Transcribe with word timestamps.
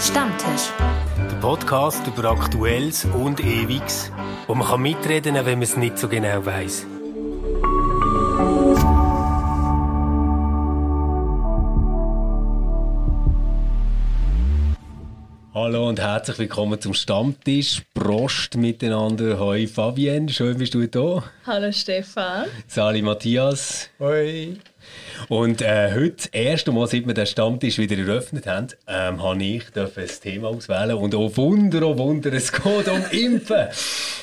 Stammtisch. 0.00 0.70
Der 1.30 1.36
Podcast 1.42 2.06
über 2.06 2.30
Aktuelles 2.30 3.04
und 3.04 3.38
Ewiges, 3.38 4.10
wo 4.46 4.54
man 4.54 4.66
kann 4.66 4.80
mitreden 4.80 5.34
kann, 5.34 5.44
wenn 5.44 5.58
man 5.58 5.62
es 5.62 5.76
nicht 5.76 5.98
so 5.98 6.08
genau 6.08 6.46
weiß. 6.46 6.86
Hallo 15.52 15.88
und 15.90 16.00
herzlich 16.00 16.38
willkommen 16.38 16.80
zum 16.80 16.94
Stammtisch. 16.94 17.82
Prost 17.92 18.56
miteinander. 18.56 19.38
Hoi 19.38 19.66
Fabienne, 19.66 20.30
schön 20.30 20.56
bist 20.56 20.72
du 20.72 20.88
da. 20.88 21.22
Hallo 21.44 21.70
Stefan. 21.72 22.46
Sali 22.66 23.02
Matthias. 23.02 23.90
Hoi. 23.98 24.56
Und 25.28 25.62
äh, 25.62 25.92
heute, 25.94 26.16
das 26.16 26.26
erste 26.26 26.72
Mal, 26.72 26.86
seit 26.86 27.06
wir 27.06 27.14
den 27.14 27.26
Stammtisch 27.26 27.78
wieder 27.78 27.96
eröffnet 27.98 28.46
haben, 28.46 28.68
ähm, 28.86 29.22
habe 29.22 29.42
ich 29.42 29.64
ein 29.74 30.08
Thema 30.22 30.48
auswählen 30.48 30.96
und 30.96 31.14
oh 31.14 31.36
Wunder, 31.36 31.86
oh 31.86 31.98
Wunder, 31.98 32.32
es 32.32 32.52
geht 32.52 32.88
um 32.88 33.04
Impfen. 33.10 33.68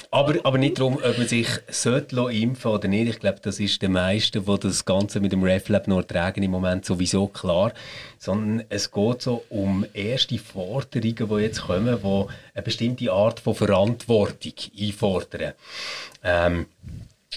Aber, 0.09 0.35
aber 0.43 0.57
nicht 0.57 0.79
darum, 0.79 0.95
ob 0.95 1.17
man 1.17 1.27
sich 1.27 1.47
sollte 1.69 2.15
impfen 2.31 2.71
oder 2.71 2.87
nicht. 2.87 3.09
Ich 3.09 3.19
glaube, 3.19 3.39
das 3.41 3.59
ist 3.59 3.81
den 3.81 3.91
meisten, 3.91 4.45
die 4.45 4.59
das 4.59 4.85
Ganze 4.85 5.19
mit 5.19 5.33
dem 5.33 5.43
RefLab 5.43 5.87
noch 5.87 6.03
tragen, 6.03 6.43
im 6.43 6.51
Moment 6.51 6.85
sowieso 6.85 7.27
klar. 7.27 7.73
Sondern 8.17 8.65
es 8.69 8.91
geht 8.91 9.21
so 9.21 9.43
um 9.49 9.85
erste 9.93 10.37
Forderungen, 10.37 11.29
die 11.29 11.43
jetzt 11.43 11.61
kommen, 11.61 11.97
die 12.01 12.25
eine 12.53 12.63
bestimmte 12.63 13.11
Art 13.11 13.39
von 13.39 13.55
Verantwortung 13.55 14.53
einfordern. 14.79 15.53
Ähm, 16.23 16.67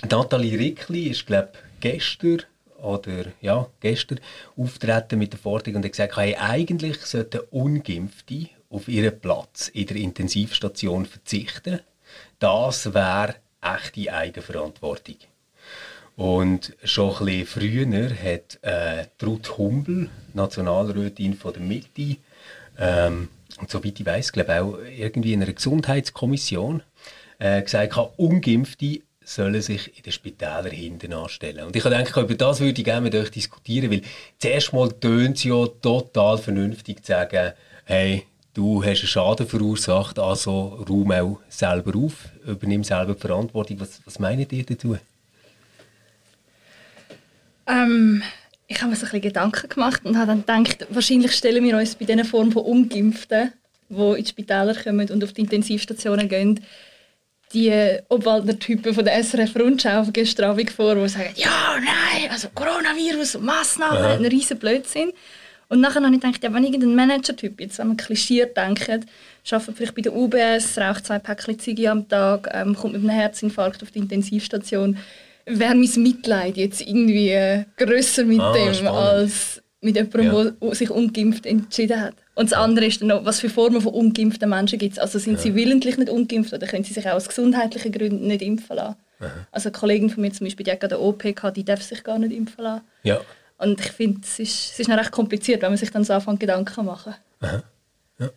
Nathalie 0.09 0.59
Rickli 0.59 1.09
ist, 1.09 1.27
glaube 1.27 1.51
ich, 1.53 1.81
gestern 1.81 2.43
oder 2.83 3.27
ja, 3.41 3.69
gestern 3.81 4.21
auftreten 4.57 5.19
mit 5.19 5.33
der 5.33 5.41
Forderung 5.41 5.77
und 5.77 5.85
hat 5.85 5.93
gesagt, 5.93 6.17
hey, 6.17 6.37
eigentlich 6.37 6.99
sollten 6.99 7.41
Ungeimpfte 7.51 8.49
auf 8.71 8.89
ihren 8.89 9.19
Platz 9.19 9.69
in 9.69 9.87
der 9.87 9.97
Intensivstation 9.97 11.07
verzichten. 11.07 11.81
Das 12.39 12.95
wäre 12.95 13.37
echte 13.61 14.13
Eigenverantwortung. 14.13 15.17
Und 16.17 16.77
schon 16.85 17.17
ein 17.17 17.25
bisschen 17.25 17.47
früher 17.47 18.11
hat 18.11 18.59
äh, 18.63 19.07
Ruth 19.25 19.57
Humbel, 19.57 20.11
Nationalrätin 20.35 21.35
von 21.35 21.53
der 21.53 21.63
Mitte, 21.63 22.17
ähm, 22.79 23.29
und 23.59 23.71
soweit 23.71 24.01
ich 24.01 24.07
weiß, 24.07 24.33
glaube 24.33 24.63
auch 24.63 24.79
irgendwie 24.79 25.33
in 25.33 25.43
einer 25.43 25.53
Gesundheitskommission, 25.53 26.83
äh, 27.39 27.63
gesagt, 27.63 27.97
Ungeimpfte 28.17 29.01
sollen 29.31 29.61
sich 29.63 29.97
in 29.97 30.03
den 30.03 30.13
Spitälern 30.13 30.71
hinten 30.71 31.13
anstellen. 31.13 31.65
Und 31.65 31.77
ich 31.77 31.83
denke, 31.85 32.21
über 32.21 32.35
das 32.35 32.61
würde 32.61 32.81
ich 32.81 32.85
gerne 32.85 33.03
mit 33.03 33.15
euch 33.15 33.31
diskutieren, 33.31 33.91
weil 33.91 34.03
zuerst 34.39 34.73
mal 34.73 34.91
tönt 34.93 35.37
es 35.37 35.45
ja 35.45 35.67
total 35.81 36.39
vernünftig 36.39 37.05
zu 37.05 37.13
sagen, 37.13 37.53
hey, 37.85 38.25
du 38.55 38.83
hast 38.83 39.01
einen 39.01 39.07
Schaden 39.09 39.47
verursacht, 39.47 40.19
also 40.19 40.85
räum 40.89 41.13
auch 41.13 41.41
selber 41.49 41.97
auf, 41.97 42.29
übernimm 42.45 42.83
selber 42.83 43.15
die 43.15 43.21
Verantwortung. 43.21 43.81
Was, 43.81 44.01
was 44.05 44.19
meint 44.19 44.53
ihr 44.53 44.65
dazu? 44.65 44.99
Ähm, 47.69 48.23
ich 48.67 48.81
habe 48.81 48.91
mir 48.91 48.97
so 48.97 49.07
ein 49.07 49.13
bisschen 49.13 49.21
Gedanken 49.21 49.69
gemacht 49.69 50.05
und 50.05 50.19
habe 50.19 50.43
dann 50.45 50.65
gedacht, 50.65 50.89
wahrscheinlich 50.91 51.33
stellen 51.33 51.63
wir 51.63 51.77
uns 51.77 51.95
bei 51.95 52.05
diesen 52.05 52.25
Form 52.25 52.51
von 52.51 52.65
Ungeimpften, 52.65 53.53
die 53.89 54.19
ins 54.19 54.29
Spitäler 54.31 54.75
kommen 54.75 55.09
und 55.09 55.23
auf 55.23 55.33
die 55.33 55.43
Intensivstationen 55.43 56.29
gehen, 56.29 56.61
die 57.53 57.99
Obwaldner-Typen 58.09 58.95
von 58.95 59.05
der 59.05 59.23
SRF 59.23 59.57
Rundschau 59.57 60.05
gestern 60.13 60.51
Abend 60.51 60.71
vor, 60.71 60.95
die 60.95 61.09
sagen, 61.09 61.31
ja, 61.35 61.77
nein, 61.79 62.31
also 62.31 62.49
Coronavirus 62.55 63.37
und 63.37 63.45
Massnahmen, 63.45 63.99
ja. 63.99 64.11
ein 64.11 64.25
riesen 64.25 64.59
Blödsinn. 64.59 65.13
Und 65.69 65.81
nachher 65.81 66.03
habe 66.03 66.15
ich 66.15 66.21
gedacht, 66.21 66.43
ja, 66.43 66.53
wenn 66.53 66.65
irgendein 66.65 66.95
Manager-Typ, 66.95 67.61
jetzt 67.61 67.79
an 67.81 67.97
Klischee 67.97 68.45
denkt, 68.45 68.89
arbeitet 68.89 69.77
vielleicht 69.77 69.95
bei 69.95 70.03
der 70.03 70.15
UBS, 70.15 70.79
raucht 70.79 71.07
zwei 71.07 71.19
Päckchen 71.19 71.59
Ziege 71.59 71.91
am 71.91 72.09
Tag, 72.09 72.49
ähm, 72.53 72.75
kommt 72.75 72.95
mit 72.95 73.03
einem 73.03 73.11
Herzinfarkt 73.11 73.83
auf 73.83 73.91
die 73.91 74.01
Intensivstation, 74.01 74.99
wäre 75.47 75.75
mein 75.75 75.91
Mitleid 75.97 76.57
jetzt 76.57 76.81
irgendwie 76.81 77.31
äh, 77.31 77.65
grösser 77.77 78.25
mit 78.25 78.41
ah, 78.41 78.53
dem, 78.53 78.75
spannend. 78.75 78.97
als 78.97 79.63
mit 79.81 79.97
jemandem, 79.97 80.25
ja. 80.33 80.51
der 80.61 80.75
sich 80.75 80.91
ungeimpft 80.91 81.47
entschieden 81.47 82.01
hat. 82.01 82.15
Und 82.41 82.51
das 82.53 82.59
andere 82.59 82.87
ist 82.87 83.03
dann 83.03 83.09
noch, 83.09 83.27
was 83.27 83.39
für 83.39 83.51
Formen 83.51 83.83
von 83.83 83.93
ungeimpften 83.93 84.49
Menschen 84.49 84.79
gibt 84.79 84.95
es. 84.95 84.99
Also 84.99 85.19
sind 85.19 85.35
ja. 85.35 85.41
sie 85.41 85.55
willentlich 85.55 85.99
nicht 85.99 86.09
ungeimpft 86.09 86.55
oder 86.55 86.67
können 86.67 86.85
sie 86.85 86.95
sich 86.95 87.07
auch 87.07 87.13
aus 87.13 87.29
gesundheitlichen 87.29 87.93
Gründen 87.93 88.27
nicht 88.27 88.41
impfen 88.41 88.77
lassen? 88.77 88.97
Aha. 89.19 89.47
Also 89.53 89.69
eine 89.69 89.77
Kollegin 89.77 90.09
von 90.09 90.23
mir 90.23 90.33
zum 90.33 90.47
Beispiel, 90.47 90.65
die 90.65 90.73
hat 90.73 90.81
gerade 90.81 90.95
eine 90.95 91.05
OP 91.05 91.23
gehabt, 91.23 91.59
die 91.59 91.67
darf 91.67 91.83
sich 91.83 92.03
gar 92.03 92.19
nicht 92.19 92.33
impfen 92.33 92.65
lassen. 92.65 92.85
Ja. 93.03 93.21
Und 93.59 93.79
ich 93.79 93.93
finde, 93.93 94.23
es 94.25 94.39
ist, 94.39 94.73
es 94.73 94.81
ist 94.81 94.89
noch 94.89 94.97
recht 94.97 95.11
kompliziert, 95.11 95.61
wenn 95.61 95.69
man 95.69 95.77
sich 95.77 95.91
dann 95.91 96.03
so 96.03 96.15
anfängt, 96.15 96.41
Gedanken 96.41 96.87
machen. 96.87 97.15
Aha. 97.41 97.63
Ja. 98.19 98.31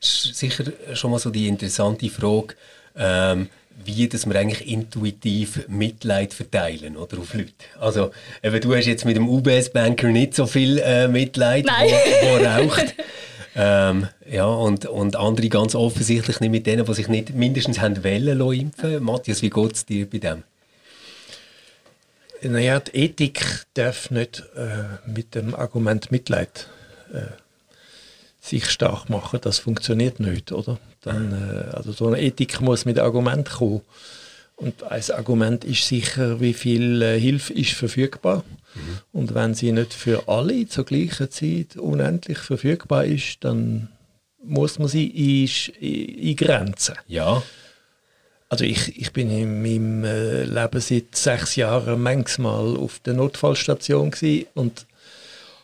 Das 0.00 0.08
ist 0.08 0.36
sicher 0.36 0.62
schon 0.94 1.10
mal 1.10 1.18
so 1.18 1.30
die 1.30 1.48
interessante 1.48 2.08
Frage, 2.08 2.54
ähm, 2.94 3.48
wie 3.84 4.08
dass 4.08 4.26
wir 4.26 4.36
eigentlich 4.36 4.68
intuitiv 4.70 5.68
Mitleid 5.68 6.34
verteilen 6.34 6.96
oder 6.96 7.18
auf 7.18 7.34
Leute. 7.34 7.52
Also 7.78 8.10
eben, 8.42 8.60
du 8.60 8.74
hast 8.74 8.86
jetzt 8.86 9.04
mit 9.04 9.16
dem 9.16 9.28
UBS-Banker 9.28 10.08
nicht 10.08 10.34
so 10.34 10.46
viel 10.46 10.78
äh, 10.78 11.08
Mitleid, 11.08 11.66
wo, 11.66 11.86
wo 12.26 12.44
raucht. 12.44 12.94
ähm, 13.56 14.08
ja, 14.30 14.46
und, 14.46 14.86
und 14.86 15.16
andere 15.16 15.48
ganz 15.48 15.74
offensichtlich 15.74 16.40
nicht 16.40 16.50
mit 16.50 16.66
denen, 16.66 16.84
die 16.84 16.94
sich 16.94 17.08
nicht 17.08 17.34
mindestens 17.34 17.80
haben 17.80 18.02
wollen 18.02 18.40
impfen. 18.52 19.02
Matthias, 19.02 19.42
wie 19.42 19.50
geht 19.50 19.72
es 19.72 19.86
dir 19.86 20.08
bei 20.08 20.18
dem? 20.18 20.42
Naja, 22.42 22.80
die 22.80 22.96
Ethik 22.96 23.66
darf 23.74 24.10
nicht 24.10 24.42
äh, 24.56 25.10
mit 25.10 25.34
dem 25.34 25.54
Argument 25.54 26.10
Mitleid 26.10 26.68
äh, 27.12 27.20
sich 28.46 28.70
stark 28.70 29.08
machen. 29.08 29.40
Das 29.42 29.58
funktioniert 29.58 30.20
nicht, 30.20 30.52
oder? 30.52 30.78
Dann, 31.02 31.32
äh, 31.32 31.74
also 31.74 31.92
so 31.92 32.06
eine 32.06 32.20
Ethik 32.20 32.60
muss 32.60 32.84
mit 32.84 32.98
Argument 32.98 33.48
kommen. 33.48 33.82
Und 34.56 34.84
ein 34.84 35.02
Argument 35.14 35.64
ist 35.64 35.86
sicher, 35.86 36.40
wie 36.40 36.54
viel 36.54 37.02
äh, 37.02 37.20
Hilfe 37.20 37.52
ist 37.52 37.72
verfügbar. 37.72 38.42
Mhm. 38.74 38.98
Und 39.12 39.34
wenn 39.34 39.54
sie 39.54 39.72
nicht 39.72 39.92
für 39.92 40.28
alle 40.28 40.66
zur 40.66 40.84
gleichen 40.84 41.30
Zeit 41.30 41.76
unendlich 41.76 42.38
verfügbar 42.38 43.04
ist, 43.04 43.44
dann 43.44 43.88
muss 44.42 44.78
man 44.78 44.88
sie 44.88 45.48
eingrenzen. 45.82 46.94
Ja. 47.06 47.42
Also 48.48 48.64
ich, 48.64 48.98
ich 48.98 49.12
bin 49.12 49.30
in 49.30 49.60
meinem 49.60 50.04
äh, 50.04 50.44
Leben 50.44 50.80
seit 50.80 51.16
sechs 51.16 51.56
Jahren 51.56 52.00
manchmal 52.00 52.76
auf 52.76 53.00
der 53.00 53.14
Notfallstation 53.14 54.12
und 54.54 54.86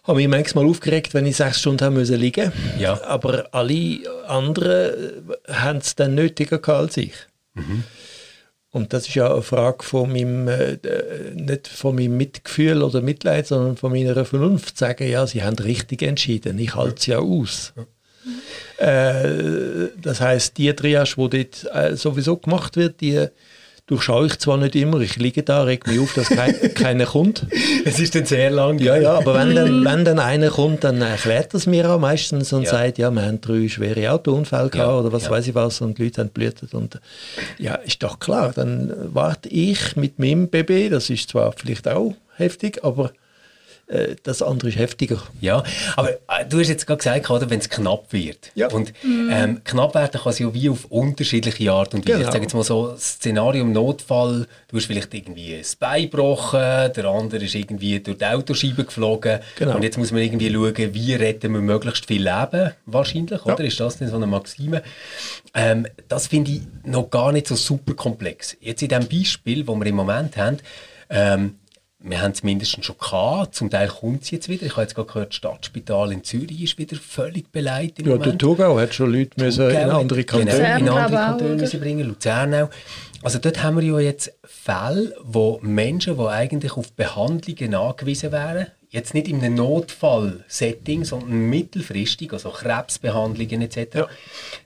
habe 0.04 0.18
mich 0.18 0.28
manchmal 0.28 0.66
aufgeregt, 0.66 1.14
wenn 1.14 1.26
ich 1.26 1.36
sechs 1.36 1.60
Stunden 1.60 1.84
haben 1.84 1.94
müssen 1.94 2.18
liegen. 2.18 2.52
Ja. 2.78 3.00
Aber 3.04 3.48
alle 3.52 4.00
anderen 4.26 5.28
äh, 5.48 5.52
haben 5.52 5.78
es 5.78 5.94
dann 5.94 6.14
nötiger 6.14 6.60
als 6.68 6.96
ich. 6.96 7.14
Mhm. 7.54 7.84
Und 8.70 8.94
das 8.94 9.06
ist 9.06 9.14
ja 9.14 9.30
eine 9.30 9.42
Frage 9.42 9.84
von 9.84 10.10
meinem, 10.10 10.48
äh, 10.48 10.78
nicht 11.34 11.68
von 11.68 11.94
meinem 11.94 12.16
Mitgefühl 12.16 12.82
oder 12.82 13.02
Mitleid, 13.02 13.46
sondern 13.46 13.76
von 13.76 13.92
meiner 13.92 14.24
Vernunft 14.24 14.78
sagen, 14.78 15.08
ja, 15.08 15.26
sie 15.26 15.42
haben 15.42 15.58
richtig 15.58 16.02
entschieden, 16.02 16.58
ich 16.58 16.74
halte 16.74 16.96
es 16.98 17.06
ja 17.06 17.18
aus. 17.18 17.74
Ja. 17.76 17.84
Äh, 18.78 19.90
das 20.00 20.20
heißt, 20.20 20.56
die 20.56 20.74
Triage, 20.74 21.14
die 21.16 21.44
dort 21.44 21.74
äh, 21.74 21.96
sowieso 21.96 22.38
gemacht 22.38 22.76
wird, 22.76 23.00
die 23.00 23.26
durchschaue 23.86 24.26
ich 24.26 24.38
zwar 24.38 24.56
nicht 24.56 24.76
immer, 24.76 25.00
ich 25.00 25.16
liege 25.16 25.42
da, 25.42 25.64
reg 25.64 25.86
mich 25.86 25.98
auf, 25.98 26.14
dass 26.14 26.28
kein, 26.28 26.54
keiner 26.74 27.06
kommt. 27.06 27.46
Es 27.84 27.98
ist 27.98 28.14
dann 28.14 28.24
sehr 28.26 28.50
lang. 28.50 28.78
Ja, 28.78 28.96
ja, 28.96 29.14
aber 29.18 29.34
wenn 29.34 29.54
dann, 29.54 29.84
wenn 29.84 30.04
dann 30.04 30.18
einer 30.18 30.50
kommt, 30.50 30.84
dann 30.84 31.00
erklärt 31.02 31.52
das 31.54 31.66
mir 31.66 31.90
auch 31.90 31.98
meistens 31.98 32.52
und 32.52 32.62
ja. 32.64 32.70
sagt, 32.70 32.98
ja, 32.98 33.10
wir 33.10 33.22
haben 33.22 33.40
drei 33.40 33.68
schwere 33.68 34.10
Autounfälle 34.12 34.70
gehabt 34.70 34.88
ja, 34.88 34.98
oder 34.98 35.12
was 35.12 35.24
ja. 35.24 35.30
weiß 35.30 35.48
ich 35.48 35.54
was 35.54 35.80
und 35.80 35.98
die 35.98 36.04
Leute 36.04 36.22
haben 36.22 36.30
blutet 36.30 36.74
und 36.74 37.00
ja, 37.58 37.74
ist 37.74 38.02
doch 38.02 38.18
klar, 38.18 38.52
dann 38.54 38.92
warte 39.12 39.48
ich 39.48 39.96
mit 39.96 40.18
meinem 40.18 40.48
Baby, 40.48 40.88
das 40.88 41.10
ist 41.10 41.30
zwar 41.30 41.52
vielleicht 41.52 41.88
auch 41.88 42.14
heftig, 42.36 42.84
aber 42.84 43.12
das 44.22 44.42
andere 44.42 44.68
ist 44.68 44.78
heftiger. 44.78 45.22
Ja, 45.40 45.62
aber 45.96 46.10
äh, 46.10 46.46
du 46.48 46.60
hast 46.60 46.68
jetzt 46.68 46.86
gerade 46.86 46.98
gesagt, 46.98 47.50
wenn 47.50 47.58
es 47.58 47.68
knapp 47.68 48.12
wird. 48.12 48.50
Ja. 48.54 48.68
Und 48.68 48.92
ähm, 49.04 49.60
knapp 49.64 49.94
werden 49.94 50.20
kann 50.20 50.30
es 50.30 50.38
ja 50.38 50.52
wie 50.54 50.70
auf 50.70 50.86
unterschiedliche 50.86 51.72
Art 51.72 51.94
und 51.94 52.06
Weise. 52.06 52.18
Genau. 52.18 52.28
Ich 52.28 52.32
sage 52.32 52.44
jetzt 52.44 52.54
mal 52.54 52.62
so, 52.64 52.94
Szenario 52.96 53.62
im 53.62 53.72
Notfall, 53.72 54.46
du 54.68 54.76
hast 54.76 54.86
vielleicht 54.86 55.12
irgendwie 55.12 55.54
ein 55.54 55.64
Bein 55.78 56.02
gebrochen, 56.02 56.60
der 56.60 57.04
andere 57.04 57.44
ist 57.44 57.54
irgendwie 57.54 58.00
durch 58.00 58.18
die 58.18 58.24
Autoscheibe 58.24 58.84
geflogen. 58.84 59.40
Genau. 59.56 59.76
Und 59.76 59.82
jetzt 59.82 59.98
muss 59.98 60.12
man 60.12 60.22
irgendwie 60.22 60.52
schauen, 60.52 60.94
wie 60.94 61.14
retten 61.14 61.52
wir 61.52 61.60
möglichst 61.60 62.06
viel 62.06 62.22
Leben, 62.22 62.72
wahrscheinlich, 62.86 63.40
ja. 63.44 63.52
oder? 63.52 63.64
Ist 63.64 63.80
das 63.80 63.98
denn 63.98 64.08
so 64.08 64.16
eine 64.16 64.26
Maxime? 64.26 64.82
Ähm, 65.54 65.86
das 66.08 66.28
finde 66.28 66.52
ich 66.52 66.62
noch 66.84 67.10
gar 67.10 67.32
nicht 67.32 67.46
so 67.46 67.56
super 67.56 67.94
komplex. 67.94 68.56
Jetzt 68.60 68.82
in 68.82 68.88
dem 68.88 69.06
Beispiel, 69.08 69.64
das 69.64 69.76
wir 69.76 69.86
im 69.86 69.96
Moment 69.96 70.36
haben, 70.36 70.58
ähm, 71.10 71.56
wir 72.04 72.22
haben 72.22 72.32
es 72.32 72.42
mindestens 72.42 72.86
schon 72.86 72.98
gehabt. 72.98 73.54
Zum 73.54 73.70
Teil 73.70 73.88
kommt 73.88 74.22
es 74.22 74.30
jetzt 74.30 74.48
wieder. 74.48 74.66
Ich 74.66 74.72
habe 74.72 74.82
jetzt 74.82 74.94
gerade 74.94 75.08
gehört, 75.08 75.28
das 75.30 75.36
Stadtspital 75.36 76.12
in 76.12 76.24
Zürich 76.24 76.62
ist 76.62 76.78
wieder 76.78 76.96
völlig 76.96 77.50
beleidigt. 77.52 78.00
ja, 78.00 78.06
Moment. 78.06 78.26
der 78.26 78.38
Thurgau 78.38 78.78
hat 78.78 78.94
schon 78.94 79.12
Leute 79.12 79.42
müssen 79.42 79.70
in 79.70 79.76
andere 79.76 80.24
Kantone, 80.24 80.52
genau, 80.52 80.76
in 80.76 80.88
andere 80.88 81.20
Kantone 81.20 81.54
müssen 81.54 81.80
bringen, 81.80 82.06
Luzern 82.06 82.54
auch. 82.54 82.70
Also 83.22 83.38
dort 83.38 83.62
haben 83.62 83.76
wir 83.76 83.84
ja 83.84 84.00
jetzt 84.00 84.32
Fälle, 84.44 85.14
wo 85.22 85.60
Menschen, 85.62 86.16
die 86.16 86.26
eigentlich 86.26 86.76
auf 86.76 86.92
Behandlungen 86.92 87.74
angewiesen 87.74 88.32
wären, 88.32 88.66
jetzt 88.90 89.14
nicht 89.14 89.28
in 89.28 89.36
einem 89.36 89.54
Notfall-Setting, 89.54 91.04
sondern 91.04 91.48
mittelfristig, 91.48 92.32
also 92.32 92.50
Krebsbehandlungen 92.50 93.62
etc., 93.62 93.94
ja. 93.94 94.08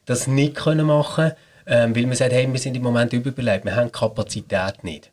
das 0.07 0.27
nicht 0.27 0.55
können 0.55 0.87
machen 0.87 1.33
ähm, 1.67 1.97
weil 1.97 2.07
man 2.07 2.15
sagt, 2.15 2.33
hey, 2.33 2.51
wir 2.51 2.59
sind 2.61 2.77
im 2.77 2.83
Moment 2.83 3.13
überbelebt, 3.13 3.65
wir 3.65 3.75
haben 3.75 3.91
Kapazität 3.91 4.85
nicht. 4.85 5.11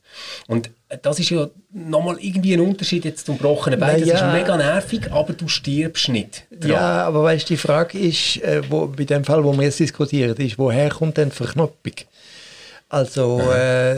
Und 0.48 0.70
das 1.02 1.20
ist 1.20 1.30
ja 1.30 1.48
nochmal 1.72 2.18
irgendwie 2.20 2.54
ein 2.54 2.60
Unterschied 2.60 3.06
jetzt 3.06 3.26
zum 3.26 3.38
gebrochenen 3.38 3.80
Bein. 3.80 4.00
Das 4.00 4.10
ja. 4.10 4.16
ist 4.16 4.40
mega 4.40 4.58
nervig, 4.58 5.12
aber 5.12 5.34
du 5.34 5.48
stirbst 5.48 6.10
nicht. 6.10 6.46
Dran. 6.52 6.72
Ja, 6.72 7.08
aber 7.08 7.24
weißt 7.24 7.50
die 7.50 7.58
Frage 7.58 7.98
ist, 7.98 8.38
äh, 8.44 8.62
wo, 8.70 8.88
bei 8.88 9.06
dem 9.06 9.24
Fall, 9.24 9.44
wo 9.44 9.54
wir 9.54 9.64
jetzt 9.64 9.80
diskutieren, 9.80 10.36
ist, 10.38 10.58
woher 10.58 10.90
kommt 10.90 11.18
denn 11.18 11.32
Verknoppung? 11.32 11.94
Also, 12.90 13.42
äh, 13.52 13.96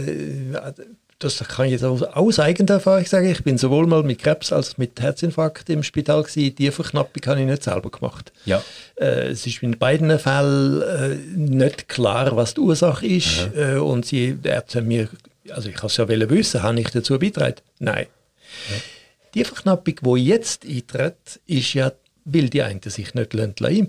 das 1.19 1.39
kann 1.39 1.65
ich 1.65 1.71
jetzt 1.74 1.83
aus 1.83 2.39
eigener 2.39 2.75
Erfahrung 2.75 3.06
sagen. 3.06 3.30
Ich 3.30 3.44
bin 3.44 3.57
sowohl 3.57 3.88
mal 3.88 4.03
mit 4.03 4.19
Krebs 4.19 4.51
als 4.51 4.77
mit 4.77 5.00
Herzinfarkt 5.01 5.69
im 5.69 5.81
Spital 5.81 6.24
gewesen. 6.24 6.56
Die 6.56 6.71
Verknappung 6.71 7.24
habe 7.25 7.39
ich 7.39 7.45
nicht 7.45 7.63
selber 7.63 7.89
gemacht. 7.89 8.33
Ja. 8.45 8.62
Äh, 8.95 9.30
es 9.30 9.48
ist 9.48 9.63
in 9.63 9.77
beiden 9.77 10.18
Fällen 10.19 10.81
äh, 10.81 11.15
nicht 11.36 11.88
klar, 11.88 12.36
was 12.36 12.53
die 12.53 12.62
Ursache 12.62 13.07
ist. 13.07 13.50
Äh, 13.56 13.77
und 13.77 14.06
sie, 14.06 14.33
die 14.33 14.50
Ärzte 14.50 14.80
haben 14.80 14.88
mir, 14.88 15.07
also 15.51 15.69
ich 15.69 15.75
kann 15.75 15.88
es 15.88 15.97
ja 15.97 16.07
wissen, 16.07 16.63
habe 16.63 16.80
ich 16.80 16.89
dazu 16.89 17.19
beitragen? 17.19 17.62
Nein. 17.80 18.07
Ja. 18.69 18.75
Die 19.33 19.44
Verknappung, 19.44 19.95
die 20.01 20.25
jetzt 20.25 20.65
eintritt, 20.65 21.39
ist 21.45 21.74
ja, 21.74 21.92
weil 22.24 22.50
die 22.50 22.62
einen 22.62 22.81
sich 22.81 23.13
nicht 23.13 23.33
impfen 23.33 23.59
lassen 23.59 23.88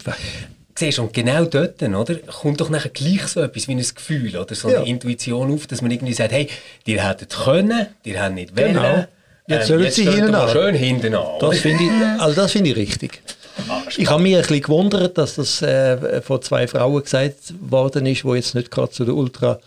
siehst, 0.78 0.98
und 0.98 1.12
genau 1.12 1.44
dort, 1.44 1.82
oder, 1.82 2.14
kommt 2.16 2.60
doch 2.60 2.68
nachher 2.68 2.90
gleich 2.90 3.26
so 3.28 3.40
etwas 3.40 3.68
wie 3.68 3.72
ein 3.72 3.78
Gefühl 3.78 4.36
oder 4.36 4.54
so 4.54 4.68
eine 4.68 4.76
ja. 4.78 4.82
Intuition 4.82 5.52
auf, 5.52 5.66
dass 5.66 5.82
man 5.82 5.90
irgendwie 5.90 6.12
sagt, 6.12 6.32
hey, 6.32 6.48
ihr 6.84 7.08
hättet 7.08 7.30
können, 7.30 7.86
ihr 8.04 8.22
habt 8.22 8.34
nicht 8.34 8.54
genau. 8.54 8.82
wollen. 8.82 9.06
Jetzt 9.48 9.62
ähm, 9.62 9.66
sollen 9.68 9.84
jetzt 9.84 9.96
sie 9.96 10.10
hinten 10.10 10.34
an. 10.34 10.50
schön 10.50 10.74
hinten 10.74 11.14
an. 11.14 11.26
Das 11.40 11.58
finde 11.60 11.84
ich, 11.84 12.20
also 12.20 12.34
das 12.34 12.52
finde 12.52 12.70
ich 12.70 12.76
richtig. 12.76 13.22
Ah, 13.68 13.82
ich 13.96 14.10
habe 14.10 14.22
mich 14.22 14.34
ein 14.34 14.42
bisschen 14.42 14.62
gewundert, 14.62 15.16
dass 15.16 15.36
das 15.36 15.62
äh, 15.62 16.20
von 16.20 16.42
zwei 16.42 16.66
Frauen 16.66 17.02
gesagt 17.02 17.54
worden 17.60 18.04
ist, 18.06 18.24
die 18.24 18.28
jetzt 18.28 18.54
nicht 18.54 18.70
gerade 18.70 18.90
zu 18.90 19.04
der 19.04 19.14
Ultra 19.14 19.60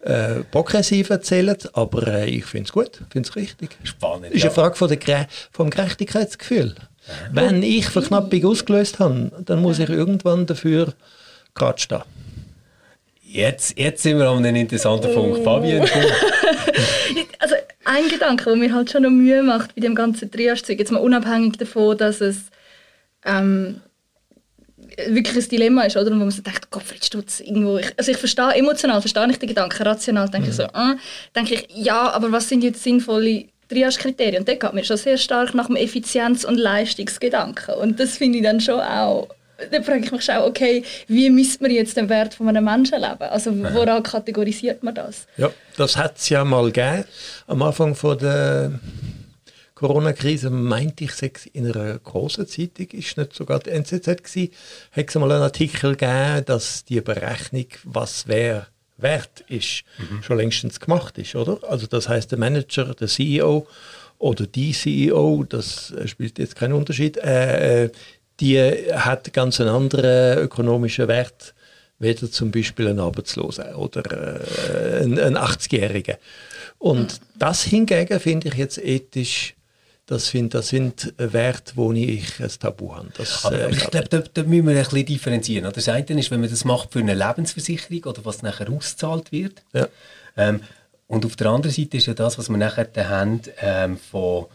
äh, 0.00 0.42
progressiv 0.50 1.10
zählen, 1.22 1.56
aber 1.72 2.06
äh, 2.06 2.30
ich 2.30 2.44
finde 2.44 2.66
es 2.66 2.72
gut, 2.72 3.02
finde 3.10 3.28
es 3.28 3.36
richtig. 3.36 3.76
Spannend. 3.82 4.26
Es 4.26 4.36
ist 4.36 4.42
ja. 4.42 4.50
eine 4.50 4.54
Frage 4.54 4.76
von 4.76 4.88
der, 4.88 5.26
vom 5.50 5.70
Gerechtigkeitsgefühl. 5.70 6.74
Wenn 7.32 7.62
ich 7.62 7.86
Verknappung 7.86 8.44
ausgelöst 8.44 8.98
habe, 8.98 9.30
dann 9.44 9.62
muss 9.62 9.78
ich 9.78 9.88
irgendwann 9.88 10.46
dafür 10.46 10.92
gerade 11.54 11.78
stehen. 11.78 12.02
Jetzt, 13.22 13.78
jetzt 13.78 14.02
sind 14.02 14.18
wir 14.18 14.28
an 14.28 14.38
einem 14.38 14.56
interessanten 14.56 15.12
Punkt. 15.12 15.42
Fabian, 15.42 15.82
Also 17.38 17.54
ein 17.84 18.08
Gedanke, 18.08 18.44
der 18.44 18.56
mir 18.56 18.72
halt 18.72 18.90
schon 18.90 19.02
noch 19.02 19.10
Mühe 19.10 19.42
macht 19.42 19.74
bei 19.74 19.80
dem 19.80 19.94
ganzen 19.94 20.30
Triage-Zeug, 20.30 20.78
jetzt 20.78 20.92
mal 20.92 21.00
unabhängig 21.00 21.58
davon, 21.58 21.98
dass 21.98 22.20
es 22.20 22.50
ähm, 23.24 23.80
wirklich 25.08 25.44
ein 25.44 25.48
Dilemma 25.48 25.82
ist, 25.82 25.96
oder? 25.96 26.10
Und 26.10 26.20
wo 26.20 26.24
man 26.24 26.30
so 26.30 26.42
denkt, 26.42 26.70
Gottfried 26.70 27.04
Stutz, 27.04 27.40
irgendwo. 27.40 27.78
Ich, 27.78 27.92
also 27.96 28.10
ich 28.10 28.16
verstehe, 28.16 28.54
emotional 28.54 29.00
verstehe 29.00 29.30
ich 29.30 29.38
den 29.38 29.48
Gedanken, 29.48 29.82
rational 29.82 30.28
denke 30.28 30.46
mhm. 30.46 30.50
ich 30.50 30.56
so, 30.56 30.62
äh, 30.64 30.96
denke 31.34 31.54
ich, 31.54 31.68
ja, 31.74 32.10
aber 32.10 32.32
was 32.32 32.48
sind 32.48 32.62
jetzt 32.62 32.82
sinnvolle 32.82 33.46
Triage-Kriterien. 33.68 34.40
Und 34.40 34.48
dort 34.48 34.60
geht 34.60 34.72
mir 34.72 34.84
schon 34.84 34.96
sehr 34.96 35.18
stark 35.18 35.54
nach 35.54 35.66
dem 35.66 35.76
Effizienz- 35.76 36.44
und 36.44 36.56
Leistungsgedanken. 36.56 37.74
Und 37.74 37.98
das 37.98 38.16
finde 38.16 38.38
ich 38.38 38.44
dann 38.44 38.60
schon 38.60 38.80
auch 38.80 39.28
da 39.70 39.82
frage 39.82 40.04
ich 40.04 40.12
mich 40.12 40.22
schon, 40.22 40.36
okay, 40.36 40.84
wie 41.08 41.30
misst 41.30 41.62
man 41.62 41.70
jetzt 41.70 41.96
den 41.96 42.08
Wert 42.08 42.34
von 42.34 42.48
einem 42.48 42.64
Menschenleben? 42.64 43.22
Also 43.22 43.52
woran 43.56 44.02
kategorisiert 44.02 44.82
man 44.82 44.94
das? 44.94 45.26
Ja, 45.38 45.50
das 45.76 45.96
hat 45.96 46.18
es 46.18 46.28
ja 46.28 46.44
mal 46.44 46.66
gegeben. 46.66 47.04
Am 47.46 47.62
Anfang 47.62 47.94
von 47.94 48.18
der 48.18 48.72
Corona-Krise 49.76 50.48
meinte 50.48 51.04
ich, 51.04 51.10
es 51.20 51.46
in 51.52 51.70
einer 51.70 51.98
großen 51.98 52.46
Zeitung, 52.46 52.88
ist 52.92 53.18
nicht 53.18 53.34
sogar 53.34 53.58
die 53.60 53.70
NZZ 53.70 54.06
gewesen, 54.06 54.50
hat 54.90 55.08
es 55.10 55.14
mal 55.16 55.30
einen 55.30 55.42
Artikel 55.42 55.96
gegeben, 55.96 56.44
dass 56.46 56.84
die 56.84 57.02
Berechnung, 57.02 57.66
was 57.84 58.26
wäre 58.26 58.68
wert 58.96 59.44
ist, 59.48 59.84
mhm. 59.98 60.22
schon 60.22 60.38
längstens 60.38 60.80
gemacht 60.80 61.18
ist, 61.18 61.34
oder? 61.34 61.58
Also 61.68 61.86
das 61.86 62.08
heißt 62.08 62.32
der 62.32 62.38
Manager, 62.38 62.94
der 62.94 63.06
CEO 63.06 63.66
oder 64.18 64.46
die 64.46 64.72
CEO, 64.72 65.44
das 65.46 65.92
spielt 66.06 66.38
jetzt 66.38 66.56
keinen 66.56 66.72
Unterschied, 66.72 67.18
äh, 67.18 67.84
äh, 67.84 67.90
die 68.40 68.58
hat 68.58 69.30
ganz 69.34 69.60
einen 69.60 69.68
anderen 69.68 70.38
ökonomischen 70.38 71.06
Wert, 71.06 71.54
weder 71.98 72.30
zum 72.30 72.50
Beispiel 72.50 72.88
ein 72.88 72.98
Arbeitsloser 72.98 73.76
oder 73.78 74.02
äh, 74.10 75.02
ein, 75.02 75.18
ein 75.18 75.36
80-Jähriger. 75.36 76.16
Und 76.78 77.20
mhm. 77.20 77.38
das 77.38 77.62
hingegen 77.62 78.20
finde 78.20 78.48
ich 78.48 78.54
jetzt 78.54 78.78
ethisch 78.78 79.55
das, 80.06 80.28
find, 80.28 80.54
das 80.54 80.68
sind 80.68 81.12
Werte, 81.18 81.72
wo 81.74 81.92
ich 81.92 82.40
ein 82.40 82.50
Tabu 82.60 82.94
habe. 82.94 83.08
Das, 83.16 83.44
Aber 83.44 83.58
äh, 83.58 83.70
ich 83.70 83.90
glaube, 83.90 84.08
da, 84.08 84.18
da, 84.20 84.42
müssen 84.44 84.66
wir 84.66 84.76
ein 84.76 84.84
bisschen 84.84 85.06
differenzieren. 85.06 85.72
Das 85.72 85.88
eine 85.88 86.04
ist, 86.20 86.30
wenn 86.30 86.40
man 86.40 86.50
das 86.50 86.64
macht 86.64 86.92
für 86.92 87.00
eine 87.00 87.14
Lebensversicherung 87.14 88.04
oder 88.04 88.24
was 88.24 88.42
nachher 88.42 88.70
ausgezahlt 88.70 89.32
wird. 89.32 89.62
Ja. 89.72 89.88
Ähm, 90.36 90.60
und 91.08 91.24
auf 91.24 91.36
der 91.36 91.48
anderen 91.48 91.74
Seite 91.74 91.96
ist 91.96 92.06
ja 92.06 92.14
das, 92.14 92.38
was 92.38 92.48
wir 92.48 92.56
nachher 92.56 92.88
haben 93.08 93.40
ähm, 93.60 93.98
von 93.98 94.46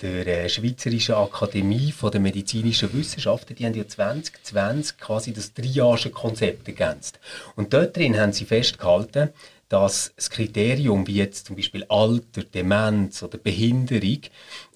der 0.00 0.26
äh, 0.26 0.48
Schweizerischen 0.48 1.14
Akademie 1.14 1.92
von 1.92 2.10
der 2.10 2.20
medizinischen 2.20 2.92
Wissenschaften, 2.92 3.54
die 3.54 3.64
haben 3.64 3.74
ja 3.74 3.86
2020 3.86 4.98
quasi 4.98 5.32
das 5.32 5.54
Triage-Konzept 5.54 6.66
ergänzt. 6.66 7.20
Und 7.56 7.72
dort 7.72 7.96
drin 7.96 8.18
haben 8.18 8.32
sie 8.32 8.44
festgehalten, 8.44 9.30
dass 9.68 10.12
das 10.16 10.30
Kriterium 10.30 11.06
wie 11.06 11.16
jetzt 11.16 11.46
zum 11.46 11.56
Beispiel 11.56 11.84
Alter, 11.88 12.42
Demenz 12.42 13.22
oder 13.22 13.38
Behinderung 13.38 14.20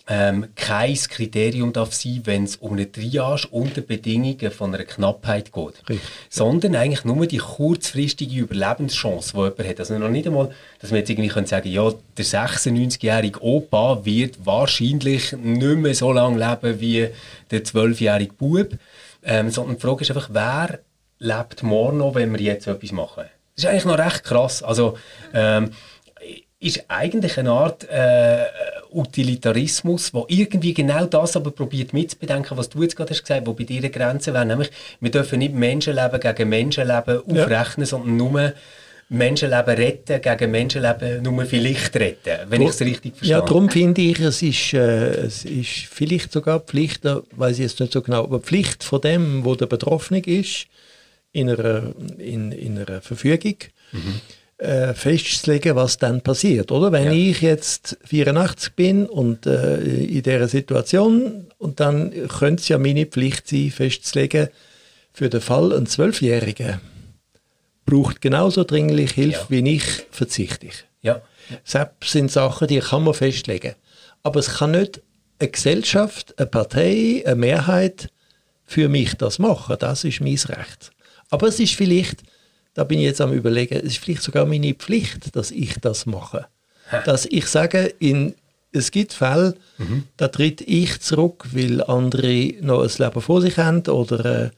ähm, 0.08 0.48
kein 0.56 0.94
Kriterium 0.94 1.72
darf 1.72 1.92
sein, 1.92 2.22
wenn 2.24 2.44
es 2.44 2.56
um 2.56 2.72
eine 2.72 2.90
Triage 2.90 3.46
unter 3.50 3.82
Bedingungen 3.82 4.50
von 4.50 4.74
einer 4.74 4.84
Knappheit 4.84 5.52
geht. 5.52 5.88
Richtig. 5.88 6.00
Sondern 6.28 6.74
eigentlich 6.74 7.04
nur 7.04 7.26
die 7.26 7.38
kurzfristige 7.38 8.40
Überlebenschance, 8.40 9.32
die 9.32 9.38
jemand 9.38 9.58
hat. 9.68 9.78
Also 9.78 9.98
noch 9.98 10.08
nicht 10.08 10.26
einmal, 10.26 10.50
dass 10.80 10.90
wir 10.90 10.98
jetzt 10.98 11.10
irgendwie 11.10 11.28
können 11.28 11.46
sagen 11.46 11.68
ja, 11.68 11.92
der 12.16 12.24
96-jährige 12.24 13.40
Opa 13.42 14.04
wird 14.04 14.44
wahrscheinlich 14.44 15.32
nicht 15.32 15.76
mehr 15.76 15.94
so 15.94 16.12
lange 16.12 16.38
leben 16.38 16.80
wie 16.80 17.08
der 17.50 17.64
12-jährige 17.64 18.32
Bub. 18.32 18.70
Ähm, 19.24 19.50
sondern 19.50 19.76
die 19.76 19.82
Frage 19.82 20.02
ist 20.02 20.10
einfach, 20.10 20.30
wer 20.32 20.80
lebt 21.20 21.62
morgen 21.62 21.98
noch, 21.98 22.16
wenn 22.16 22.32
wir 22.32 22.40
jetzt 22.40 22.66
etwas 22.66 22.90
machen? 22.90 23.24
Das 23.54 23.64
ist 23.64 23.70
eigentlich 23.70 23.84
noch 23.84 23.98
recht 23.98 24.24
krass. 24.24 24.64
Also, 24.64 24.98
ähm, 25.32 25.70
ist 26.62 26.84
eigentlich 26.88 27.38
eine 27.38 27.50
Art 27.50 27.88
äh, 27.90 28.44
Utilitarismus, 28.94 30.12
wo 30.14 30.26
irgendwie 30.28 30.74
genau 30.74 31.06
das 31.06 31.36
aber 31.36 31.50
probiert 31.50 31.92
mitzubedenken, 31.92 32.56
was 32.56 32.68
du 32.68 32.82
jetzt 32.82 32.96
gerade 32.96 33.10
hast 33.10 33.22
gesagt, 33.22 33.46
wo 33.46 33.52
bei 33.52 33.64
dir 33.64 33.78
eine 33.78 33.90
Grenze 33.90 34.32
wäre, 34.34 34.46
nämlich 34.46 34.70
wir 35.00 35.10
dürfen 35.10 35.38
nicht 35.38 35.54
Menschenleben 35.54 36.20
gegen 36.20 36.48
Menschenleben 36.48 37.18
aufrechnen, 37.18 37.84
ja. 37.84 37.86
sondern 37.86 38.16
nur 38.16 38.52
Menschenleben 39.08 39.74
retten 39.74 40.20
gegen 40.20 40.50
Menschenleben 40.50 41.22
nur 41.22 41.44
vielleicht 41.44 41.94
retten, 41.96 42.38
wenn 42.48 42.62
ich 42.62 42.70
es 42.70 42.80
richtig 42.80 43.16
verstehe. 43.16 43.36
Ja, 43.36 43.40
darum 43.40 43.68
finde 43.68 44.00
ich, 44.00 44.18
es 44.20 44.42
ist, 44.42 44.72
äh, 44.74 45.10
es 45.26 45.44
ist 45.44 45.86
vielleicht 45.90 46.32
sogar 46.32 46.60
Pflicht, 46.60 47.04
da 47.04 47.22
weiß 47.36 47.58
ich 47.58 47.64
jetzt 47.64 47.80
nicht 47.80 47.92
so 47.92 48.00
genau, 48.02 48.24
aber 48.24 48.40
Pflicht 48.40 48.84
von 48.84 49.00
dem, 49.00 49.44
wo 49.44 49.54
der 49.54 49.66
Betroffene 49.66 50.20
ist, 50.20 50.66
in 51.32 51.50
einer, 51.50 51.94
in, 52.18 52.52
in 52.52 52.78
einer 52.78 53.00
Verfügung, 53.00 53.56
mhm 53.92 54.20
äh, 54.62 54.94
festzulegen, 54.94 55.76
was 55.76 55.98
dann 55.98 56.22
passiert. 56.22 56.70
Oder 56.70 56.92
wenn 56.92 57.06
ja. 57.06 57.12
ich 57.12 57.40
jetzt 57.40 57.98
84 58.04 58.74
bin 58.74 59.06
und 59.06 59.46
äh, 59.46 59.78
in 59.78 60.22
dieser 60.22 60.48
Situation, 60.48 61.46
und 61.58 61.80
dann 61.80 62.12
könnte 62.28 62.62
es 62.62 62.68
ja 62.68 62.78
meine 62.78 63.06
Pflicht 63.06 63.48
sein, 63.48 63.70
festzulegen, 63.70 64.48
für 65.12 65.28
den 65.28 65.40
Fall 65.40 65.72
ein 65.72 65.86
Zwölfjähriger 65.86 66.80
braucht 67.84 68.20
genauso 68.20 68.64
dringlich 68.64 69.12
Hilfe 69.12 69.46
ja. 69.54 69.64
wie 69.64 69.74
ich, 69.76 69.84
verzichte 70.10 70.66
ich. 70.66 70.84
Ja. 71.02 71.20
Das 71.70 71.88
sind 72.04 72.30
Sachen, 72.30 72.68
die 72.68 72.78
kann 72.78 73.04
man 73.04 73.14
festlegen. 73.14 73.74
Aber 74.22 74.40
es 74.40 74.54
kann 74.54 74.70
nicht 74.70 75.02
eine 75.38 75.50
Gesellschaft, 75.50 76.38
eine 76.38 76.46
Partei, 76.46 77.22
eine 77.26 77.34
Mehrheit 77.34 78.08
für 78.64 78.88
mich 78.88 79.14
das 79.14 79.38
machen. 79.38 79.76
Das 79.78 80.04
ist 80.04 80.20
mein 80.20 80.38
Recht. 80.38 80.92
Aber 81.30 81.48
es 81.48 81.58
ist 81.58 81.74
vielleicht 81.74 82.22
da 82.74 82.84
bin 82.84 82.98
ich 82.98 83.04
jetzt 83.04 83.20
am 83.20 83.32
überlegen, 83.32 83.74
es 83.74 83.84
ist 83.84 83.98
vielleicht 83.98 84.22
sogar 84.22 84.46
meine 84.46 84.74
Pflicht, 84.74 85.34
dass 85.36 85.50
ich 85.50 85.74
das 85.80 86.06
mache. 86.06 86.46
Dass 87.04 87.26
ich 87.26 87.46
sage, 87.46 87.94
in, 87.98 88.34
es 88.72 88.90
gibt 88.90 89.12
Fälle, 89.12 89.54
mhm. 89.78 90.04
da 90.16 90.28
tritt 90.28 90.60
ich 90.62 91.00
zurück, 91.00 91.46
weil 91.52 91.82
andere 91.82 92.54
noch 92.60 92.82
ein 92.82 92.90
Leben 92.98 93.20
vor 93.20 93.40
sich 93.40 93.56
haben 93.58 93.86
oder 93.86 94.24
äh, 94.24 94.50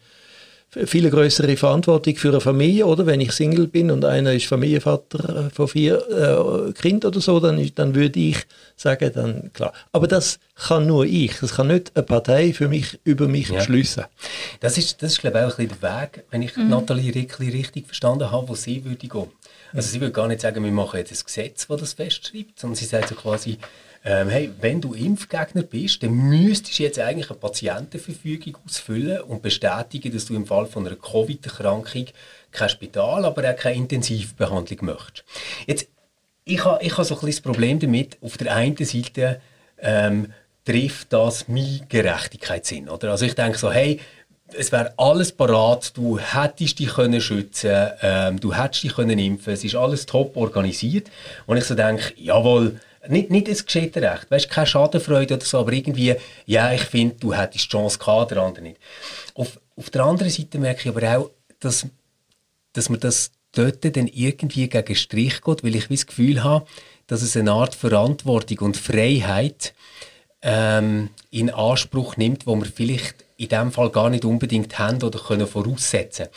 viel 0.87 1.11
größere 1.11 1.57
Verantwortung 1.57 2.17
für 2.17 2.29
eine 2.29 2.41
Familie, 2.41 2.87
oder? 2.87 3.07
Wenn 3.07 3.21
ich 3.21 3.33
Single 3.33 3.67
bin 3.67 3.91
und 3.91 4.05
einer 4.05 4.33
ist 4.33 4.47
Familienvater 4.47 5.47
äh, 5.47 5.51
von 5.51 5.69
vier 5.69 5.97
äh, 6.09 6.73
Kindern 6.73 7.11
oder 7.11 7.21
so, 7.21 7.41
dann, 7.41 7.71
dann 7.75 7.95
würde 7.95 8.19
ich 8.19 8.39
sagen, 8.77 9.11
dann 9.15 9.53
klar. 9.53 9.73
Aber 9.93 10.07
das 10.07 10.39
kann 10.55 10.87
nur 10.87 11.05
ich. 11.05 11.39
Das 11.41 11.55
kann 11.55 11.69
nicht 11.69 11.93
eine 11.95 12.05
Partei 12.05 12.53
für 12.53 12.69
mich 12.69 12.99
über 13.05 13.29
mich 13.29 13.49
ja. 13.49 13.57
beschließen. 13.57 14.05
Das 14.61 14.79
ist, 14.79 15.03
das 15.03 15.13
ist 15.13 15.21
glaube 15.21 15.39
ich, 15.39 15.45
auch 15.45 15.59
ein 15.59 15.69
der 15.69 15.83
Weg, 15.83 16.25
wenn 16.31 16.43
ich 16.43 16.57
mhm. 16.57 16.69
Nathalie 16.69 17.15
Rickli 17.15 17.51
richtig 17.51 17.87
verstanden 17.87 18.31
habe, 18.31 18.49
wo 18.49 18.55
sie 18.55 18.85
würde 18.85 19.07
gehen. 19.07 19.29
Also 19.73 19.89
sie 19.89 20.01
würde 20.01 20.13
gar 20.13 20.29
nicht 20.29 20.41
sagen, 20.41 20.63
wir 20.63 20.71
machen 20.71 20.99
jetzt 20.99 21.13
ein 21.13 21.25
Gesetz, 21.25 21.67
das 21.67 21.81
das 21.81 21.93
festschreibt, 21.95 22.61
sondern 22.61 22.77
sie 22.77 22.85
sagt 22.85 23.09
so 23.09 23.15
quasi, 23.17 23.59
ähm, 24.05 24.29
hey, 24.29 24.51
wenn 24.61 24.83
du 24.83 24.93
Impfgegner 24.93 25.63
bist, 25.63 26.03
dann 26.03 26.13
müsstest 26.13 26.79
du 26.79 26.83
jetzt 26.83 26.99
eigentlich 26.99 27.31
eine 27.31 27.39
Patientenverfügung 27.39 28.59
ausfüllen 28.67 29.23
und 29.23 29.41
bestätigen, 29.41 30.13
dass 30.13 30.27
du 30.27 30.35
im 30.35 30.47
Fall 30.47 30.67
von 30.67 30.87
einer 30.87 30.97
Covid-Erkrankung 30.97 32.07
kein 32.51 32.69
Spital, 32.69 33.25
aber 33.25 33.49
auch 33.51 33.57
keine 33.57 33.77
Intensivbehandlung 33.77 34.79
möchtest. 34.83 35.25
Jetzt, 35.67 35.89
ich 36.45 36.63
habe 36.65 36.85
ich 36.85 36.97
ha 36.99 37.05
so 37.05 37.19
ein 37.19 37.27
das 37.27 37.41
Problem 37.41 37.79
damit, 37.79 38.19
auf 38.21 38.37
der 38.37 38.55
einen 38.55 38.77
Seite 38.77 39.41
ähm, 39.79 40.33
trifft 40.67 41.13
das 41.13 41.49
mein 41.49 41.81
Gerechtigkeitssinn. 41.89 42.91
Oder? 42.91 43.11
Also 43.11 43.25
ich 43.25 43.35
denke 43.35 43.57
so, 43.57 43.73
hey, 43.73 44.01
es 44.53 44.71
wäre 44.71 44.93
alles 44.99 45.33
parat, 45.33 45.97
du 45.97 46.19
hättest 46.19 46.79
dich 46.79 46.89
können 46.89 47.21
schützen, 47.23 47.89
ähm, 48.03 48.39
du 48.39 48.55
hättest 48.55 48.85
dich 48.85 48.95
können 48.95 49.19
impfen, 49.19 49.55
es 49.55 49.65
ist 49.65 49.75
alles 49.75 50.05
top 50.05 50.37
organisiert. 50.37 51.11
Und 51.47 51.57
ich 51.57 51.65
so 51.65 51.75
denke, 51.75 52.13
jawohl, 52.17 52.79
nicht, 53.09 53.31
nicht 53.31 53.49
es 53.49 53.65
geschieht 53.65 53.97
recht, 53.97 54.31
weißt, 54.31 54.51
keine 54.51 54.67
Schadenfreude 54.67 55.35
oder 55.35 55.45
so, 55.45 55.59
aber 55.59 55.73
irgendwie, 55.73 56.15
ja, 56.47 56.73
ich 56.73 56.83
finde, 56.83 57.17
du 57.21 57.35
hättest 57.35 57.65
die 57.65 57.69
Chance 57.69 57.99
gehabt, 57.99 58.31
der 58.31 58.39
andere 58.39 58.63
nicht. 58.63 58.79
Auf, 59.35 59.61
auf 59.77 59.91
der 59.91 60.05
anderen 60.05 60.31
Seite 60.31 60.59
merke 60.59 60.81
ich 60.83 60.89
aber 60.89 61.17
auch, 61.17 61.31
dass, 61.61 61.87
dass 62.73 62.89
man 62.89 63.01
das 63.01 63.33
dort 63.53 63.85
dann 63.97 64.09
irgendwie 64.09 64.69
gegen 64.69 64.95
Strich 64.95 65.41
geht, 65.41 65.65
weil 65.65 65.77
ich 65.77 65.89
das 65.89 66.07
Gefühl 66.07 66.43
habe, 66.43 66.67
dass 67.07 67.23
es 67.23 67.37
eine 67.37 67.53
Art 67.53 67.75
Verantwortung 67.75 68.59
und 68.59 68.77
Freiheit 68.77 69.75
ähm, 70.43 71.11
in 71.31 71.51
Anspruch 71.51 72.17
nimmt, 72.17 72.47
wo 72.47 72.55
man 72.57 72.69
vielleicht 72.69 73.25
in 73.37 73.49
dem 73.49 73.73
Fall 73.73 73.91
gar 73.91 74.11
nicht 74.11 74.25
unbedingt 74.25 74.79
haben 74.79 75.03
oder 75.03 75.19
können 75.19 75.47
voraussetzen. 75.47 76.29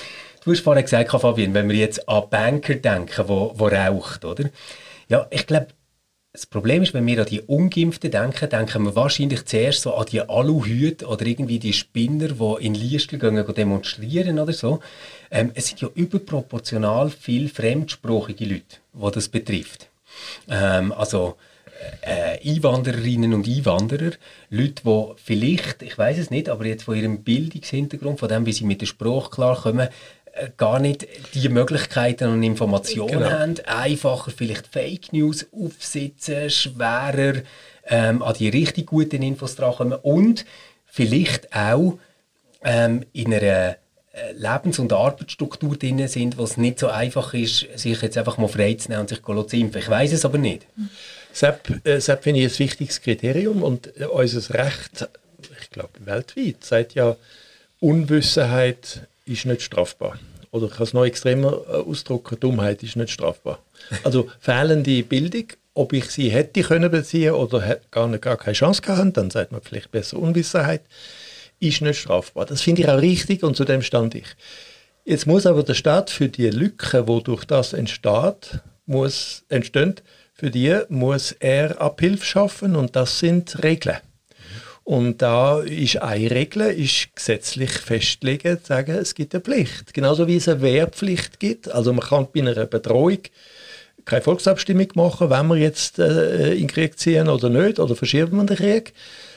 Du 0.44 0.52
hast 0.52 0.62
vorhin 0.62 0.84
gesagt, 0.84 1.12
Fabian, 1.12 1.54
wenn 1.54 1.70
wir 1.70 1.76
jetzt 1.76 2.08
an 2.08 2.30
Banker 2.30 2.76
denken, 2.76 3.28
wo, 3.28 3.54
wo 3.56 3.68
raucht, 3.68 4.26
oder? 4.26 4.50
Ja, 5.10 5.28
ich 5.30 5.46
glaube, 5.46 5.68
das 6.34 6.46
Problem 6.46 6.84
ist, 6.84 6.94
wenn 6.94 7.08
wir 7.08 7.20
an 7.20 7.26
die 7.26 7.42
Ungeimpften 7.42 8.12
denken, 8.12 8.50
denken 8.50 8.84
wir 8.84 8.96
wahrscheinlich 8.96 9.46
zuerst 9.46 9.82
so 9.82 9.96
an 9.96 10.06
die 10.06 10.22
Aluhüte 10.22 11.08
oder 11.08 11.26
irgendwie 11.26 11.58
die 11.58 11.74
Spinner, 11.74 12.28
die 12.28 12.66
in 12.66 12.76
Liestel 12.76 13.18
gehen, 13.18 13.44
demonstrieren 13.56 14.38
oder 14.38 14.54
so. 14.54 14.80
Ähm, 15.32 15.52
es 15.56 15.68
sind 15.68 15.82
ja 15.82 15.90
überproportional 15.94 17.10
viele 17.10 17.50
fremdsprachige 17.50 18.46
Leute, 18.46 18.78
die 18.94 19.12
das 19.12 19.30
betrifft. 19.30 19.90
Ähm, 20.48 20.92
also 20.92 21.38
äh, 22.02 22.50
Einwandererinnen 22.50 23.34
und 23.34 23.48
Einwanderer, 23.48 24.12
Leute, 24.50 24.82
die 24.86 25.06
vielleicht, 25.16 25.82
ich 25.82 25.98
weiß 25.98 26.18
es 26.18 26.30
nicht, 26.30 26.50
aber 26.50 26.66
jetzt 26.66 26.84
von 26.84 26.96
ihrem 26.96 27.24
Bildungshintergrund, 27.24 28.20
von 28.20 28.30
dem, 28.30 28.46
wie 28.46 28.54
sie 28.54 28.66
mit 28.66 28.82
der 28.82 28.88
Sprache 28.88 29.30
klarkommen, 29.30 29.90
gar 30.58 30.80
nicht 30.80 31.08
die 31.34 31.50
Möglichkeiten 31.50 32.30
und 32.30 32.44
Informationen 32.44 33.20
genau. 33.20 33.30
haben, 33.30 33.56
einfacher 33.66 34.32
vielleicht 34.32 34.68
Fake 34.68 35.14
News 35.14 35.46
aufsitzen, 35.52 36.50
schwerer 36.50 37.42
ähm, 37.86 38.22
an 38.22 38.36
die 38.36 38.50
richtig 38.50 38.88
guten 38.88 39.22
Infos 39.22 39.56
drankommen 39.56 39.98
und 40.02 40.46
vielleicht 40.86 41.56
auch 41.56 41.98
ähm, 42.64 43.06
in 43.14 43.34
einer 43.34 43.78
äh, 44.18 44.34
Lebens- 44.34 44.80
und 44.80 44.92
Arbeitsstruktur 44.94 45.78
drin 45.78 46.08
sind, 46.08 46.38
wo 46.38 46.44
es 46.44 46.58
nicht 46.58 46.80
so 46.80 46.88
einfach 46.88 47.34
ist, 47.34 47.68
sich 47.76 48.02
jetzt 48.02 48.18
einfach 48.18 48.38
mal 48.38 48.48
freizunehmen 48.48 49.02
und 49.02 49.10
sich 49.10 49.22
zu 49.22 49.58
impfen. 49.58 49.82
Ich 49.82 49.90
weiß 49.90 50.12
es 50.12 50.26
aber 50.26 50.38
nicht. 50.38 50.66
SEP, 51.34 51.86
äh, 51.86 52.00
SEP 52.00 52.24
finde 52.24 52.42
ich 52.42 52.54
ein 52.54 52.60
wichtiges 52.60 53.02
Kriterium 53.02 53.64
und 53.64 53.96
äh, 54.00 54.06
unser 54.06 54.54
Recht, 54.54 55.08
ich 55.62 55.70
glaube 55.70 55.92
weltweit, 56.00 56.64
sagt 56.64 56.96
ja, 56.96 57.16
Unwissenheit 57.80 59.02
ist 59.28 59.46
nicht 59.46 59.62
strafbar. 59.62 60.20
Oder 60.52 60.68
ich 60.68 60.74
kann 60.74 60.84
es 60.84 60.94
noch 60.94 61.06
extremer 61.06 61.62
äh, 61.70 61.74
ausdrücken, 61.74 62.40
Dummheit 62.40 62.84
ist 62.84 62.96
nicht 62.96 63.12
strafbar. 63.12 63.60
Also 64.04 64.30
fehlende 64.40 65.04
Bildung, 65.04 65.48
ob 65.74 65.94
ich 65.94 66.06
sie 66.06 66.30
hätte 66.30 66.62
können 66.62 66.90
beziehen 66.90 67.34
oder 67.34 67.80
gar, 67.92 68.08
nicht, 68.08 68.22
gar 68.22 68.38
keine 68.38 68.54
Chance 68.54 68.82
gehabt, 68.82 69.18
dann 69.18 69.30
sagt 69.30 69.52
man 69.52 69.62
vielleicht 69.62 69.92
besser 69.92 70.18
Unwissenheit 70.18 70.82
ist 71.60 71.82
nicht 71.82 72.00
strafbar. 72.00 72.46
Das 72.46 72.62
finde 72.62 72.82
ich 72.84 72.90
auch 72.90 73.02
richtig 73.02 73.44
und 73.44 73.56
zu 73.56 73.66
dem 73.66 73.82
stand 73.82 74.16
ich. 74.16 74.28
Jetzt 75.06 75.26
muss 75.26 75.46
aber 75.46 75.64
der 75.64 75.74
Staat 75.74 76.10
für 76.10 76.28
die 76.28 76.50
Lücke, 76.50 77.08
wo 77.08 77.20
durch 77.20 77.46
das 77.46 77.74
entsteht, 77.74 78.60
muss, 78.86 79.44
entsteht, 79.50 80.04
für 80.34 80.52
die 80.52 80.82
muss 80.90 81.32
er 81.32 81.82
Abhilfe 81.82 82.26
schaffen 82.26 82.76
und 82.76 82.96
das 82.96 83.20
sind 83.20 83.64
Regeln. 83.64 83.98
Und 84.88 85.22
da 85.22 85.60
ist 85.60 86.02
eine 86.02 86.32
Regel, 86.32 86.62
ist 86.62 87.14
gesetzlich 87.14 87.72
festlegen, 87.72 88.58
zu 88.62 88.68
sagen, 88.68 88.96
es 88.96 89.16
gibt 89.16 89.36
eine 89.36 89.44
Pflicht. 89.44 89.94
Genauso 89.94 90.28
wie 90.28 90.38
es 90.38 90.48
eine 90.48 90.62
Wehrpflicht 90.62 91.42
gibt. 91.42 91.70
Also 91.70 91.92
man 91.92 92.06
kann 92.08 92.28
bei 92.34 92.40
einer 92.40 92.66
Bedrohung 92.66 93.18
keine 94.06 94.22
Volksabstimmung 94.22 94.88
machen, 94.96 95.30
wenn 95.30 95.48
wir 95.48 95.58
jetzt 95.58 96.00
äh, 96.00 96.54
in 96.54 96.60
den 96.60 96.68
Krieg 96.68 96.98
ziehen 96.98 97.28
oder 97.28 97.50
nicht, 97.50 97.82
oder 97.82 97.98
verschieben 97.98 98.38
wir 98.38 98.46
den 98.46 98.56
Krieg 98.56 98.94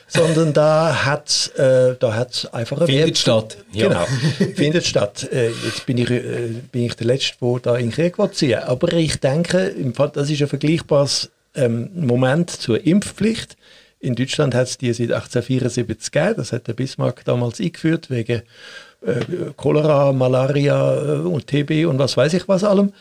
sondern 0.06 0.52
da 0.52 1.04
hat 1.04 1.52
äh, 1.56 1.94
da 1.98 2.26
einfach 2.52 2.78
eine 2.78 2.86
findet 2.86 3.06
Wert. 3.06 3.18
statt. 3.18 3.56
Ja. 3.72 3.88
Genau, 3.88 4.06
findet 4.56 4.84
statt. 4.84 5.28
Äh, 5.32 5.50
jetzt 5.64 5.86
bin 5.86 5.98
ich, 5.98 6.10
äh, 6.10 6.48
bin 6.72 6.86
ich 6.86 6.94
der 6.94 7.06
Letzte, 7.06 7.34
der 7.40 7.58
da 7.60 7.76
in 7.76 7.90
den 7.90 7.92
Krieg 7.92 8.16
ziehen 8.34 8.58
Aber 8.58 8.92
ich 8.92 9.20
denke, 9.20 9.66
im 9.66 9.94
Fall, 9.94 10.10
das 10.12 10.28
ist 10.28 10.42
ein 10.42 10.48
vergleichbares 10.48 11.30
ähm, 11.54 11.90
Moment 11.94 12.50
zur 12.50 12.84
Impfpflicht. 12.84 13.56
In 14.00 14.14
Deutschland 14.14 14.54
hat 14.54 14.66
es 14.66 14.78
die 14.78 14.92
seit 14.92 15.12
1874 15.12 16.10
gegeben. 16.10 16.34
Das 16.36 16.52
hat 16.52 16.66
der 16.66 16.72
Bismarck 16.72 17.24
damals 17.24 17.60
eingeführt, 17.60 18.10
wegen 18.10 18.42
äh, 19.02 19.20
Cholera, 19.56 20.12
Malaria 20.12 20.94
äh, 20.94 21.18
und 21.18 21.46
TB 21.46 21.86
und 21.86 21.98
was 21.98 22.16
weiß 22.16 22.32
ich 22.34 22.48
was 22.48 22.64
allem. 22.64 22.92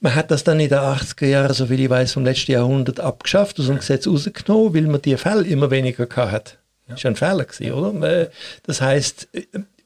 Man 0.00 0.14
hat 0.14 0.30
das 0.30 0.42
dann 0.42 0.58
in 0.58 0.68
den 0.68 0.78
80er 0.78 1.26
Jahren, 1.26 1.54
so 1.54 1.70
wie 1.70 1.84
ich 1.84 1.90
weiß, 1.90 2.12
vom 2.12 2.24
letzten 2.24 2.52
Jahrhundert 2.52 2.98
abgeschafft, 2.98 3.58
aus 3.60 3.66
dem 3.66 3.78
Gesetz 3.78 4.06
rausgenommen, 4.06 4.74
weil 4.74 4.82
man 4.82 5.02
die 5.02 5.16
Fälle 5.16 5.44
immer 5.46 5.70
weniger 5.70 6.08
hatte. 6.30 6.54
Ja. 6.88 6.94
Das 6.94 7.04
war 7.04 7.10
ein 7.10 7.16
Fehler, 7.16 7.44
gewesen, 7.44 7.72
oder? 7.72 8.28
Das 8.64 8.80
heißt, 8.80 9.28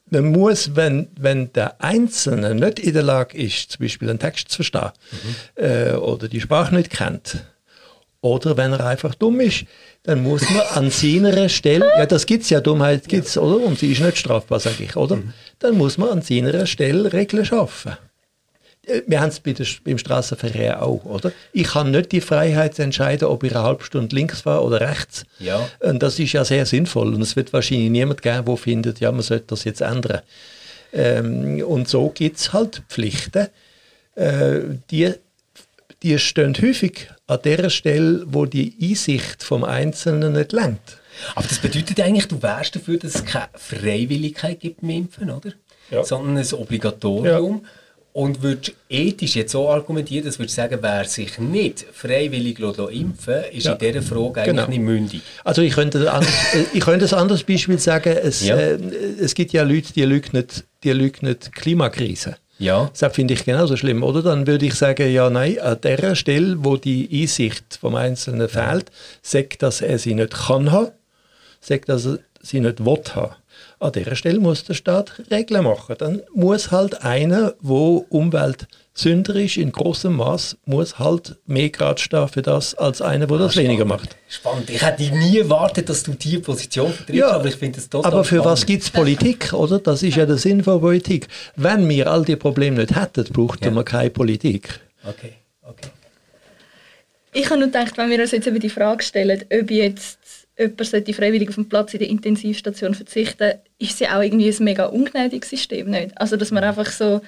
man 0.09 0.31
muss, 0.31 0.75
wenn, 0.75 1.07
wenn 1.19 1.51
der 1.53 1.81
Einzelne 1.83 2.55
nicht 2.55 2.79
in 2.79 2.93
der 2.93 3.03
Lage 3.03 3.37
ist, 3.37 3.73
zum 3.73 3.83
Beispiel 3.85 4.09
einen 4.09 4.19
Text 4.19 4.49
zu 4.49 4.57
verstehen 4.57 4.91
mhm. 5.11 5.63
äh, 5.63 5.91
oder 5.93 6.27
die 6.27 6.41
Sprache 6.41 6.73
nicht 6.73 6.89
kennt, 6.89 7.43
oder 8.21 8.57
wenn 8.57 8.73
er 8.73 8.85
einfach 8.85 9.15
dumm 9.15 9.39
ist, 9.39 9.65
dann 10.07 10.23
muss 10.23 10.49
man 10.49 10.61
an 10.73 10.89
seiner 10.89 11.49
Stelle, 11.49 11.85
ja, 11.97 12.05
das 12.05 12.25
gibt 12.25 12.43
es 12.43 12.49
ja, 12.49 12.61
Dummheit 12.61 13.09
gibt 13.09 13.27
es, 13.27 13.37
oder? 13.37 13.65
Und 13.65 13.77
sie 13.77 13.91
ist 13.91 13.99
nicht 13.99 14.17
strafbar, 14.17 14.57
sage 14.61 14.85
ich, 14.85 14.95
oder? 14.95 15.17
Mhm. 15.17 15.33
Dann 15.59 15.77
muss 15.77 15.97
man 15.97 16.09
an 16.09 16.21
seiner 16.21 16.65
Stelle 16.65 17.11
Regeln 17.11 17.43
schaffen. 17.43 17.97
Äh, 18.85 19.01
wir 19.05 19.19
haben 19.19 19.27
es 19.27 19.41
beim 19.81 19.97
Straßenverkehr 19.97 20.81
auch, 20.81 21.03
oder? 21.03 21.33
Ich 21.51 21.75
habe 21.75 21.89
nicht 21.89 22.13
die 22.13 22.21
Freiheit 22.21 22.75
zu 22.75 22.83
entscheiden, 22.83 23.27
ob 23.27 23.43
ich 23.43 23.53
eine 23.53 23.65
halbe 23.65 23.83
Stunde 23.83 24.15
links 24.15 24.41
fahre 24.41 24.63
oder 24.63 24.79
rechts. 24.79 25.25
Ja. 25.39 25.67
Und 25.81 26.01
das 26.01 26.17
ist 26.19 26.31
ja 26.31 26.45
sehr 26.45 26.65
sinnvoll. 26.65 27.13
Und 27.13 27.21
es 27.21 27.35
wird 27.35 27.51
wahrscheinlich 27.51 27.89
niemand 27.89 28.21
geben, 28.21 28.45
der 28.45 28.55
findet, 28.55 29.01
ja, 29.01 29.11
man 29.11 29.23
sollte 29.23 29.47
das 29.47 29.65
jetzt 29.65 29.81
ändern. 29.81 30.21
Ähm, 30.93 31.61
und 31.67 31.89
so 31.89 32.09
gibt 32.15 32.37
es 32.37 32.53
halt 32.53 32.81
Pflichten, 32.87 33.47
äh, 34.15 34.61
die, 34.89 35.13
die 36.03 36.17
stehen 36.19 36.55
häufig 36.61 37.09
an 37.27 37.39
der 37.43 37.69
Stelle, 37.69 38.23
wo 38.27 38.45
die 38.45 38.75
Einsicht 38.81 39.43
vom 39.43 39.63
Einzelnen 39.63 40.33
nicht 40.33 40.51
lenkt. 40.51 40.99
Aber 41.35 41.47
das 41.47 41.59
bedeutet 41.59 41.99
eigentlich, 41.99 42.27
du 42.27 42.41
wärst 42.41 42.75
dafür, 42.75 42.97
dass 42.97 43.15
es 43.15 43.25
keine 43.25 43.49
Freiwilligkeit 43.55 44.59
gibt 44.59 44.83
im 44.83 44.89
Impfen, 44.89 45.31
oder? 45.31 45.51
Ja. 45.89 46.03
Sondern 46.03 46.37
ein 46.37 46.53
Obligatorium. 46.53 47.61
Ja. 47.63 47.69
Und 48.13 48.41
würdest 48.41 48.73
ethisch 48.89 49.35
jetzt 49.35 49.51
so 49.51 49.69
argumentieren, 49.69 50.25
dass 50.25 50.39
würdest 50.39 50.55
sagen, 50.55 50.79
wer 50.81 51.05
sich 51.05 51.37
nicht 51.37 51.85
freiwillig 51.93 52.57
impfen 52.59 53.43
ist 53.51 53.65
ja. 53.65 53.73
in 53.73 53.77
dieser 53.77 54.01
Frage 54.01 54.41
eigentlich 54.41 54.45
genau. 54.45 54.67
nicht 54.67 54.79
mündig? 54.79 55.21
Also 55.43 55.61
ich 55.61 55.73
könnte, 55.73 56.11
ein, 56.11 56.25
ich 56.73 56.79
könnte 56.79 57.05
ein 57.05 57.13
anderes 57.13 57.43
Beispiel 57.43 57.77
sagen. 57.77 58.17
Es, 58.23 58.43
ja. 58.43 58.57
äh, 58.57 58.79
es 59.19 59.35
gibt 59.35 59.53
ja 59.53 59.61
Leute, 59.61 59.93
die 59.93 60.01
leugnen, 60.01 60.45
die 60.83 60.91
leugnen 60.93 61.37
Klimakrise. 61.53 62.37
Ja. 62.59 62.89
Das 62.97 63.13
finde 63.13 63.35
ich 63.35 63.45
genauso 63.45 63.77
schlimm, 63.77 64.03
oder? 64.03 64.21
Dann 64.21 64.47
würde 64.47 64.65
ich 64.65 64.73
sagen, 64.73 65.11
ja, 65.11 65.29
nein, 65.29 65.59
an 65.59 65.79
der 65.81 66.15
Stelle, 66.15 66.55
wo 66.59 66.77
die 66.77 67.07
Einsicht 67.11 67.77
vom 67.79 67.95
Einzelnen 67.95 68.49
fehlt, 68.49 68.91
sagt, 69.21 69.61
dass 69.61 69.81
er 69.81 69.99
sie 69.99 70.15
nicht 70.15 70.33
kann 70.33 70.71
haben, 70.71 70.91
sagt, 71.59 71.89
dass 71.89 72.05
er 72.05 72.19
sie 72.41 72.59
nicht 72.59 72.83
will 72.83 73.03
haben. 73.13 73.35
An 73.79 73.91
dieser 73.91 74.15
Stelle 74.15 74.39
muss 74.39 74.63
der 74.63 74.73
Staat 74.73 75.21
Regeln 75.29 75.63
machen. 75.63 75.95
Dann 75.99 76.21
muss 76.33 76.71
halt 76.71 77.03
einer, 77.03 77.53
wo 77.59 78.05
Umweltsünder 78.09 78.67
ist, 79.05 79.57
in 79.57 79.71
großem 79.71 80.15
Maß, 80.15 80.57
muss 80.65 80.99
halt 80.99 81.35
mehr 81.45 81.69
Grad 81.69 81.99
stehen 81.99 82.27
für 82.27 82.41
das, 82.41 82.73
als 82.75 83.01
einer, 83.01 83.27
der 83.27 83.37
das 83.37 83.53
spannend. 83.53 83.69
weniger 83.69 83.85
macht. 83.85 84.15
Spannend. 84.27 84.69
Ich 84.69 84.81
hätte 84.81 85.03
nie 85.15 85.39
erwartet, 85.39 85.89
dass 85.89 86.03
du 86.03 86.13
diese 86.13 86.39
Position 86.39 86.91
vertrittst, 86.91 87.19
ja, 87.19 87.29
aber 87.29 87.47
ich 87.47 87.55
finde 87.55 87.79
es 87.79 87.89
total 87.89 88.11
Aber 88.11 88.23
für 88.23 88.35
spannend. 88.37 88.45
was 88.45 88.65
gibt 88.65 88.83
es 88.83 88.89
Politik, 88.89 89.53
oder? 89.53 89.79
Das 89.79 90.03
ist 90.03 90.15
ja 90.15 90.25
der 90.25 90.37
Sinn 90.37 90.63
von 90.63 90.79
Politik. 90.79 91.27
Wenn 91.55 91.87
wir 91.87 92.11
all 92.11 92.25
die 92.25 92.35
Probleme 92.35 92.77
nicht 92.77 92.95
hätten, 92.95 93.25
bräuchten 93.31 93.65
ja. 93.65 93.71
wir 93.71 93.83
keine 93.83 94.09
Politik. 94.09 94.79
Okay, 95.03 95.33
okay. 95.61 95.89
Ich 97.33 97.45
habe 97.45 97.59
nur 97.59 97.67
gedacht, 97.67 97.97
wenn 97.97 98.09
wir 98.09 98.19
uns 98.19 98.31
jetzt 98.31 98.47
über 98.47 98.59
die 98.59 98.69
Frage 98.69 99.03
stellen, 99.03 99.43
ob 99.51 99.69
jetzt 99.69 100.19
jemand 100.57 100.85
sollte 100.85 101.13
freiwillig 101.13 101.49
auf 101.49 101.55
den 101.55 101.69
Platz 101.69 101.93
in 101.93 101.99
der 101.99 102.09
Intensivstation 102.09 102.95
verzichten, 102.95 103.53
ist 103.77 103.91
es 103.91 103.99
ja 103.99 104.17
auch 104.17 104.23
irgendwie 104.23 104.49
ein 104.49 104.63
mega 104.63 104.85
ungnädiges 104.85 105.51
System, 105.51 105.91
nicht? 105.91 106.19
Also, 106.19 106.35
dass 106.35 106.51
man 106.51 106.63
einfach 106.63 106.89
so 106.89 107.21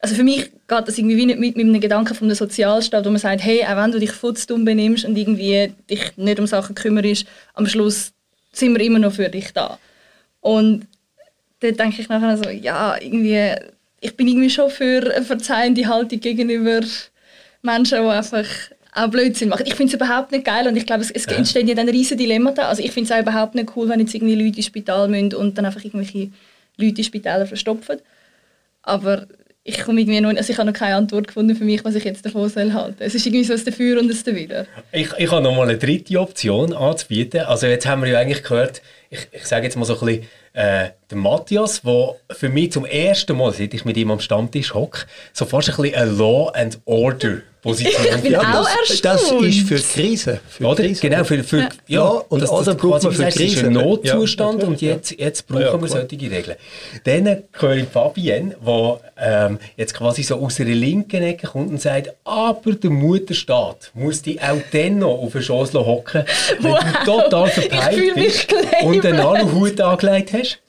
also 0.00 0.14
für 0.14 0.24
mich 0.24 0.50
geht 0.66 0.88
das 0.88 0.98
irgendwie 0.98 1.26
nicht 1.26 1.38
mit, 1.38 1.56
mit 1.56 1.66
einem 1.66 1.80
Gedanken 1.80 2.14
von 2.14 2.26
einem 2.26 2.34
Sozialstaat, 2.34 3.04
wo 3.04 3.10
man 3.10 3.18
sagt, 3.18 3.42
hey, 3.42 3.64
auch 3.64 3.76
wenn 3.76 3.92
du 3.92 3.98
dich 3.98 4.12
futzdumm 4.12 4.64
benimmst 4.64 5.04
und 5.04 5.16
irgendwie 5.16 5.72
dich 5.90 6.16
nicht 6.16 6.40
um 6.40 6.46
Sachen 6.46 6.74
kümmerst, 6.74 7.26
am 7.54 7.66
Schluss 7.66 8.12
sind 8.52 8.76
wir 8.76 8.84
immer 8.84 8.98
noch 8.98 9.12
für 9.12 9.28
dich 9.28 9.52
da. 9.52 9.78
Und 10.40 10.86
dann 11.60 11.76
denke 11.76 12.00
ich 12.00 12.08
nachher 12.08 12.38
so, 12.38 12.48
ja, 12.48 12.96
irgendwie, 12.98 13.54
ich 14.00 14.16
bin 14.16 14.26
irgendwie 14.26 14.48
schon 14.48 14.70
für 14.70 15.14
eine 15.14 15.24
verzeihende 15.24 15.86
Haltung 15.86 16.20
gegenüber 16.20 16.80
Menschen, 17.62 18.02
die 18.02 18.08
einfach 18.08 18.46
auch 18.94 19.08
Blödsinn 19.08 19.50
machen. 19.50 19.66
Ich 19.66 19.74
finde 19.74 19.94
es 19.94 19.94
überhaupt 19.94 20.32
nicht 20.32 20.46
geil 20.46 20.66
und 20.66 20.76
ich 20.76 20.86
glaube, 20.86 21.02
es, 21.02 21.10
es 21.10 21.26
ja. 21.26 21.32
entstehen 21.32 21.68
ja 21.68 21.74
dann 21.74 21.88
riesige 21.90 22.16
Dilemmata. 22.16 22.62
Also 22.62 22.82
ich 22.82 22.92
finde 22.92 23.12
es 23.12 23.16
auch 23.16 23.22
überhaupt 23.22 23.54
nicht 23.54 23.76
cool, 23.76 23.88
wenn 23.90 24.00
jetzt 24.00 24.14
irgendwie 24.14 24.34
Leute 24.34 24.56
ins 24.56 24.66
Spital 24.66 25.08
müssen 25.08 25.34
und 25.34 25.58
dann 25.58 25.66
einfach 25.66 25.84
irgendwelche 25.84 26.30
Leute 26.78 26.98
in 26.98 27.04
Spitäler 27.04 27.46
verstopfen. 27.46 27.98
Aber 28.82 29.26
ich 29.62 29.82
komme 29.82 30.00
irgendwie 30.00 30.20
noch, 30.20 30.30
also 30.30 30.52
ich 30.52 30.58
habe 30.58 30.70
noch 30.70 30.78
keine 30.78 30.96
Antwort 30.96 31.28
gefunden 31.28 31.54
für 31.54 31.64
mich, 31.64 31.84
was 31.84 31.94
ich 31.94 32.04
jetzt 32.04 32.24
davon 32.24 32.48
soll 32.48 32.72
halten. 32.72 32.96
Es 32.98 33.14
ist 33.14 33.26
irgendwie 33.26 33.44
so 33.44 33.52
ein 33.52 33.64
Dafür 33.64 34.00
und 34.00 34.10
ein 34.10 34.18
Dawider. 34.24 34.66
Ich, 34.90 35.08
ich 35.18 35.30
habe 35.30 35.42
noch 35.42 35.54
mal 35.54 35.68
eine 35.68 35.76
dritte 35.76 36.18
Option 36.18 36.72
anzubieten. 36.72 37.42
Also 37.42 37.66
jetzt 37.66 37.86
haben 37.86 38.02
wir 38.02 38.10
ja 38.10 38.18
eigentlich 38.18 38.42
gehört, 38.42 38.80
ich, 39.10 39.28
ich 39.32 39.44
sage 39.44 39.64
jetzt 39.64 39.76
mal 39.76 39.84
so 39.84 40.00
ein 40.00 40.06
bisschen, 40.06 40.28
äh, 40.54 40.90
der 41.10 41.18
Matthias, 41.18 41.82
der 41.82 42.16
für 42.30 42.48
mich 42.48 42.72
zum 42.72 42.86
ersten 42.86 43.36
Mal, 43.36 43.52
seit 43.52 43.74
ich 43.74 43.84
mit 43.84 43.96
ihm 43.96 44.10
am 44.10 44.20
Stammtisch 44.20 44.72
hocke, 44.72 45.06
so 45.32 45.44
fast 45.44 45.68
ein 45.68 45.76
bisschen 45.76 45.94
eine 45.94 46.10
Law 46.10 46.48
and 46.54 46.80
Order 46.86 47.42
Position. 47.62 48.06
Ich 48.16 48.22
bin 48.22 48.36
auch 48.36 48.68
erstaunt. 48.68 49.04
Das 49.04 49.30
ist 49.30 49.68
für 49.68 49.76
Krise. 49.76 50.40
Für 50.48 50.66
oder? 50.66 50.82
Krise. 50.82 51.00
Genau, 51.00 51.24
für, 51.24 51.44
für, 51.44 51.58
ja, 51.58 51.68
ja, 51.86 52.04
und 52.06 52.42
das, 52.42 52.50
das 52.50 52.76
braucht 52.76 53.02
man 53.02 53.12
für 53.12 53.28
Krise. 53.28 53.56
ist 53.56 53.64
ein 53.64 53.72
Notzustand 53.72 54.62
ja. 54.62 54.68
und 54.68 54.80
jetzt, 54.80 55.18
jetzt 55.18 55.46
brauchen 55.46 55.62
ja, 55.62 55.80
wir 55.80 55.88
solche 55.88 56.20
Regeln. 56.20 56.56
Dann 57.04 57.42
höre 57.52 57.76
ich 57.76 57.88
Fabienne, 57.88 58.56
die 58.60 58.94
ähm, 59.20 59.58
jetzt 59.76 59.94
quasi 59.94 60.22
so 60.22 60.36
aus 60.36 60.60
einer 60.60 60.70
linken 60.70 61.22
Ecke 61.22 61.46
kommt 61.46 61.70
und 61.70 61.80
sagt, 61.80 62.14
aber 62.24 62.72
der 62.72 62.90
Mutterstaat 62.90 63.90
muss 63.94 64.22
dich 64.22 64.40
auch 64.40 64.60
dann 64.72 64.98
noch 64.98 65.18
auf 65.18 65.32
den 65.32 65.42
Schoß 65.42 65.74
hocken, 65.74 66.24
wenn 66.60 66.72
wow. 66.72 66.80
du 67.04 67.12
total 67.12 67.48
verpeilt 67.48 68.14
bist 68.14 68.54
und 68.82 69.04
einen 69.04 69.20
Aluhut 69.20 69.80
angelegt 69.80 70.32
hast. 70.32 70.60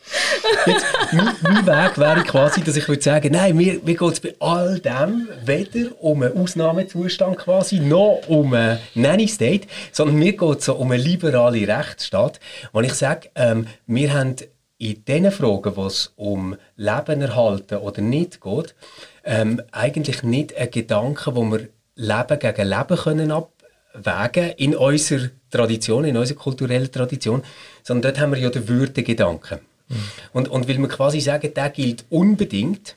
Jetzt, 0.65 0.85
mein, 1.11 1.35
mein 1.41 1.65
Weg 1.65 1.97
wäre 1.97 2.23
quasi, 2.23 2.61
dass 2.61 2.75
ich 2.75 2.87
würde 2.87 3.01
sagen, 3.01 3.31
nein, 3.31 3.55
mir, 3.55 3.79
mir 3.83 3.95
geht 3.95 4.11
es 4.11 4.19
bei 4.19 4.35
all 4.39 4.79
dem 4.79 5.27
weder 5.45 5.89
um 6.01 6.21
einen 6.23 6.37
Ausnahmezustand 6.37 7.37
quasi, 7.37 7.79
noch 7.79 8.21
um 8.27 8.53
einen 8.53 8.79
Nanny 8.95 9.27
State, 9.27 9.67
sondern 9.91 10.17
mir 10.17 10.33
geht 10.33 10.59
es 10.59 10.65
so 10.65 10.75
um 10.75 10.91
einen 10.91 11.03
liberalen 11.03 11.69
Rechtsstaat, 11.69 12.39
wo 12.73 12.81
ich 12.81 12.93
sage, 12.93 13.29
ähm, 13.35 13.67
wir 13.87 14.13
haben 14.13 14.35
in 14.77 15.05
den 15.05 15.31
Fragen, 15.31 15.75
wo 15.75 15.85
es 15.85 16.11
um 16.15 16.55
Leben 16.75 17.21
erhalten 17.21 17.77
oder 17.77 18.01
nicht 18.01 18.41
geht, 18.41 18.75
ähm, 19.23 19.61
eigentlich 19.71 20.23
nicht 20.23 20.57
einen 20.57 20.71
Gedanken, 20.71 21.35
wo 21.35 21.43
wir 21.43 21.67
Leben 21.95 22.39
gegen 22.39 22.67
Leben 22.67 22.97
können 22.97 23.31
abwägen 23.31 24.51
in 24.57 24.75
unserer 24.75 25.29
Tradition, 25.51 26.05
in 26.05 26.17
unserer 26.17 26.39
kulturellen 26.39 26.91
Tradition, 26.91 27.43
sondern 27.83 28.13
dort 28.13 28.21
haben 28.21 28.33
wir 28.33 28.39
ja 28.39 28.49
den 28.49 28.67
Würdegedanken. 28.67 29.59
Mhm. 29.91 30.03
Und, 30.33 30.47
und 30.47 30.67
weil 30.67 30.77
wir 30.77 30.87
quasi 30.87 31.19
sagen, 31.19 31.53
der 31.53 31.69
gilt 31.69 32.05
unbedingt, 32.09 32.95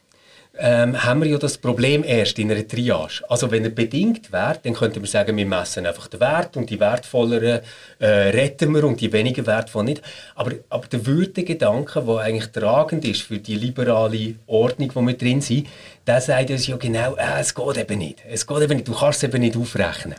ähm, 0.59 1.03
haben 1.03 1.23
wir 1.23 1.29
ja 1.29 1.39
das 1.39 1.59
Problem 1.59 2.05
erst 2.05 2.39
in 2.39 2.51
einer 2.51 2.67
Triage. 2.67 3.23
Also 3.29 3.51
wenn 3.51 3.65
er 3.65 3.71
bedingt 3.71 4.33
wäre, 4.33 4.59
dann 4.63 4.75
könnte 4.75 5.01
man 5.01 5.09
sagen, 5.09 5.37
wir 5.37 5.47
messen 5.47 5.87
einfach 5.87 6.07
den 6.07 6.21
Wert 6.21 6.57
und 6.57 6.71
die 6.71 6.79
wertvolleren 6.79 7.61
äh, 7.99 8.07
retten 8.07 8.73
wir 8.73 8.85
und 8.85 9.01
die 9.01 9.13
weniger 9.13 9.47
wertvollen 9.47 9.87
nicht. 9.87 10.03
Aber, 10.35 10.53
aber 10.69 10.87
der 10.87 11.07
Würdegedanke, 11.07 12.03
der 12.03 12.19
eigentlich 12.19 12.53
tragend 12.53 13.05
ist 13.05 13.23
für 13.23 13.39
die 13.39 13.57
liberale 13.57 14.37
Ordnung, 14.47 14.91
wo 14.95 15.03
wir 15.03 15.15
drin 15.15 15.41
sind, 15.41 15.67
der 16.07 16.21
sagt 16.21 16.51
uns 16.51 16.67
ja 16.67 16.77
genau, 16.77 17.17
äh, 17.17 17.41
es 17.41 17.55
geht 17.55 17.77
eben 17.77 17.99
nicht. 17.99 18.23
Es 18.31 18.47
geht 18.47 18.63
eben 18.63 18.77
nicht. 18.77 18.89
Du 18.89 18.95
kannst 18.95 19.23
es 19.23 19.29
eben 19.29 19.41
nicht 19.41 19.57
aufrechnen. 19.57 20.17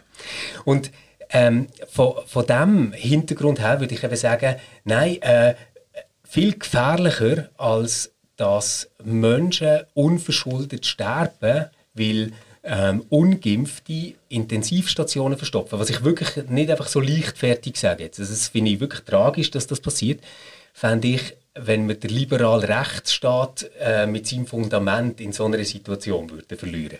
Und 0.65 0.91
ähm, 1.29 1.67
von, 1.87 2.13
von 2.27 2.45
diesem 2.45 2.91
Hintergrund 2.91 3.59
her 3.59 3.79
würde 3.79 3.95
ich 3.95 4.03
eben 4.03 4.15
sagen, 4.15 4.55
nein, 4.83 5.21
äh, 5.21 5.55
viel 6.35 6.59
gefährlicher 6.59 7.49
als 7.57 8.11
dass 8.35 8.89
Menschen 9.01 9.83
unverschuldet 9.93 10.85
sterben, 10.85 11.67
weil 11.93 12.33
ähm, 12.61 13.05
ungeimpfte 13.07 14.15
Intensivstationen 14.27 15.37
verstopfen. 15.37 15.79
Was 15.79 15.89
ich 15.89 16.03
wirklich 16.03 16.35
nicht 16.49 16.69
einfach 16.69 16.89
so 16.89 16.99
leichtfertig 16.99 17.77
sage. 17.77 18.03
Jetzt. 18.03 18.19
Also 18.19 18.33
das 18.33 18.49
finde 18.49 18.71
ich 18.71 18.81
wirklich 18.81 19.05
tragisch, 19.05 19.49
dass 19.49 19.67
das 19.67 19.79
passiert. 19.79 20.19
Fände 20.73 21.07
ich, 21.07 21.37
wenn 21.53 21.87
wir 21.87 21.95
den 21.95 22.09
liberalen 22.09 22.69
Rechtsstaat 22.69 23.71
äh, 23.79 24.05
mit 24.05 24.27
seinem 24.27 24.45
Fundament 24.45 25.21
in 25.21 25.31
so 25.31 25.45
einer 25.45 25.63
Situation 25.63 26.29
würde 26.29 26.57
verlieren 26.57 26.97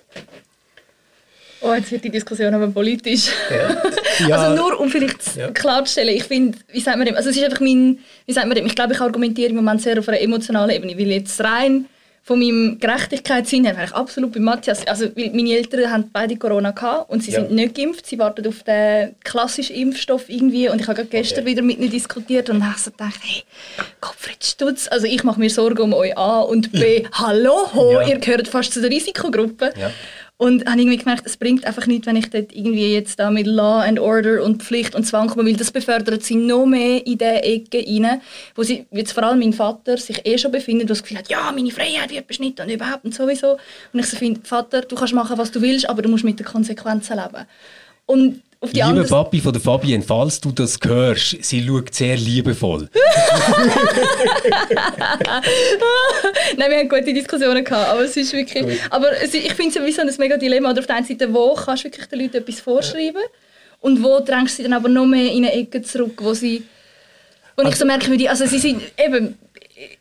Oh, 1.66 1.74
jetzt 1.74 1.92
wird 1.92 2.04
die 2.04 2.12
Diskussion 2.12 2.54
aber 2.54 2.68
politisch. 2.68 3.30
Ja. 3.50 3.82
Ja. 4.30 4.38
Also 4.38 4.56
nur, 4.56 4.80
um 4.80 4.90
vielleicht 4.90 5.36
ja. 5.36 5.52
klarzustellen, 5.52 6.16
ich 6.16 6.24
finde, 6.24 6.58
wie 6.72 6.80
sagt 6.80 6.96
man 6.96 7.06
dem, 7.06 7.18
also 7.18 7.30
es 7.30 7.36
ist 7.36 7.44
einfach 7.44 7.60
mein, 7.60 8.00
wie 8.26 8.32
sagt 8.32 8.48
man 8.48 8.56
dem, 8.56 8.66
ich 8.66 8.74
glaube, 8.74 8.94
ich 8.94 9.02
argumentiere 9.02 9.50
im 9.50 9.58
Moment 9.58 9.82
sehr 9.82 10.00
auf 10.00 10.08
einer 10.08 10.22
emotionalen 10.22 10.70
Ebene, 10.70 10.98
weil 10.98 11.12
jetzt 11.12 11.42
rein 11.42 11.86
von 12.26 12.40
meinem 12.40 12.80
Gerechtigkeitssinn 12.80 13.66
her, 13.66 13.90
absolut 13.92 14.34
bei 14.34 14.40
Matthias, 14.40 14.88
also 14.88 15.06
weil 15.16 15.30
meine 15.32 15.52
Eltern 15.52 15.92
haben 15.92 16.10
beide 16.12 16.38
Corona 16.38 16.72
gehabt 16.72 17.12
und 17.12 17.22
sie 17.22 17.30
sind 17.30 17.52
nicht 17.52 17.76
geimpft, 17.76 18.08
sie 18.08 18.18
warten 18.18 18.48
auf 18.48 18.64
den 18.64 19.16
klassischen 19.24 19.76
Impfstoff 19.76 20.28
irgendwie 20.28 20.68
und 20.68 20.82
ich 20.82 20.88
habe 20.88 21.06
gestern 21.06 21.42
okay. 21.42 21.52
wieder 21.52 21.62
mit 21.62 21.78
ihnen 21.78 21.92
diskutiert 21.92 22.50
und 22.50 22.66
habe 22.66 22.80
so 22.80 22.90
gedacht, 22.90 23.20
hey, 23.22 23.44
Gottfried 24.02 24.44
Stutz, 24.44 24.88
also 24.90 25.06
ich 25.06 25.24
mache 25.24 25.40
mir 25.40 25.52
Sorgen 25.52 25.82
um 25.84 25.94
euch 25.94 26.18
A 26.18 26.40
und 26.40 26.72
B, 26.72 27.06
hallo, 27.12 27.70
ho, 27.76 28.02
ihr 28.08 28.18
gehört 28.18 28.48
fast 28.48 28.74
zu 28.74 28.82
der 28.82 28.90
Risikogruppe. 28.90 29.74
Und 30.38 30.66
habe 30.66 30.82
irgendwie 30.82 30.98
gemerkt, 30.98 31.26
es 31.26 31.38
bringt 31.38 31.66
einfach 31.66 31.88
nichts, 31.88 32.08
wenn 32.08 32.18
ich 32.18 32.30
dort 32.30 32.54
irgendwie 32.54 32.94
jetzt 32.94 33.18
da 33.20 33.32
mit 33.32 33.48
Law 33.48 33.80
and 33.80 34.00
Order 34.00 34.44
und 34.44 34.62
Pflicht 34.62 34.94
und 34.94 35.06
Zwang 35.06 35.30
komme, 35.30 35.46
weil 35.46 35.56
das 35.56 35.72
befördert 35.72 36.24
sie 36.24 36.36
noch 36.36 36.66
mehr 36.66 37.08
in 37.08 37.18
diese 37.18 37.42
Ecke 37.42 37.78
rein, 37.88 38.22
wo 38.54 38.64
sie, 38.64 38.86
jetzt 38.92 39.14
vor 39.14 39.24
allem 39.24 39.40
mein 39.40 39.54
Vater, 39.54 39.96
sich 39.98 40.26
eh 40.26 40.38
schon 40.38 40.52
befindet, 40.52 40.90
der 40.90 40.96
das 40.96 41.04
Gefühl 41.04 41.20
hat, 41.20 41.30
ja, 41.30 41.54
meine 41.54 41.72
Freiheit 41.72 42.12
wird 42.12 42.28
beschnitten 42.28 42.64
und 42.66 42.74
überhaupt 42.74 43.06
und 43.06 43.16
sowieso. 43.16 43.58
Und 43.94 44.00
ich 44.00 44.08
so 44.08 44.18
finde, 44.18 44.42
Vater, 44.44 44.82
du 44.82 44.96
kannst 44.96 45.14
machen, 45.14 45.38
was 45.38 45.52
du 45.52 45.62
willst, 45.62 45.88
aber 45.90 46.02
du 46.02 46.10
musst 46.10 46.26
mit 46.26 46.38
den 46.38 46.46
Konsequenzen 46.46 47.16
leben. 47.16 47.46
Und 48.06 48.42
auf 48.60 48.72
die 48.72 48.82
Liebe 48.82 49.04
Papi 49.04 49.40
von 49.40 49.54
der 49.54 49.62
Fabienne, 49.62 50.04
falls 50.04 50.42
du 50.42 50.52
das 50.52 50.80
hörst, 50.84 51.44
sie 51.44 51.66
schaut 51.66 51.94
sehr 51.94 52.18
liebevoll. 52.18 52.90
Nein, 56.58 56.72
wir 56.72 56.78
haben 56.78 56.90
gute 56.90 57.14
Diskussionen 57.14 57.64
gehabt, 57.64 57.90
aber 57.90 58.02
es 58.02 58.18
ist 58.18 58.34
wirklich... 58.34 58.64
Gut. 58.64 58.80
Aber 58.90 59.24
ich 59.24 59.54
finde 59.54 59.70
es 59.70 59.76
sowieso 59.76 60.02
ein 60.02 60.12
mega 60.18 60.38
Dilemma. 60.38 60.72
Oder 60.72 60.80
auf 60.80 60.88
der 60.88 60.96
einen 60.96 61.06
Seite, 61.06 61.34
wo 61.34 61.54
kannst 61.54 61.84
du 61.84 61.88
wirklich 61.88 62.08
den 62.08 62.22
Leuten 62.22 62.38
etwas 62.38 62.60
vorschreiben 62.60 63.22
und 63.82 64.04
wo 64.04 64.20
drängst 64.20 64.54
du 64.54 64.58
sie 64.58 64.64
dann 64.64 64.74
aber 64.74 64.90
noch 64.90 65.06
mehr 65.06 65.32
in 65.32 65.46
eine 65.46 65.54
Ecke 65.54 65.82
zurück, 65.82 66.20
wo 66.22 66.34
sie... 66.34 66.64
Und 67.56 67.66
also, 67.66 67.70
ich 67.70 67.80
so 67.80 67.86
merke, 67.86 68.12
wie 68.12 68.18
die, 68.18 68.28
also 68.28 68.46
sie 68.46 68.60
sind 68.60 68.82
eben, 68.98 69.38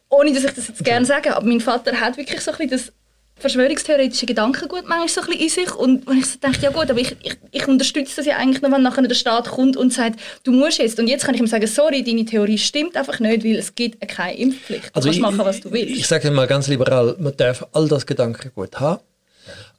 ohne 0.09 0.33
dass 0.33 0.45
ich 0.45 0.53
das 0.53 0.69
jetzt 0.69 0.85
gerne 0.85 1.07
sage, 1.07 1.37
aber 1.37 1.47
mein 1.47 1.61
Vater 1.61 2.01
hat 2.01 2.17
wirklich 2.17 2.41
so 2.41 2.51
ein 2.51 2.57
bisschen 2.57 2.71
das 2.71 2.93
verschwörungstheoretische 3.37 4.27
Gedankengut 4.27 4.89
manchmal 4.89 5.09
so 5.09 5.21
ein 5.21 5.27
bisschen 5.27 5.43
in 5.43 5.49
sich 5.49 5.75
und, 5.75 6.07
und 6.07 6.19
ich 6.19 6.27
so 6.27 6.39
dachte, 6.41 6.63
ja 6.63 6.71
gut, 6.71 6.91
aber 6.91 7.01
ich, 7.01 7.17
ich, 7.23 7.37
ich 7.51 7.69
unterstütze 7.69 8.17
das 8.17 8.27
ja 8.27 8.37
eigentlich 8.37 8.63
nur, 8.63 8.71
wenn 8.71 8.83
nachher 8.83 9.03
der 9.03 9.15
Staat 9.15 9.49
kommt 9.49 9.77
und 9.77 9.93
sagt, 9.93 10.21
du 10.45 10.53
musst 10.53 10.79
jetzt. 10.79 10.99
Und 10.99 11.09
jetzt 11.09 11.25
kann 11.25 11.35
ich 11.35 11.41
ihm 11.41 11.47
sagen, 11.47 11.67
sorry, 11.67 12.03
deine 12.03 12.25
Theorie 12.25 12.59
stimmt 12.59 12.97
einfach 12.97 13.19
nicht, 13.21 13.45
weil 13.45 13.57
es 13.57 13.75
gibt 13.75 14.07
keine 14.09 14.37
Impfpflicht. 14.39 14.85
Du 14.85 14.91
also 14.95 15.09
kannst 15.09 15.17
ich, 15.17 15.23
machen, 15.23 15.39
was 15.39 15.61
du 15.61 15.73
willst. 15.73 15.91
Ich, 15.91 16.01
ich 16.01 16.07
sage 16.07 16.31
mal 16.31 16.47
ganz 16.47 16.69
liberal, 16.69 17.17
man 17.19 17.37
darf 17.37 17.67
all 17.73 17.89
das 17.89 18.07
Gedankengut 18.07 18.79
haben, 18.79 19.01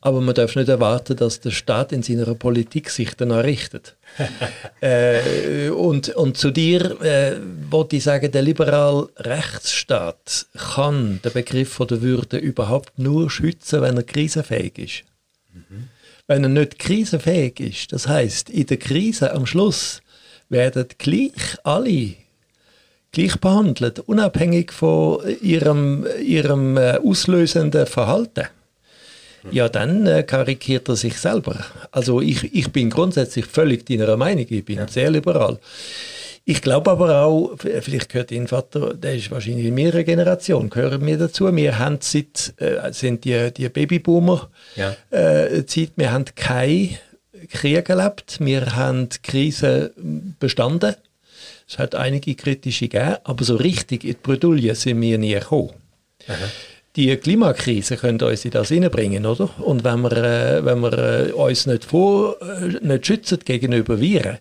aber 0.05 0.21
man 0.21 0.35
darf 0.35 0.55
nicht 0.55 0.69
erwarten, 0.69 1.17
dass 1.17 1.39
der 1.39 1.49
Staat 1.49 1.91
in 1.91 2.03
seiner 2.03 2.35
Politik 2.35 2.91
sich 2.91 3.15
danach 3.15 3.43
richtet. 3.43 3.95
äh, 4.81 5.69
und, 5.69 6.09
und 6.09 6.37
zu 6.37 6.51
dir 6.51 7.01
äh, 7.01 7.37
wollte 7.71 7.95
ich 7.95 8.03
sagen, 8.03 8.31
der 8.31 8.43
liberale 8.43 9.09
Rechtsstaat 9.17 10.45
kann 10.75 11.21
den 11.25 11.33
Begriff 11.33 11.73
von 11.73 11.87
der 11.87 12.03
Würde 12.03 12.37
überhaupt 12.37 12.99
nur 12.99 13.31
schützen, 13.31 13.81
wenn 13.81 13.97
er 13.97 14.03
krisenfähig 14.03 14.77
ist. 14.77 15.03
Mhm. 15.51 15.87
Wenn 16.27 16.43
er 16.43 16.49
nicht 16.49 16.77
krisenfähig 16.77 17.59
ist, 17.59 17.91
das 17.91 18.07
heißt, 18.07 18.51
in 18.51 18.67
der 18.67 18.77
Krise 18.77 19.33
am 19.33 19.47
Schluss 19.47 20.03
werden 20.49 20.85
gleich 20.99 21.57
alle 21.63 22.13
gleich 23.11 23.37
behandelt, 23.39 24.01
unabhängig 24.01 24.71
von 24.71 25.19
ihrem, 25.41 26.05
ihrem 26.21 26.77
äh, 26.77 26.97
auslösenden 26.97 27.87
Verhalten 27.87 28.49
ja, 29.51 29.69
dann 29.69 30.07
äh, 30.07 30.23
karikiert 30.23 30.89
er 30.89 30.95
sich 30.95 31.17
selber. 31.17 31.57
Also 31.91 32.21
ich, 32.21 32.53
ich 32.53 32.71
bin 32.71 32.89
grundsätzlich 32.89 33.45
völlig 33.45 33.85
deiner 33.85 34.17
Meinung, 34.17 34.45
ich 34.49 34.65
bin 34.65 34.77
ja. 34.77 34.87
sehr 34.87 35.09
liberal. 35.09 35.59
Ich 36.47 36.61
glaube 36.61 36.91
aber 36.91 37.21
auch, 37.21 37.55
vielleicht 37.57 38.09
gehört 38.09 38.31
Ihr 38.31 38.47
Vater, 38.47 38.93
der 38.93 39.15
ist 39.15 39.31
wahrscheinlich 39.31 39.65
in 39.65 39.73
mehrere 39.73 40.03
Generationen, 40.03 40.69
gehören 40.69 41.03
wir 41.03 41.17
dazu. 41.17 41.53
Wir 41.55 41.79
haben 41.79 41.97
seit, 42.01 42.53
äh, 42.57 42.93
sind 42.93 43.25
die, 43.25 43.51
die 43.51 43.67
Babyboomer 43.67 44.49
ja. 44.75 44.95
äh, 45.09 45.63
wir 45.95 46.11
haben 46.11 46.25
keinen 46.35 46.97
Krieg 47.49 47.89
erlebt, 47.89 48.37
wir 48.39 48.75
haben 48.75 49.09
Krisen 49.23 50.35
bestanden. 50.39 50.95
Es 51.67 51.79
hat 51.79 51.95
einige 51.95 52.35
kritische 52.35 52.87
gegeben, 52.87 53.15
aber 53.23 53.43
so 53.43 53.55
richtig 53.55 54.03
in 54.03 54.11
die 54.11 54.17
Bredouille 54.21 54.75
sind 54.75 55.01
wir 55.01 55.17
nie 55.17 55.33
gekommen. 55.33 55.71
Aha. 56.27 56.35
Die 56.95 57.15
Klimakrise 57.17 57.97
könnte 57.97 58.27
uns 58.27 58.45
in 58.45 58.51
das 58.51 58.69
hineinbringen, 58.69 59.25
oder? 59.25 59.49
Und 59.59 59.83
wenn 59.83 60.01
wir, 60.01 60.11
äh, 60.11 60.65
wenn 60.65 60.79
wir 60.79 61.27
äh, 61.27 61.31
uns 61.31 61.65
nicht, 61.65 61.85
vor, 61.85 62.37
äh, 62.41 62.85
nicht 62.85 63.05
schützen 63.05 63.39
gegenüber 63.43 63.99
Viren, 63.99 64.37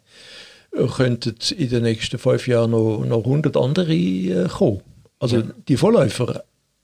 könnten 0.97 1.37
in 1.57 1.69
den 1.69 1.83
nächsten 1.85 2.19
fünf 2.19 2.49
Jahren 2.49 2.73
noch, 2.73 3.05
noch 3.05 3.25
100 3.25 3.57
andere 3.57 4.49
kommen. 4.49 4.81
Also 5.21 5.37
ja. 5.37 5.43
die 5.69 5.77
Vorläufer 5.77 6.43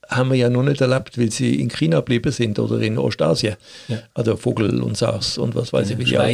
haben 0.09 0.31
wir 0.31 0.37
ja 0.37 0.49
noch 0.49 0.63
nicht 0.63 0.81
erlebt, 0.81 1.19
weil 1.19 1.31
sie 1.31 1.61
in 1.61 1.69
China 1.69 1.99
geblieben 1.99 2.33
sind 2.33 2.59
oder 2.59 2.81
in 2.81 2.99
Ostasien. 2.99 3.57
Ja. 3.89 3.99
Also 4.15 4.37
Vogel 4.37 4.81
und 4.81 4.97
SARS 4.97 5.39
und 5.39 5.55
was 5.55 5.73
weiß 5.73 5.91
ja, 5.91 5.93
ich, 5.95 5.99
wie 5.99 6.05
die 6.05 6.19
alle 6.19 6.33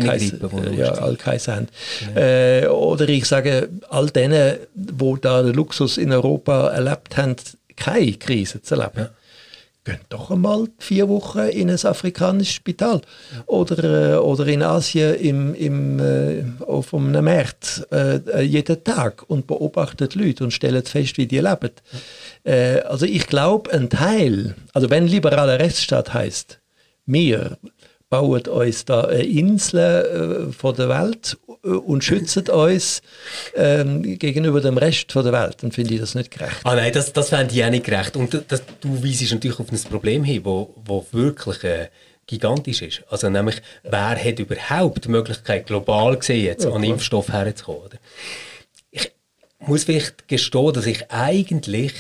ja, 0.77 0.97
haben. 0.99 1.69
Äh, 2.15 2.67
oder 2.69 3.09
ich 3.09 3.25
sage, 3.27 3.69
all 3.89 4.09
denen, 4.11 4.57
die 4.75 5.15
da 5.21 5.43
den 5.43 5.55
Luxus 5.55 5.99
in 5.99 6.13
Europa 6.13 6.69
erlebt 6.69 7.17
haben, 7.17 7.37
keine 7.77 8.13
Krise 8.13 8.63
zu 8.63 8.75
erleben 8.75 9.09
gehen 9.87 10.01
doch 10.09 10.31
einmal 10.31 10.67
vier 10.79 11.09
Wochen 11.09 11.49
in 11.49 11.71
ein 11.71 11.85
afrikanisches 11.85 12.55
Spital. 12.55 13.01
Oder, 13.47 14.15
äh, 14.15 14.17
oder 14.17 14.47
in 14.49 14.63
Asien 14.63 15.15
im, 15.15 15.55
im, 15.55 16.01
äh, 16.01 16.45
auf 16.67 16.93
einem 16.93 17.25
Markt 17.25 17.87
äh, 17.93 18.43
jeden 18.43 18.83
Tag 18.85 19.25
und 19.29 19.47
beobachtet 19.47 20.15
Leute 20.15 20.45
und 20.45 20.51
stellen 20.51 20.85
fest, 20.85 21.17
wie 21.17 21.27
die 21.27 21.39
leben. 21.39 21.71
Äh, 22.45 22.81
also 22.81 23.07
ich 23.07 23.27
glaube, 23.29 23.73
ein 23.73 23.89
Teil, 23.89 24.57
also 24.75 24.91
wenn 24.91 25.07
liberaler 25.07 25.59
Rechtsstaat 25.59 26.13
heißt, 26.13 26.61
wir 27.07 27.57
bauen 28.17 28.47
uns 28.47 28.85
da 28.85 29.03
eine 29.03 29.23
Insel 29.23 30.49
äh, 30.49 30.53
von 30.53 30.75
der 30.75 30.89
Welt 30.89 31.37
äh, 31.65 31.69
und 31.69 32.03
schützen 32.03 32.49
uns 32.49 33.03
ähm, 33.55 34.19
gegenüber 34.19 34.61
dem 34.61 34.79
Rest 34.79 35.13
von 35.13 35.25
der 35.25 35.33
Welt. 35.33 35.57
Dann 35.63 35.73
finde 35.73 35.95
ich 35.95 36.01
das 36.01 36.15
nicht 36.15 36.31
gerecht. 36.31 36.61
Ah 36.65 36.75
nein, 36.75 36.93
das, 36.93 37.13
das 37.13 37.29
fände 37.29 37.55
ich 37.55 37.65
auch 37.65 37.71
nicht 37.71 37.85
gerecht. 37.85 38.17
Und 38.17 38.43
das, 38.49 38.63
du 38.81 39.03
weisest 39.05 39.33
natürlich 39.33 39.61
auf 39.61 39.71
ein 39.71 39.79
Problem 39.91 40.25
hin, 40.25 40.43
wo, 40.45 40.75
wo 40.85 41.07
wirklich 41.13 41.63
äh, 41.65 41.89
gigantisch 42.27 42.83
ist. 42.83 43.03
Also 43.11 43.29
nämlich, 43.29 43.57
wer 43.83 44.17
hat 44.17 44.39
überhaupt 44.39 45.05
die 45.05 45.11
Möglichkeit, 45.11 45.67
global 45.67 46.17
gesehen, 46.17 46.45
jetzt 46.45 46.67
an 46.67 46.83
Impfstoff 46.83 47.29
herzukommen? 47.29 47.83
Oder? 47.83 47.99
Ich 48.91 49.13
muss 49.59 49.85
vielleicht 49.85 50.27
gestehen, 50.27 50.73
dass 50.73 50.87
ich 50.87 51.11
eigentlich 51.11 51.93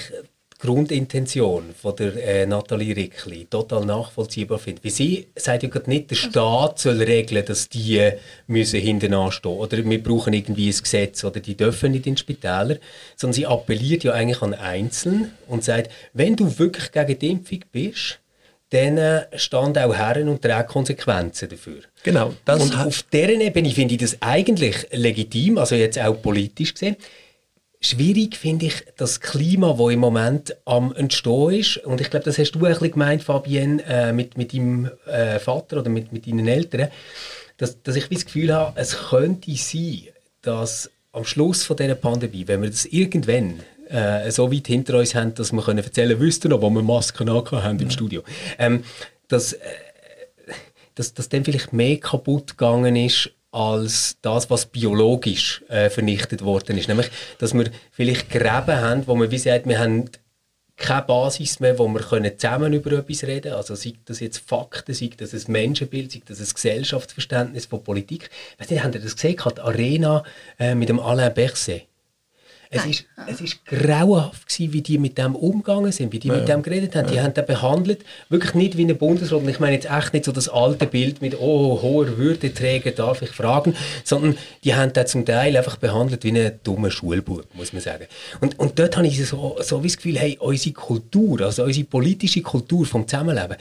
Grundintention 0.58 1.74
von 1.80 1.96
der 1.96 2.16
äh, 2.16 2.46
Nathalie 2.46 2.96
Rickli 2.96 3.46
total 3.46 3.84
nachvollziehbar 3.84 4.58
finde. 4.58 4.82
Wie 4.84 4.90
sie 4.90 5.26
sagt 5.36 5.62
ja 5.62 5.68
gerade 5.68 5.90
nicht, 5.90 6.10
der 6.10 6.16
Staat 6.16 6.78
soll 6.78 7.02
regeln, 7.02 7.44
dass 7.44 7.68
die 7.68 7.98
äh, 7.98 8.18
müssen 8.46 8.80
hinten 8.80 9.14
anstehen 9.14 9.52
oder 9.52 9.84
wir 9.84 10.02
brauchen 10.02 10.32
irgendwie 10.32 10.68
ein 10.68 10.78
Gesetz 10.82 11.24
oder 11.24 11.40
die 11.40 11.56
dürfen 11.56 11.92
nicht 11.92 12.06
in 12.06 12.16
Spitäler, 12.16 12.78
sondern 13.16 13.34
sie 13.34 13.46
appelliert 13.46 14.04
ja 14.04 14.12
eigentlich 14.12 14.42
an 14.42 14.54
Einzelnen 14.54 15.32
und 15.46 15.64
sagt, 15.64 15.90
wenn 16.12 16.36
du 16.36 16.58
wirklich 16.58 16.90
gegen 16.90 17.18
die 17.18 17.30
Impfung 17.30 17.60
bist, 17.70 18.20
dann 18.70 18.98
äh, 18.98 19.26
stand 19.38 19.78
auch 19.78 19.94
Herren 19.94 20.28
und 20.28 20.42
trägt 20.42 20.68
Konsequenzen 20.68 21.48
dafür. 21.48 21.82
Genau. 22.02 22.34
und 22.46 22.76
auf 22.76 23.02
deren 23.12 23.40
Ebene 23.40 23.70
finde 23.70 23.94
ich 23.94 24.00
das 24.00 24.16
eigentlich 24.20 24.86
legitim, 24.90 25.58
also 25.58 25.74
jetzt 25.74 25.98
auch 25.98 26.20
politisch 26.20 26.74
gesehen. 26.74 26.96
Schwierig 27.86 28.36
finde 28.36 28.66
ich 28.66 28.84
das 28.96 29.20
Klima, 29.20 29.76
das 29.78 29.92
im 29.92 30.00
Moment 30.00 30.56
am 30.64 30.92
Entstehen 30.96 31.52
ist. 31.52 31.76
Und 31.84 32.00
ich 32.00 32.10
glaube, 32.10 32.24
das 32.24 32.36
hast 32.36 32.50
du 32.50 32.58
ein 32.58 32.72
bisschen 32.72 32.90
gemeint, 32.90 33.22
Fabienne, 33.22 33.80
äh, 33.86 34.12
mit, 34.12 34.36
mit 34.36 34.52
deinem 34.52 34.90
äh, 35.06 35.38
Vater 35.38 35.78
oder 35.78 35.88
mit, 35.88 36.12
mit 36.12 36.26
deinen 36.26 36.48
Eltern, 36.48 36.88
dass, 37.58 37.80
dass 37.84 37.94
ich 37.94 38.08
das 38.08 38.24
Gefühl 38.24 38.52
habe, 38.52 38.72
es 38.74 39.10
könnte 39.10 39.54
sein, 39.54 40.00
dass 40.42 40.90
am 41.12 41.24
Schluss 41.24 41.62
von 41.62 41.76
dieser 41.76 41.94
Pandemie, 41.94 42.48
wenn 42.48 42.60
wir 42.60 42.70
das 42.70 42.86
irgendwann 42.86 43.60
äh, 43.88 44.32
so 44.32 44.52
weit 44.52 44.66
hinter 44.66 44.98
uns 44.98 45.14
haben, 45.14 45.34
dass 45.34 45.52
wir 45.52 45.62
können 45.62 45.78
erzählen 45.78 46.18
wüssten 46.18 46.50
wo 46.50 46.68
wir 46.68 46.82
Masken 46.82 47.30
haben 47.30 47.78
im 47.78 47.90
Studio, 47.90 48.24
ähm, 48.58 48.82
dass, 49.28 49.52
äh, 49.52 49.58
dass, 50.96 51.14
dass 51.14 51.28
dann 51.28 51.44
vielleicht 51.44 51.72
mehr 51.72 51.98
kaputt 51.98 52.58
gegangen 52.58 52.96
ist 52.96 53.30
als 53.56 54.18
das, 54.20 54.50
was 54.50 54.66
biologisch 54.66 55.64
äh, 55.68 55.88
vernichtet 55.88 56.44
worden 56.44 56.76
ist. 56.76 56.88
Nämlich, 56.88 57.08
dass 57.38 57.54
wir 57.54 57.70
vielleicht 57.90 58.28
Gräben 58.28 58.76
haben, 58.76 59.06
wo 59.06 59.14
man 59.14 59.30
wie 59.30 59.38
sagt, 59.38 59.66
wir 59.66 59.78
haben 59.78 60.10
keine 60.76 61.06
Basis 61.06 61.58
mehr, 61.58 61.78
wo 61.78 61.88
wir 61.88 62.00
können 62.00 62.38
zusammen 62.38 62.74
über 62.74 62.92
etwas 62.92 63.22
reden 63.22 63.44
können. 63.44 63.54
Also 63.54 63.74
sei 63.74 63.94
das 64.04 64.20
jetzt 64.20 64.42
Fakten, 64.46 64.92
sei 64.92 65.10
das 65.16 65.32
ein 65.32 65.50
Menschenbild, 65.50 66.12
sei 66.12 66.20
das 66.26 66.40
ein 66.40 66.52
Gesellschaftsverständnis 66.52 67.64
von 67.64 67.82
Politik. 67.82 68.28
Weißt 68.58 68.70
du, 68.70 68.84
habt 68.84 68.94
ihr 68.94 69.00
das 69.00 69.16
gesehen? 69.16 69.36
Die 69.42 69.60
Arena 69.62 70.22
äh, 70.58 70.74
mit 70.74 70.90
dem 70.90 71.00
Alain 71.00 71.32
Berset. 71.32 71.86
Es 72.76 72.86
ist, 72.86 73.04
es 73.26 73.40
ist 73.40 73.64
grauenhaft 73.66 74.48
gewesen, 74.48 74.72
wie 74.72 74.82
die 74.82 74.98
mit 74.98 75.18
dem 75.18 75.34
umgegangen 75.34 75.92
sind, 75.92 76.12
wie 76.12 76.18
die 76.18 76.28
ja. 76.28 76.36
mit 76.36 76.48
dem 76.48 76.62
geredet 76.62 76.94
haben. 76.94 77.08
Die 77.08 77.14
ja. 77.14 77.22
haben 77.22 77.34
den 77.34 77.46
behandelt, 77.46 78.04
wirklich 78.28 78.54
nicht 78.54 78.76
wie 78.76 78.84
ein 78.84 78.96
Bundesrat. 78.96 79.40
Und 79.40 79.48
ich 79.48 79.60
meine 79.60 79.74
jetzt 79.74 79.90
echt 79.90 80.12
nicht 80.12 80.24
so 80.24 80.32
das 80.32 80.48
alte 80.48 80.86
Bild 80.86 81.22
mit, 81.22 81.38
oh, 81.38 81.80
hoher 81.82 82.16
Würdeträger, 82.18 82.92
darf 82.92 83.22
ich 83.22 83.30
fragen, 83.30 83.74
sondern 84.04 84.36
die 84.64 84.74
haben 84.74 84.92
den 84.92 85.06
zum 85.06 85.24
Teil 85.24 85.56
einfach 85.56 85.76
behandelt 85.76 86.24
wie 86.24 86.28
einen 86.28 86.60
dummen 86.62 86.90
Schulbub, 86.90 87.46
muss 87.54 87.72
man 87.72 87.82
sagen. 87.82 88.06
Und, 88.40 88.58
und 88.58 88.78
dort 88.78 88.96
habe 88.96 89.06
ich 89.06 89.24
so, 89.26 89.56
so 89.60 89.82
wie 89.82 89.88
das 89.88 89.96
Gefühl, 89.96 90.18
hey, 90.18 90.36
unsere 90.40 90.74
Kultur, 90.74 91.40
also 91.42 91.64
unsere 91.64 91.86
politische 91.86 92.42
Kultur 92.42 92.86
vom 92.86 93.06
Zusammenleben, 93.06 93.56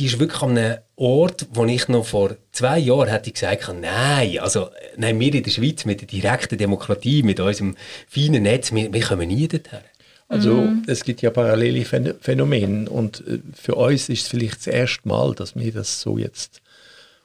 die 0.00 0.06
ist 0.06 0.18
wirklich 0.18 0.40
an 0.40 0.56
einem 0.56 0.78
Ort, 0.96 1.46
wo 1.52 1.66
ich 1.66 1.86
noch 1.88 2.06
vor 2.06 2.34
zwei 2.52 2.78
Jahren 2.78 3.10
hätte 3.10 3.30
gesagt, 3.30 3.70
nein, 3.78 4.38
also 4.38 4.70
nein, 4.96 5.20
wir 5.20 5.34
in 5.34 5.42
der 5.42 5.50
Schweiz 5.50 5.84
mit 5.84 6.00
der 6.00 6.08
direkten 6.08 6.56
Demokratie, 6.56 7.22
mit 7.22 7.38
unserem 7.38 7.76
feinen 8.08 8.44
Netz, 8.44 8.72
wir, 8.72 8.90
wir 8.90 9.02
kommen 9.02 9.28
nie 9.28 9.46
dorthin. 9.46 9.80
Also 10.26 10.54
mhm. 10.54 10.84
es 10.86 11.04
gibt 11.04 11.20
ja 11.20 11.28
parallele 11.28 11.84
Phänomene 11.84 12.88
und 12.88 13.22
äh, 13.26 13.40
für 13.52 13.74
uns 13.74 14.08
ist 14.08 14.22
es 14.22 14.28
vielleicht 14.28 14.60
das 14.60 14.68
erste 14.68 15.06
Mal, 15.06 15.34
dass 15.34 15.54
wir 15.54 15.70
das 15.70 16.00
so 16.00 16.16
jetzt 16.16 16.62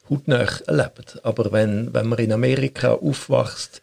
hautnah 0.09 0.45
erleben. 0.67 1.05
Aber 1.23 1.53
wenn, 1.53 1.93
wenn 1.93 2.07
man 2.07 2.19
in 2.19 2.33
Amerika 2.33 2.91
aufwächst, 2.91 3.81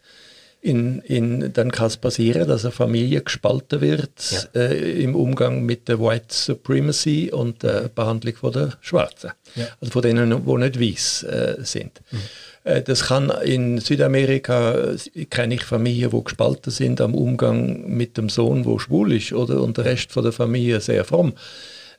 in, 0.63 0.99
in, 1.01 1.51
dann 1.51 1.71
kann 1.73 1.87
es 1.87 1.97
passieren, 1.97 2.47
dass 2.47 2.63
eine 2.63 2.71
Familie 2.71 3.21
gespalten 3.21 3.81
wird 3.81 4.47
ja. 4.53 4.61
äh, 4.61 5.03
im 5.03 5.13
Umgang 5.13 5.63
mit 5.63 5.89
der 5.89 5.99
White 5.99 6.27
Supremacy 6.29 7.31
und 7.33 7.63
der 7.63 7.89
Behandlung 7.89 8.35
von 8.35 8.53
der 8.53 8.73
Schwarzen. 8.79 9.31
Ja. 9.55 9.67
Also 9.81 9.91
von 9.91 10.01
denen, 10.01 10.29
die 10.29 10.53
nicht 10.53 10.79
weiß 10.79 11.23
äh, 11.23 11.55
sind. 11.63 12.01
Mhm. 12.11 12.19
Äh, 12.63 12.81
das 12.81 13.03
kann 13.07 13.29
in 13.43 13.79
Südamerika, 13.79 14.93
äh, 15.13 15.25
kenne 15.25 15.55
ich 15.55 15.63
Familien, 15.63 16.11
die 16.11 16.23
gespalten 16.23 16.71
sind 16.71 17.01
am 17.01 17.13
Umgang 17.13 17.85
mit 17.89 18.17
dem 18.17 18.29
Sohn, 18.29 18.63
der 18.63 18.79
schwul 18.79 19.11
ist, 19.11 19.33
oder, 19.33 19.61
und 19.61 19.77
der 19.77 19.83
Rest 19.83 20.13
von 20.13 20.23
der 20.23 20.31
Familie 20.31 20.79
sehr 20.79 21.03
fromm. 21.03 21.33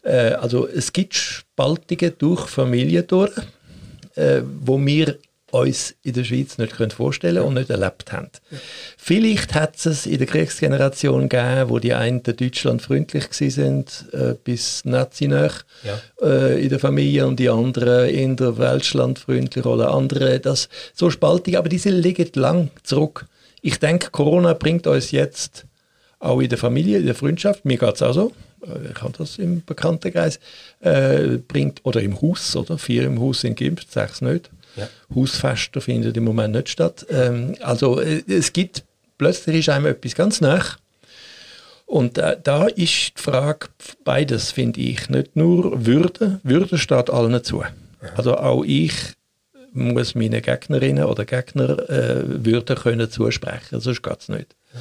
Äh, 0.02 0.30
also 0.32 0.66
es 0.66 0.90
gibt 0.90 1.14
Spaltungen 1.14 2.14
durch 2.18 2.46
Familien 2.46 3.06
durch, 3.06 3.32
wo 4.64 4.78
wir 4.78 5.18
uns 5.54 5.94
in 6.02 6.14
der 6.14 6.24
Schweiz 6.24 6.58
nicht 6.58 6.72
vorstellen 6.92 7.36
können 7.36 7.46
und 7.46 7.54
nicht 7.54 7.70
erlebt 7.70 8.12
haben. 8.12 8.28
Ja. 8.50 8.58
Vielleicht 8.96 9.54
hat 9.54 9.86
es 9.86 10.04
in 10.06 10.18
der 10.18 10.26
Kriegsgeneration 10.26 11.28
gegeben, 11.28 11.70
wo 11.70 11.78
die 11.78 11.94
einen 11.94 12.22
Deutschland 12.22 12.82
freundlich 12.82 13.26
sind 13.30 14.06
äh, 14.12 14.34
bis 14.42 14.84
nazi 14.84 15.26
ja. 15.26 15.56
äh, 16.20 16.62
in 16.62 16.68
der 16.70 16.80
Familie 16.80 17.26
und 17.26 17.38
die 17.38 17.48
anderen 17.48 18.08
in 18.08 18.36
der 18.36 18.58
Weltland 18.58 19.20
freundlich 19.20 19.64
oder 19.64 19.94
andere. 19.94 20.40
Das 20.40 20.68
so 20.92 21.10
spaltig, 21.10 21.56
aber 21.56 21.68
diese 21.68 21.90
liegen 21.90 22.30
lang 22.34 22.70
zurück. 22.82 23.26
Ich 23.62 23.78
denke, 23.78 24.10
Corona 24.10 24.54
bringt 24.54 24.86
uns 24.86 25.12
jetzt 25.12 25.66
auch 26.18 26.40
in 26.40 26.48
der 26.48 26.58
Familie, 26.58 26.98
in 26.98 27.06
der 27.06 27.14
Freundschaft, 27.14 27.64
mir 27.64 27.78
geht 27.78 27.94
es 27.94 28.02
auch 28.02 28.12
so, 28.12 28.32
äh, 28.66 28.90
ich 28.92 29.02
habe 29.02 29.12
das 29.16 29.38
im 29.38 29.62
Bekanntenkreis, 29.64 30.40
äh, 30.80 31.38
bringt, 31.46 31.80
oder 31.84 32.00
im 32.00 32.20
Haus, 32.20 32.56
oder? 32.56 32.78
Vier 32.78 33.04
im 33.04 33.20
Haus 33.20 33.42
sind 33.42 33.58
geimpft, 33.58 33.92
sechs 33.92 34.20
nicht. 34.20 34.50
Ja. 34.76 34.88
Hausfeste 35.14 35.80
findet 35.80 36.16
im 36.16 36.24
Moment 36.24 36.54
nicht 36.54 36.68
statt. 36.68 37.06
Ähm, 37.10 37.54
also 37.60 38.00
äh, 38.00 38.22
es 38.28 38.52
gibt, 38.52 38.84
plötzlich 39.18 39.60
ist 39.60 39.68
einem 39.68 39.86
etwas 39.86 40.14
ganz 40.14 40.40
nach. 40.40 40.78
Und 41.86 42.18
äh, 42.18 42.36
da 42.42 42.66
ist 42.66 43.18
die 43.18 43.22
Frage 43.22 43.68
beides, 44.04 44.52
finde 44.52 44.80
ich. 44.80 45.08
Nicht 45.08 45.36
nur 45.36 45.86
Würde, 45.86 46.40
Würde 46.42 46.78
steht 46.78 47.10
allen 47.10 47.42
zu. 47.44 47.62
Ja. 47.62 47.70
Also 48.16 48.36
auch 48.36 48.64
ich 48.64 48.94
muss 49.72 50.14
meinen 50.14 50.40
Gegnerinnen 50.40 51.04
oder 51.04 51.24
Gegner 51.24 51.88
äh, 51.90 52.22
Würde 52.44 52.74
können 52.76 53.10
zusprechen, 53.10 53.80
sonst 53.80 54.02
geht 54.02 54.20
es 54.20 54.28
nicht. 54.28 54.54
Ja. 54.72 54.80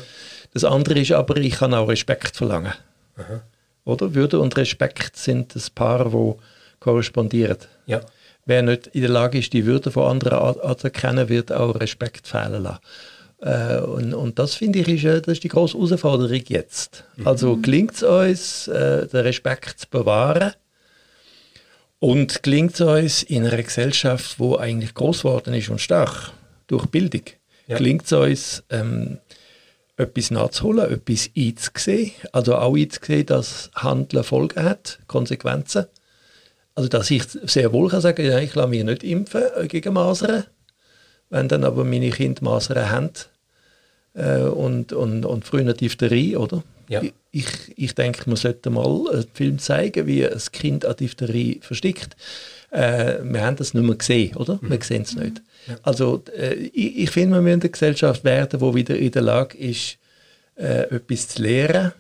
Das 0.54 0.64
andere 0.64 1.00
ist 1.00 1.12
aber, 1.12 1.38
ich 1.38 1.56
kann 1.56 1.74
auch 1.74 1.90
Respekt 1.90 2.38
verlangen. 2.38 2.74
Aha. 3.18 3.42
Oder? 3.86 4.14
Würde 4.14 4.40
und 4.40 4.56
Respekt 4.56 5.18
sind 5.18 5.56
das 5.56 5.70
Paar, 5.70 6.14
wo 6.14 6.40
korrespondieren. 6.80 7.58
Ja 7.86 8.02
wer 8.46 8.62
nicht 8.62 8.88
in 8.88 9.02
der 9.02 9.10
Lage 9.10 9.40
ist, 9.40 9.54
die 9.54 9.66
Würde 9.66 9.92
von 9.92 10.10
anderen 10.10 10.60
anzuerkennen, 10.62 11.30
wird 11.30 11.52
auch 11.52 11.80
Respekt 11.80 12.28
fehlen 12.28 12.64
lassen. 12.64 12.80
Äh, 13.42 13.80
und, 13.80 14.14
und, 14.14 14.40
das 14.40 14.56
finde 14.56 14.80
ich 14.80 14.88
ist, 14.88 15.04
äh, 15.04 15.22
das 15.22 15.34
ist 15.34 15.44
die 15.44 15.50
große 15.50 15.76
Herausforderung 15.76 16.44
jetzt. 16.48 17.04
Mhm. 17.18 17.28
Also 17.28 17.58
gelingt 17.58 17.94
es 17.96 18.04
uns, 18.04 18.68
äh, 18.70 19.08
den 19.08 19.20
Respekt 19.20 19.80
zu 19.80 19.90
bewahren 19.90 20.54
und 22.00 22.42
gelingt 22.44 22.74
es 22.76 22.82
uns 22.82 23.24
in 23.24 23.46
einer 23.46 23.62
Gesellschaft, 23.62 24.40
wo 24.40 24.58
eigentlich 24.58 24.94
groß 24.94 25.24
geworden 25.24 25.54
ist 25.54 25.70
und 25.70 25.82
stark 25.82 26.32
durch 26.68 26.86
Bildung, 26.86 27.24
ja. 27.68 27.78
gelingt 27.78 28.06
es 28.06 28.14
uns, 28.14 28.64
ähm, 28.70 29.20
etwas 29.98 30.32
nachzuholen, 30.32 30.92
etwas 30.92 31.30
einzusehen, 31.38 32.12
also 32.32 32.56
auch 32.56 32.76
einzusehen, 32.76 33.26
dass 33.26 33.70
Handeln 33.76 34.24
Folgen 34.24 34.64
hat, 34.64 35.00
Konsequenzen. 35.08 35.86
Also 36.76 36.90
dass 36.90 37.12
ich 37.12 37.24
sehr 37.28 37.72
wohl 37.72 37.90
kann 37.90 38.02
sagen, 38.02 38.26
ja, 38.26 38.40
ich 38.40 38.56
lasse 38.56 38.70
mich 38.70 38.84
nicht 38.84 39.04
impfen 39.04 39.44
gegen 39.68 39.94
Masern, 39.94 40.46
wenn 41.30 41.48
dann 41.48 41.64
aber 41.64 41.84
meine 41.84 42.10
Kinder 42.10 42.44
Masern 42.44 42.90
haben 42.90 43.12
äh, 44.14 44.42
und, 44.42 44.94
und, 44.94 45.26
und 45.26 45.46
früher 45.46 45.62
eine 45.62 45.74
Diphtherie, 45.74 46.36
oder? 46.36 46.64
Ja. 46.90 47.02
Ich, 47.32 47.48
ich 47.76 47.96
denke, 47.96 48.24
man 48.28 48.36
sollte 48.36 48.70
mal 48.70 49.08
einen 49.12 49.26
Film 49.34 49.58
zeigen, 49.60 50.06
wie 50.06 50.28
ein 50.28 50.42
Kind 50.52 50.86
an 50.86 50.96
Diphtherie 50.96 51.60
verstickt. 51.62 52.16
Äh, 52.72 53.20
wir 53.24 53.44
haben 53.44 53.56
das 53.56 53.74
nicht 53.74 53.84
mehr 53.84 53.96
gesehen, 53.96 54.36
oder? 54.36 54.60
Wir 54.62 54.82
sehen 54.82 55.04
es 55.04 55.16
nicht. 55.16 55.42
Ja. 55.68 55.76
Also 55.84 56.24
äh, 56.36 56.54
ich, 56.56 56.98
ich 56.98 57.12
finde, 57.12 57.36
wir 57.36 57.42
müssen 57.42 57.62
eine 57.62 57.70
Gesellschaft 57.70 58.24
werden, 58.24 58.60
die 58.60 58.76
wieder 58.76 58.98
in 58.98 59.12
der 59.12 59.22
Lage 59.22 59.58
ist, 59.58 59.98
äh, 60.56 60.90
etwas 60.96 61.30
zu 61.30 61.42
lernen, 61.42 61.94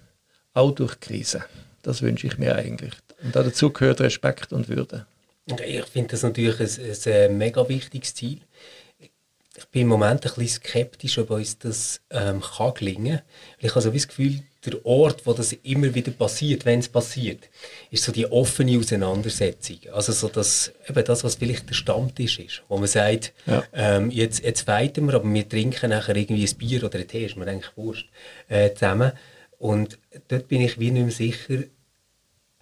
auch 0.53 0.71
durch 0.71 0.99
Krisen. 0.99 1.43
Das 1.81 2.01
wünsche 2.01 2.27
ich 2.27 2.38
mir 2.38 2.55
eigentlich. 2.55 2.93
Und 3.23 3.36
dazu 3.36 3.71
gehört 3.71 4.01
Respekt 4.01 4.53
und 4.53 4.69
Würde. 4.69 5.05
Ich 5.45 5.86
finde 5.86 6.12
das 6.12 6.23
natürlich 6.23 6.59
ein, 6.59 7.13
ein, 7.13 7.38
mega 7.38 7.67
wichtiges 7.67 8.13
Ziel. 8.15 8.39
Ich 9.55 9.65
bin 9.67 9.83
im 9.83 9.88
Moment 9.89 10.25
ein 10.25 10.33
bisschen 10.33 10.62
skeptisch, 10.63 11.17
ob 11.19 11.29
uns 11.29 11.57
das 11.59 12.01
ähm, 12.09 12.41
kann 12.41 12.73
gelingen 12.73 13.17
kann. 13.17 13.25
Ich 13.59 13.71
habe 13.71 13.81
so 13.81 13.91
das 13.91 14.07
Gefühl, 14.07 14.41
der 14.65 14.86
Ort, 14.86 15.25
wo 15.25 15.33
das 15.33 15.53
immer 15.53 15.93
wieder 15.93 16.12
passiert, 16.12 16.65
wenn 16.65 16.79
es 16.79 16.88
passiert, 16.88 17.49
ist 17.91 18.03
so 18.03 18.12
die 18.12 18.25
offene 18.31 18.77
Auseinandersetzung. 18.79 19.79
Also 19.91 20.12
so 20.12 20.27
das, 20.29 20.71
eben 20.88 21.03
das, 21.03 21.23
was 21.23 21.36
vielleicht 21.36 21.69
der 21.69 21.75
Stammtisch 21.75 22.39
ist, 22.39 22.63
wo 22.67 22.77
man 22.77 22.88
sagt, 22.88 23.33
ja. 23.45 23.63
ähm, 23.73 24.09
jetzt, 24.09 24.43
jetzt 24.43 24.65
weiten 24.67 25.05
wir, 25.07 25.15
aber 25.15 25.31
wir 25.31 25.47
trinken 25.47 25.89
nachher 25.89 26.15
irgendwie 26.15 26.47
ein 26.47 26.57
Bier 26.57 26.83
oder 26.83 26.99
ein 26.99 27.07
Tee, 27.07 27.25
ist 27.25 27.36
mir 27.36 27.47
eigentlich 27.47 27.75
wurscht, 27.75 28.09
äh, 28.47 28.73
zusammen. 28.73 29.12
Und 29.59 29.97
dort 30.29 30.47
bin 30.47 30.62
ich 30.62 30.79
wie 30.79 30.91
nicht 30.91 31.03
mehr 31.03 31.12
sicher, 31.12 31.63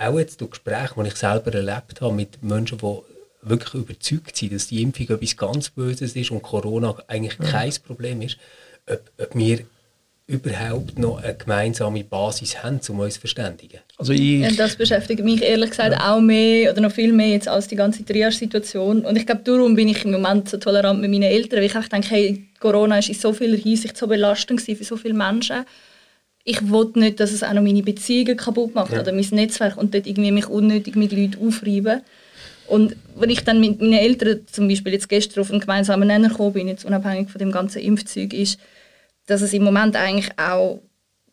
auch 0.02 0.20
jetzt 0.20 0.42
durch 0.42 0.52
Gespräche, 0.52 0.96
die 0.98 1.08
ich 1.08 1.16
selber 1.16 1.54
erlebt 1.54 2.02
habe 2.02 2.14
mit 2.14 2.42
Menschen, 2.44 2.78
die 2.80 2.98
wirklich 3.44 3.74
überzeugt 3.74 4.36
sind, 4.36 4.54
dass 4.54 4.68
die 4.68 4.82
Impfung 4.82 5.10
etwas 5.10 5.38
ganz 5.38 5.70
Böses 5.70 6.16
ist 6.16 6.32
und 6.32 6.42
Corona 6.42 6.96
eigentlich 7.08 7.38
ja. 7.40 7.46
kein 7.46 7.74
Problem 7.86 8.22
ist, 8.22 8.38
ob, 8.88 9.02
ob 9.18 9.36
wir 9.36 9.66
überhaupt 10.32 10.98
noch 10.98 11.22
eine 11.22 11.36
gemeinsame 11.36 12.04
Basis 12.06 12.64
haben, 12.64 12.80
um 12.88 13.00
uns 13.00 13.16
zu 13.16 13.20
verständigen. 13.20 13.80
Also 13.98 14.14
ich 14.14 14.40
ja, 14.40 14.52
das 14.52 14.78
beschäftigt 14.78 15.24
mich 15.24 15.42
ehrlich 15.42 15.72
gesagt 15.72 15.92
ja. 15.92 16.14
auch 16.14 16.22
mehr 16.22 16.72
oder 16.72 16.82
noch 16.82 16.92
viel 16.92 17.12
mehr 17.12 17.30
jetzt 17.30 17.50
als 17.50 17.68
die 17.68 17.76
ganze 17.76 18.06
Triage-Situation. 18.06 19.02
Und 19.02 19.18
ich 19.18 19.26
glaube, 19.26 19.42
darum 19.44 19.76
bin 19.76 19.90
ich 19.90 20.06
im 20.06 20.12
Moment 20.12 20.48
so 20.48 20.58
tolerant 20.58 21.02
mit 21.02 21.12
meinen 21.12 21.24
Eltern, 21.24 21.60
weil 21.60 21.66
ich 21.66 21.74
denke, 21.74 22.10
hey, 22.10 22.48
Corona 22.60 23.00
ist 23.00 23.10
in 23.10 23.16
so 23.16 23.34
vieler 23.34 23.58
Hinsicht 23.58 23.98
so 23.98 24.08
belastend 24.08 24.62
für 24.62 24.84
so 24.84 24.96
viele 24.96 25.16
Menschen. 25.16 25.66
Ich 26.44 26.70
wollte 26.70 27.00
nicht, 27.00 27.20
dass 27.20 27.32
es 27.32 27.44
auch 27.44 27.54
noch 27.54 27.62
meine 27.62 27.84
Beziehungen 27.84 28.38
kaputt 28.38 28.74
macht 28.74 28.94
ja. 28.94 29.02
oder 29.02 29.12
mein 29.12 29.28
Netzwerk 29.32 29.78
und 29.78 29.94
dort 29.94 30.08
irgendwie 30.08 30.32
mich 30.32 30.48
unnötig 30.48 30.96
mit 30.96 31.12
Leuten 31.12 31.48
aufreiben. 31.48 32.02
Und 32.68 32.96
wenn 33.16 33.30
ich 33.30 33.44
dann 33.44 33.60
mit 33.60 33.82
meinen 33.82 33.94
Eltern 33.94 34.42
zum 34.50 34.68
Beispiel 34.68 34.94
jetzt 34.94 35.10
gestern 35.10 35.42
auf 35.42 35.52
einen 35.52 35.60
gemeinsamen 35.60 36.08
Nenner 36.08 36.30
gekommen 36.30 36.54
bin, 36.54 36.68
jetzt 36.68 36.86
unabhängig 36.86 37.30
von 37.30 37.40
dem 37.40 37.52
ganzen 37.52 37.82
Impfzeug, 37.82 38.34
ist, 38.34 38.60
dass 39.26 39.42
es 39.42 39.54
im 39.54 39.64
Moment 39.64 39.96
eigentlich 39.96 40.30
auch 40.38 40.82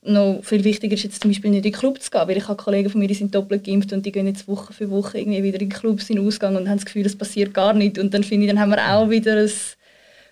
noch 0.02 0.40
viel 0.42 0.64
wichtiger 0.64 0.94
ist, 0.94 1.04
jetzt 1.04 1.22
zum 1.22 1.30
Beispiel 1.30 1.50
nicht 1.50 1.64
in 1.64 1.72
den 1.72 1.78
Club 1.78 2.00
zu 2.00 2.10
gehen, 2.10 2.26
weil 2.26 2.36
ich 2.36 2.48
habe 2.48 2.62
Kollegen 2.62 2.90
von 2.90 3.00
mir, 3.00 3.08
die 3.08 3.14
sind 3.14 3.34
doppelt 3.34 3.64
geimpft 3.64 3.92
und 3.92 4.04
die 4.06 4.12
gehen 4.12 4.26
jetzt 4.26 4.48
Woche 4.48 4.72
für 4.72 4.90
Woche 4.90 5.18
irgendwie 5.18 5.42
wieder 5.42 5.60
in 5.60 5.68
Clubs 5.68 6.08
in 6.10 6.16
den 6.16 6.26
Ausgang 6.26 6.56
und 6.56 6.68
haben 6.68 6.78
das 6.78 6.86
Gefühl, 6.86 7.06
es 7.06 7.16
passiert 7.16 7.54
gar 7.54 7.72
nichts. 7.72 7.98
Und 7.98 8.14
dann 8.14 8.24
finde 8.24 8.46
ich, 8.46 8.50
dann 8.50 8.60
haben 8.60 8.70
wir 8.70 8.92
auch 8.92 9.10
wieder 9.10 9.36
ein 9.36 9.50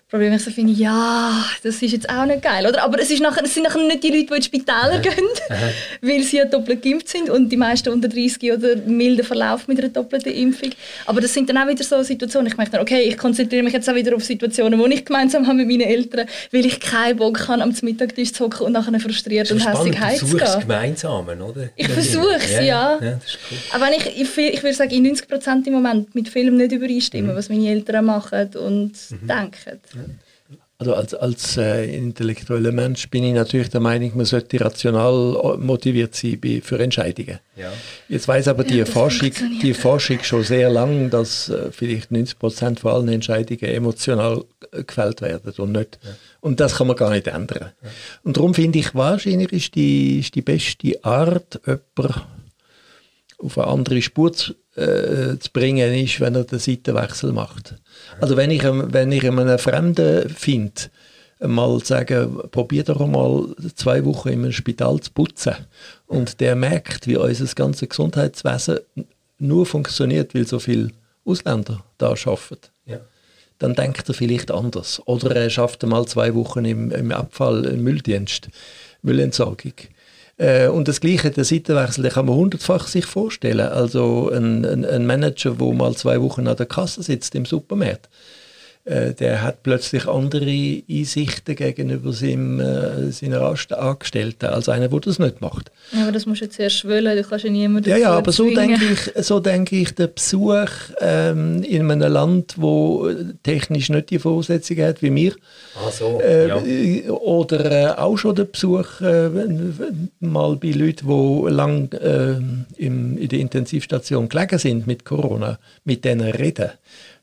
Problem, 0.09 0.31
ich 0.31 0.41
so 0.41 0.51
finde, 0.51 0.71
ja, 0.71 1.43
das 1.63 1.81
ist 1.81 1.91
jetzt 1.91 2.09
auch 2.09 2.25
nicht 2.25 2.41
geil. 2.41 2.65
Oder? 2.65 2.81
Aber 2.81 2.97
es, 2.97 3.11
ist 3.11 3.21
nachher, 3.21 3.43
es 3.43 3.53
sind 3.53 3.63
nachher 3.63 3.85
nicht 3.85 4.01
die 4.01 4.07
Leute, 4.07 4.27
die 4.27 4.33
in 4.35 4.39
die 4.39 4.45
Spitäler 4.45 4.99
gehen, 4.99 5.27
weil 6.01 6.23
sie 6.23 6.37
ja 6.37 6.45
doppelt 6.45 6.81
geimpft 6.81 7.09
sind 7.09 7.29
und 7.29 7.49
die 7.49 7.57
meisten 7.57 7.89
unter 7.89 8.07
30 8.07 8.53
oder 8.53 8.77
milden 8.85 9.25
Verlauf 9.25 9.67
mit 9.67 9.79
einer 9.79 9.89
doppelten 9.89 10.31
Impfung. 10.31 10.69
Aber 11.07 11.19
das 11.19 11.33
sind 11.33 11.49
dann 11.49 11.57
auch 11.57 11.67
wieder 11.67 11.83
so 11.83 12.01
Situationen, 12.03 12.47
ich 12.47 12.55
merke 12.55 12.71
dann, 12.71 12.81
okay, 12.83 13.01
ich 13.01 13.17
konzentriere 13.17 13.63
mich 13.63 13.73
jetzt 13.73 13.89
auch 13.89 13.95
wieder 13.95 14.15
auf 14.15 14.23
Situationen, 14.23 14.81
die 14.81 14.95
ich 14.95 15.03
gemeinsam 15.03 15.45
habe 15.45 15.57
mit 15.57 15.67
meinen 15.67 15.81
Eltern, 15.81 16.25
weil 16.53 16.65
ich 16.65 16.79
keinen 16.79 17.17
Bock 17.17 17.45
habe, 17.49 17.61
am 17.61 17.73
Mittagtisch 17.81 18.31
zu 18.31 18.45
hocken 18.45 18.67
und 18.67 18.71
nachher 18.71 18.97
frustriert 19.01 19.51
und 19.51 19.57
hässlich 19.59 19.99
heimzugehen. 19.99 20.31
Du 20.31 20.37
versuchst 20.37 20.61
gemeinsamen, 20.61 21.41
oder? 21.41 21.69
Ich 21.75 21.89
versuche 21.89 22.35
es, 22.37 22.51
ja. 22.51 22.61
ja. 22.61 22.99
ja 23.01 23.19
cool. 23.51 23.57
Aber 23.73 23.87
wenn 23.87 23.93
ich, 23.95 24.21
ich, 24.21 24.37
ich 24.37 24.63
würde 24.63 24.73
sagen, 24.73 24.91
in 24.91 25.03
90 25.03 25.27
Prozent 25.27 25.67
im 25.67 25.73
Moment 25.73 26.15
mit 26.15 26.29
Filmen 26.29 26.55
nicht 26.55 26.71
übereinstimmen, 26.71 27.33
mhm. 27.33 27.35
was 27.37 27.49
meine 27.49 27.67
Eltern 27.67 28.05
machen 28.05 28.55
und 28.55 28.93
mhm. 29.11 29.27
denken. 29.27 29.81
Also 30.79 30.93
als, 30.93 31.15
als 31.15 31.57
äh, 31.57 31.85
intellektueller 31.85 32.71
Mensch 32.71 33.09
bin 33.09 33.23
ich 33.23 33.33
natürlich 33.33 33.69
der 33.69 33.81
Meinung, 33.81 34.11
man 34.15 34.27
sollte 34.27 34.61
rational 34.61 35.57
motiviert 35.57 36.13
sein 36.13 36.39
für 36.63 36.77
Entscheidungen. 36.77 37.39
Ja. 37.55 37.73
Jetzt 38.07 38.27
weiß 38.27 38.47
aber 38.47 38.63
die, 38.63 38.77
ja, 38.77 38.85
Forschung, 38.85 39.31
die 39.63 39.73
Forschung 39.73 40.19
schon 40.21 40.43
sehr 40.43 40.69
lange, 40.69 41.09
dass 41.09 41.49
äh, 41.49 41.71
vielleicht 41.71 42.11
90 42.11 42.37
Prozent 42.37 42.79
von 42.81 42.91
allen 42.91 43.07
Entscheidungen 43.07 43.73
emotional 43.73 44.43
äh, 44.71 44.83
gefällt 44.83 45.21
werden 45.21 45.51
und 45.57 45.71
nicht. 45.71 45.97
Ja. 46.03 46.11
Und 46.41 46.59
das 46.59 46.75
kann 46.75 46.85
man 46.85 46.95
gar 46.95 47.09
nicht 47.09 47.25
ändern. 47.25 47.71
Und 48.21 48.37
darum 48.37 48.53
finde 48.53 48.77
ich, 48.77 48.93
wahrscheinlich 48.93 49.51
ist 49.51 49.73
die, 49.73 50.19
ist 50.19 50.35
die 50.35 50.43
beste 50.43 51.03
Art, 51.03 51.59
jemanden 51.65 52.21
auf 53.39 53.57
eine 53.57 53.67
andere 53.67 54.01
Spur 54.01 54.31
zu, 54.33 54.53
äh, 54.77 55.37
zu 55.39 55.51
bringen, 55.51 55.93
ist, 55.93 56.19
wenn 56.19 56.35
er 56.35 56.43
den 56.43 56.59
Seitenwechsel 56.59 57.31
macht. 57.31 57.75
Also 58.21 58.37
wenn 58.37 58.51
ich, 58.51 58.63
wenn 58.63 59.11
ich 59.11 59.27
einen 59.27 59.57
Fremden 59.57 60.29
finde, 60.29 60.89
mal 61.39 61.83
sagen, 61.83 62.39
probier 62.51 62.83
doch 62.83 63.05
mal 63.05 63.47
zwei 63.75 64.05
Wochen 64.05 64.29
in 64.29 64.43
einem 64.43 64.51
Spital 64.51 64.99
zu 64.99 65.11
putzen 65.11 65.55
und 66.07 66.39
der 66.39 66.55
merkt, 66.55 67.07
wie 67.07 67.17
unser 67.17 67.45
ganzes 67.53 67.89
Gesundheitswesen 67.89 68.79
nur 69.39 69.65
funktioniert, 69.65 70.33
weil 70.33 70.47
so 70.47 70.59
viele 70.59 70.91
Ausländer 71.25 71.83
da 71.97 72.09
arbeiten. 72.09 72.69
Ja. 72.85 72.99
Dann 73.59 73.75
denkt 73.75 74.07
er 74.07 74.13
vielleicht 74.13 74.51
anders. 74.51 75.01
Oder 75.05 75.35
er 75.35 75.49
schafft 75.49 75.83
mal 75.83 76.05
zwei 76.05 76.33
Wochen 76.35 76.65
im, 76.65 76.91
im 76.91 77.11
Abfall, 77.11 77.65
im 77.65 77.83
Mülldienst, 77.83 78.49
Müllentsorgung. 79.01 79.73
Äh, 80.37 80.67
und 80.67 80.87
das 80.87 81.01
Gleiche, 81.01 81.31
der 81.31 81.45
Seitenwechsel, 81.45 82.03
den 82.03 82.11
kann 82.11 82.25
man 82.25 82.35
hundertfach 82.35 82.87
sich 82.87 83.05
vorstellen. 83.05 83.67
Also 83.67 84.29
ein, 84.31 84.65
ein, 84.65 84.85
ein 84.85 85.05
Manager, 85.05 85.57
der 85.59 85.73
mal 85.73 85.95
zwei 85.95 86.21
Wochen 86.21 86.47
an 86.47 86.57
der 86.57 86.65
Kasse 86.65 87.03
sitzt 87.03 87.35
im 87.35 87.45
Supermarkt, 87.45 88.09
äh, 88.87 89.13
der 89.13 89.41
hat 89.43 89.63
plötzlich 89.63 90.07
andere 90.07 90.81
Einsichten 90.89 91.55
gegenüber 91.55 92.13
seinem, 92.13 92.61
äh, 92.61 93.11
seiner 93.11 93.41
Angestellten 93.41 94.45
als 94.45 94.69
einer, 94.69 94.87
der 94.87 94.99
das 95.01 95.19
nicht 95.19 95.41
macht. 95.41 95.71
Ja, 95.91 96.03
aber 96.03 96.13
das 96.13 96.25
musst 96.25 96.39
du 96.39 96.45
jetzt 96.45 96.57
erst 96.57 96.85
wollen, 96.85 97.17
du 97.17 97.23
kannst 97.23 97.43
ja 97.43 97.51
niemanden 97.51 97.89
Ja, 97.89 97.97
ja, 97.97 98.11
aber 98.11 98.31
so 98.31 98.49
denke, 98.49 98.85
ich, 98.85 99.25
so 99.25 99.41
denke 99.41 99.75
ich, 99.75 99.93
der 99.93 100.07
Besuch 100.07 100.69
ähm, 101.01 101.63
in 101.63 101.91
einem 101.91 102.09
Land, 102.11 102.55
wo 102.57 103.09
technisch 103.43 103.89
nicht 103.89 104.09
die 104.09 104.19
Voraussetzungen 104.19 104.85
hat 104.87 105.01
wie 105.01 105.13
wir, 105.13 105.33
ah, 105.75 105.91
so. 105.91 106.21
äh, 106.21 106.47
ja. 106.47 107.11
oder 107.11 107.71
äh, 107.71 107.99
auch 107.99 108.15
schon 108.15 108.35
der 108.35 108.45
Besuch 108.45 109.01
äh, 109.01 109.29
mal 110.21 110.55
bei 110.55 110.71
Leuten, 110.71 111.07
die 111.07 111.51
lang 111.51 111.91
äh, 111.91 112.37
im, 112.81 113.17
in 113.17 113.27
der 113.27 113.39
Intensivstation 113.39 114.29
gelegen 114.29 114.59
sind 114.59 114.87
mit 114.87 115.03
Corona, 115.03 115.59
mit 115.83 116.05
denen 116.05 116.31
reden 116.31 116.71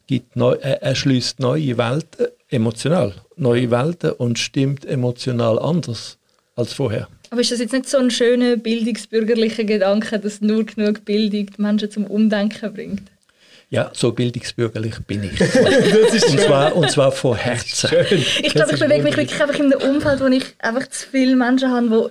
gibt 0.07 0.37
neu, 0.37 0.55
äh, 0.55 0.81
erschließt 0.81 1.41
neue 1.41 1.77
Welten, 1.79 2.27
emotional, 2.49 3.15
neue 3.37 3.71
Welten 3.71 4.13
und 4.13 4.39
stimmt 4.39 4.85
emotional 4.85 5.59
anders 5.59 6.19
als 6.57 6.73
vorher. 6.73 7.09
Aber 7.31 7.41
ist 7.41 7.51
das 7.51 7.59
jetzt 7.59 7.73
nicht 7.73 7.89
so 7.89 7.99
ein 7.99 8.11
schöner 8.11 8.57
bildungsbürgerlicher 8.57 9.65
Gedanke, 9.65 10.19
dass 10.19 10.41
nur 10.41 10.65
genug 10.65 11.05
Bildung 11.05 11.47
die 11.47 11.63
Menschen 11.63 11.91
zum 11.91 12.07
Umdenken 12.07 12.73
bringt? 12.73 13.11
Ja, 13.71 13.91
so 13.93 14.13
bildungsbürgerlich 14.13 14.95
bin 15.07 15.25
ich. 15.25 15.41
und, 16.31 16.41
zwar, 16.41 16.77
und 16.77 16.91
zwar 16.91 17.11
von 17.11 17.37
Herzen. 17.37 17.91
Ich 18.41 18.55
glaube, 18.55 18.75
ich 18.75 18.79
bewege 18.79 19.03
mich 19.03 19.17
wirklich 19.17 19.43
einfach 19.43 19.59
in 19.59 19.73
einem 19.73 19.97
Umfeld, 19.97 20.21
wo 20.21 20.27
ich 20.27 20.45
einfach 20.61 20.87
zu 20.89 21.09
viele 21.11 21.35
Menschen 21.35 21.73
habe, 21.73 21.91
wo 21.91 22.11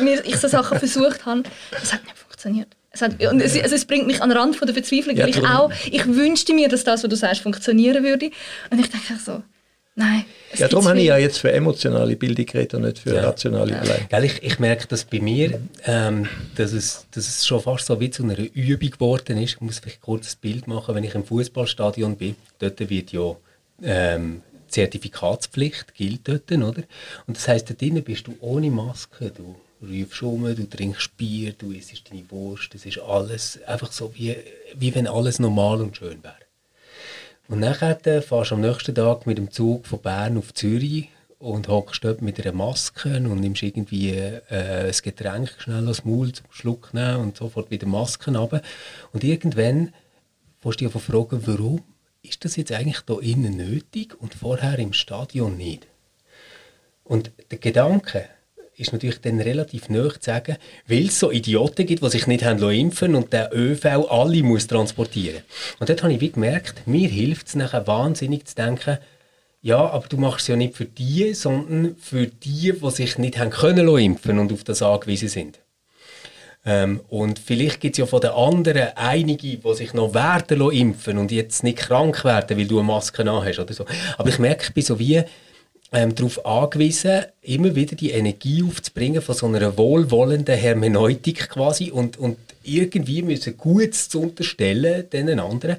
mir, 0.00 0.24
ich 0.24 0.36
so 0.36 0.46
Sachen 0.46 0.78
versucht 0.78 1.26
habe. 1.26 1.42
Das 1.72 1.92
hat 1.92 2.04
nicht 2.04 2.16
funktioniert. 2.16 2.68
Es, 2.94 3.02
hat, 3.02 3.22
und 3.24 3.40
es, 3.40 3.60
also 3.60 3.74
es 3.74 3.84
bringt 3.84 4.06
mich 4.06 4.22
an 4.22 4.28
den 4.28 4.38
Rand 4.38 4.56
von 4.56 4.66
der 4.66 4.74
Verzweiflung, 4.74 5.16
ja, 5.16 5.24
weil 5.24 5.30
ich 5.30 5.44
auch, 5.44 5.70
ich 5.90 6.06
wünschte 6.06 6.54
mir, 6.54 6.68
dass 6.68 6.84
das, 6.84 7.02
was 7.02 7.10
du 7.10 7.16
sagst, 7.16 7.42
funktionieren 7.42 8.04
würde. 8.04 8.30
Und 8.70 8.78
ich 8.78 8.88
denke 8.88 9.20
so, 9.22 9.42
nein. 9.96 10.24
Ja, 10.56 10.68
darum 10.68 10.86
habe 10.86 11.00
ich 11.00 11.06
ja 11.06 11.18
jetzt 11.18 11.38
für 11.38 11.52
emotionale 11.52 12.14
Bildung 12.14 12.46
geredet 12.46 12.74
und 12.74 12.82
nicht 12.82 13.00
für 13.00 13.16
ja. 13.16 13.22
rationale 13.22 13.72
ja. 14.10 14.22
ich, 14.22 14.42
ich 14.42 14.58
merke 14.60 14.86
das 14.86 15.04
bei 15.04 15.18
mir, 15.18 15.60
ähm, 15.84 16.28
dass, 16.54 16.72
es, 16.72 17.06
dass 17.10 17.26
es 17.26 17.44
schon 17.44 17.60
fast 17.60 17.86
so 17.86 17.98
wie 17.98 18.10
zu 18.10 18.22
einer 18.22 18.38
Übung 18.38 18.90
geworden 18.90 19.38
ist. 19.38 19.54
Ich 19.54 19.60
muss 19.60 19.80
vielleicht 19.80 20.00
kurz 20.00 20.34
ein 20.34 20.38
Bild 20.40 20.68
machen, 20.68 20.94
wenn 20.94 21.02
ich 21.02 21.16
im 21.16 21.24
Fußballstadion 21.24 22.16
bin. 22.16 22.36
Dort 22.60 22.78
wird 22.88 23.10
ja 23.10 23.34
ähm, 23.82 24.42
Zertifikatspflicht, 24.68 25.94
gilt 25.94 26.28
dort, 26.28 26.50
oder? 26.52 26.82
Und 27.26 27.36
das 27.36 27.48
heisst, 27.48 27.70
da 27.70 27.74
drinnen 27.74 28.04
bist 28.04 28.28
du 28.28 28.36
ohne 28.40 28.70
Maske, 28.70 29.32
du 29.36 29.56
rufst 29.84 30.22
um, 30.22 30.44
du 30.44 30.68
trinkst 30.68 31.16
Bier, 31.16 31.52
du 31.52 31.72
isst 31.72 32.10
deine 32.10 32.30
Wurst, 32.30 32.74
das 32.74 32.86
ist 32.86 32.98
alles 32.98 33.62
einfach 33.64 33.92
so, 33.92 34.14
wie, 34.14 34.36
wie 34.74 34.94
wenn 34.94 35.06
alles 35.06 35.38
normal 35.38 35.80
und 35.80 35.96
schön 35.96 36.22
wäre. 36.22 36.36
Und 37.48 37.60
nachher 37.60 37.98
äh, 38.06 38.22
fährst 38.22 38.50
du 38.50 38.54
am 38.54 38.62
nächsten 38.62 38.94
Tag 38.94 39.26
mit 39.26 39.38
dem 39.38 39.50
Zug 39.50 39.86
von 39.86 40.00
Bern 40.00 40.38
auf 40.38 40.54
Zürich 40.54 41.10
und 41.38 41.68
hockst 41.68 42.02
dort 42.02 42.22
mit 42.22 42.40
einer 42.40 42.54
Maske 42.54 43.16
und 43.16 43.40
nimmst 43.40 43.62
irgendwie 43.62 44.10
äh, 44.12 44.40
ein 44.48 44.92
Getränk 45.02 45.54
schnell 45.58 45.86
aus 45.88 46.04
Maul 46.04 46.32
zum 46.32 46.46
Schluck 46.50 46.94
nehmen 46.94 47.16
und 47.16 47.36
sofort 47.36 47.70
wieder 47.70 47.86
Masken 47.86 48.36
runter. 48.36 48.62
Und 49.12 49.24
irgendwann 49.24 49.92
musst 50.62 50.80
du 50.80 50.88
dich 50.88 51.02
fragen, 51.02 51.46
warum 51.46 51.82
ist 52.22 52.44
das 52.46 52.56
jetzt 52.56 52.72
eigentlich 52.72 53.02
da 53.02 53.18
innen 53.20 53.58
nötig 53.58 54.14
und 54.18 54.34
vorher 54.34 54.78
im 54.78 54.94
Stadion 54.94 55.58
nicht? 55.58 55.86
Und 57.04 57.30
der 57.50 57.58
Gedanke 57.58 58.30
ist 58.76 58.92
natürlich 58.92 59.20
dann 59.20 59.40
relativ 59.40 59.88
neu 59.88 60.08
zu 60.10 60.18
sagen, 60.20 60.56
weil 60.86 61.06
es 61.06 61.20
so 61.20 61.30
Idioten 61.30 61.86
gibt, 61.86 62.02
die 62.02 62.10
sich 62.10 62.26
nicht 62.26 62.44
haben 62.44 62.62
impfen 62.70 63.14
und 63.14 63.32
der 63.32 63.50
ÖV 63.54 63.84
alle 64.10 64.42
muss 64.42 64.66
transportieren. 64.66 65.42
Und 65.78 65.88
dort 65.88 66.02
habe 66.02 66.12
ich 66.12 66.20
wie 66.20 66.32
gemerkt, 66.32 66.86
mir 66.86 67.08
hilft 67.08 67.48
es 67.48 67.54
nachher 67.54 67.86
wahnsinnig 67.86 68.46
zu 68.46 68.54
denken, 68.54 68.98
ja, 69.62 69.78
aber 69.78 70.06
du 70.08 70.18
machst 70.18 70.42
es 70.42 70.48
ja 70.48 70.56
nicht 70.56 70.76
für 70.76 70.84
die, 70.84 71.32
sondern 71.32 71.96
für 71.96 72.26
die, 72.26 72.72
die 72.72 72.90
sich 72.90 73.16
nicht 73.16 73.38
haben 73.38 73.50
können 73.50 73.88
impfen 73.88 74.38
und 74.38 74.52
auf 74.52 74.62
das 74.62 74.82
angewiesen 74.82 75.28
sind. 75.28 75.58
Ähm, 76.66 77.00
und 77.08 77.38
vielleicht 77.38 77.80
gibt 77.80 77.94
es 77.94 77.98
ja 77.98 78.06
von 78.06 78.20
den 78.20 78.30
anderen 78.30 78.88
einige, 78.96 79.56
die 79.56 79.74
sich 79.74 79.92
noch 79.94 80.14
werden 80.14 80.70
impfen 80.70 81.18
und 81.18 81.30
jetzt 81.30 81.62
nicht 81.62 81.78
krank 81.78 82.24
werden, 82.24 82.58
weil 82.58 82.66
du 82.66 82.78
eine 82.78 82.86
Maske 82.86 83.24
hast 83.24 83.58
oder 83.58 83.72
so. 83.72 83.84
Aber 84.16 84.28
ich 84.28 84.38
merke, 84.38 84.64
ich 84.64 84.74
bin 84.74 84.82
so 84.82 84.98
wie 84.98 85.22
ähm, 85.92 86.14
darauf 86.14 86.44
angewiesen, 86.44 87.24
immer 87.42 87.74
wieder 87.74 87.94
die 87.96 88.10
Energie 88.10 88.62
aufzubringen 88.62 89.22
von 89.22 89.34
so 89.34 89.46
einer 89.46 89.76
wohlwollenden 89.78 90.56
Hermeneutik 90.56 91.48
quasi 91.48 91.90
und, 91.90 92.16
und 92.16 92.36
irgendwie 92.64 93.22
müssen 93.22 93.56
Gutes 93.56 94.08
zu 94.08 94.22
unterstellen 94.22 95.08
den 95.10 95.38
anderen, 95.38 95.76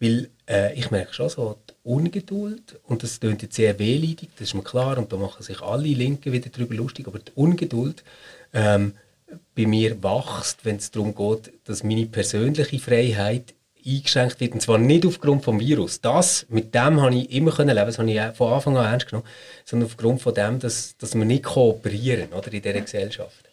weil 0.00 0.28
äh, 0.48 0.74
ich 0.74 0.90
merke 0.90 1.14
schon 1.14 1.28
so 1.28 1.56
die 1.68 1.74
Ungeduld 1.84 2.78
und 2.84 3.02
das 3.02 3.18
klingt 3.20 3.42
jetzt 3.42 3.56
sehr 3.56 3.78
wehleidig, 3.78 4.28
das 4.38 4.48
ist 4.48 4.54
mir 4.54 4.62
klar 4.62 4.98
und 4.98 5.12
da 5.12 5.16
machen 5.16 5.42
sich 5.42 5.60
alle 5.60 5.88
Linken 5.88 6.32
wieder 6.32 6.50
darüber 6.50 6.74
lustig, 6.74 7.06
aber 7.08 7.18
die 7.18 7.32
Ungeduld 7.34 8.04
ähm, 8.52 8.92
bei 9.56 9.66
mir 9.66 10.02
wächst, 10.02 10.64
wenn 10.64 10.76
es 10.76 10.90
darum 10.90 11.14
geht, 11.14 11.52
dass 11.64 11.82
meine 11.82 12.06
persönliche 12.06 12.78
Freiheit 12.78 13.54
eingeschränkt 13.86 14.40
wird. 14.40 14.54
Und 14.54 14.60
zwar 14.60 14.78
nicht 14.78 15.06
aufgrund 15.06 15.46
des 15.46 15.58
Virus. 15.58 16.00
Das, 16.00 16.46
mit 16.48 16.74
dem 16.74 17.00
habe 17.00 17.14
ich 17.14 17.30
immer 17.30 17.52
können 17.52 17.74
leben, 17.74 17.86
das 17.86 17.98
habe 17.98 18.10
ich 18.10 18.20
von 18.36 18.52
Anfang 18.52 18.76
an 18.76 18.86
ernst 18.86 19.08
genommen, 19.08 19.26
sondern 19.64 19.88
aufgrund 19.88 20.20
von 20.20 20.34
dem, 20.34 20.58
dass, 20.58 20.96
dass 20.98 21.14
wir 21.14 21.24
nicht 21.24 21.44
kooperieren 21.44 22.32
oder, 22.32 22.52
in 22.52 22.62
dieser 22.62 22.80
Gesellschaft. 22.80 23.45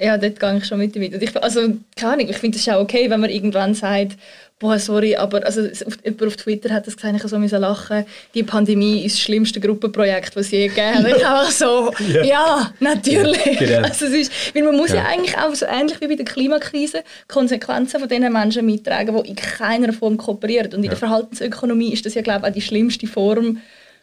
Ja. 0.00 0.18
dort 0.18 0.40
gehe 0.40 0.56
ich 0.56 0.64
schon 0.64 0.78
mit 0.78 0.94
damit. 0.96 1.22
Ich, 1.22 1.42
also, 1.42 1.60
keine 1.96 2.12
Ahnung, 2.12 2.28
ich 2.28 2.38
finde 2.38 2.58
es 2.58 2.68
auch 2.68 2.80
okay, 2.80 3.10
wenn 3.10 3.20
man 3.20 3.30
irgendwann 3.30 3.74
sagt, 3.74 4.16
boah, 4.60 4.78
sorry, 4.78 5.16
aber 5.16 5.44
also, 5.44 5.62
jemand 6.04 6.22
auf 6.22 6.36
Twitter 6.36 6.72
hat 6.72 6.86
das 6.86 6.94
gesagt, 6.94 7.16
ich 7.16 7.22
so 7.30 7.38
müssen 7.38 7.60
lachen, 7.60 8.04
die 8.34 8.42
Pandemie 8.42 9.04
ist 9.04 9.16
das 9.16 9.22
schlimmste 9.22 9.58
Gruppenprojekt, 9.58 10.36
das 10.36 10.46
es 10.46 10.50
je 10.52 10.68
gegeben 10.68 10.98
hat. 10.98 11.06
ich 11.06 11.26
einfach 11.26 11.50
so, 11.50 11.92
ja, 12.12 12.22
ja 12.22 12.72
natürlich. 12.78 13.58
Genau. 13.58 13.88
also, 13.88 14.06
es 14.06 14.12
ist, 14.12 14.54
weil 14.54 14.62
man 14.62 14.76
muss 14.76 14.90
ja. 14.90 14.96
ja. 14.96 15.04
eigentlich 15.06 15.36
auch 15.36 15.54
so 15.54 15.66
ähnlich 15.66 16.00
wie 16.00 16.08
bei 16.08 16.14
der 16.14 16.26
Klimakrise 16.26 17.02
Konsequenzen 17.26 17.98
von 17.98 18.08
den 18.08 18.30
Menschen 18.32 18.66
mittragen, 18.66 19.22
die 19.22 19.30
in 19.30 19.36
keiner 19.36 19.92
Form 19.92 20.18
kooperieren. 20.18 20.72
Und 20.74 20.84
in 20.84 20.90
der 20.90 20.96
Verhaltensökonomie 20.96 21.92
ist 21.92 22.04
das 22.04 22.14
ja, 22.14 22.22
glaube 22.22 22.40
ich, 22.40 22.50
auch 22.50 22.54
die 22.54 22.60
schlimmste 22.60 23.06
Form, 23.06 23.62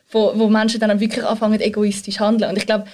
wo, 0.10 0.32
wo 0.36 0.50
Menschen 0.50 0.80
dann 0.80 1.00
wirklich 1.00 1.24
anfangen, 1.24 1.62
egoistisch 1.62 2.16
zu 2.16 2.26
handeln. 2.26 2.50
Und 2.50 2.58
ich 2.58 2.66
glaube, 2.66 2.86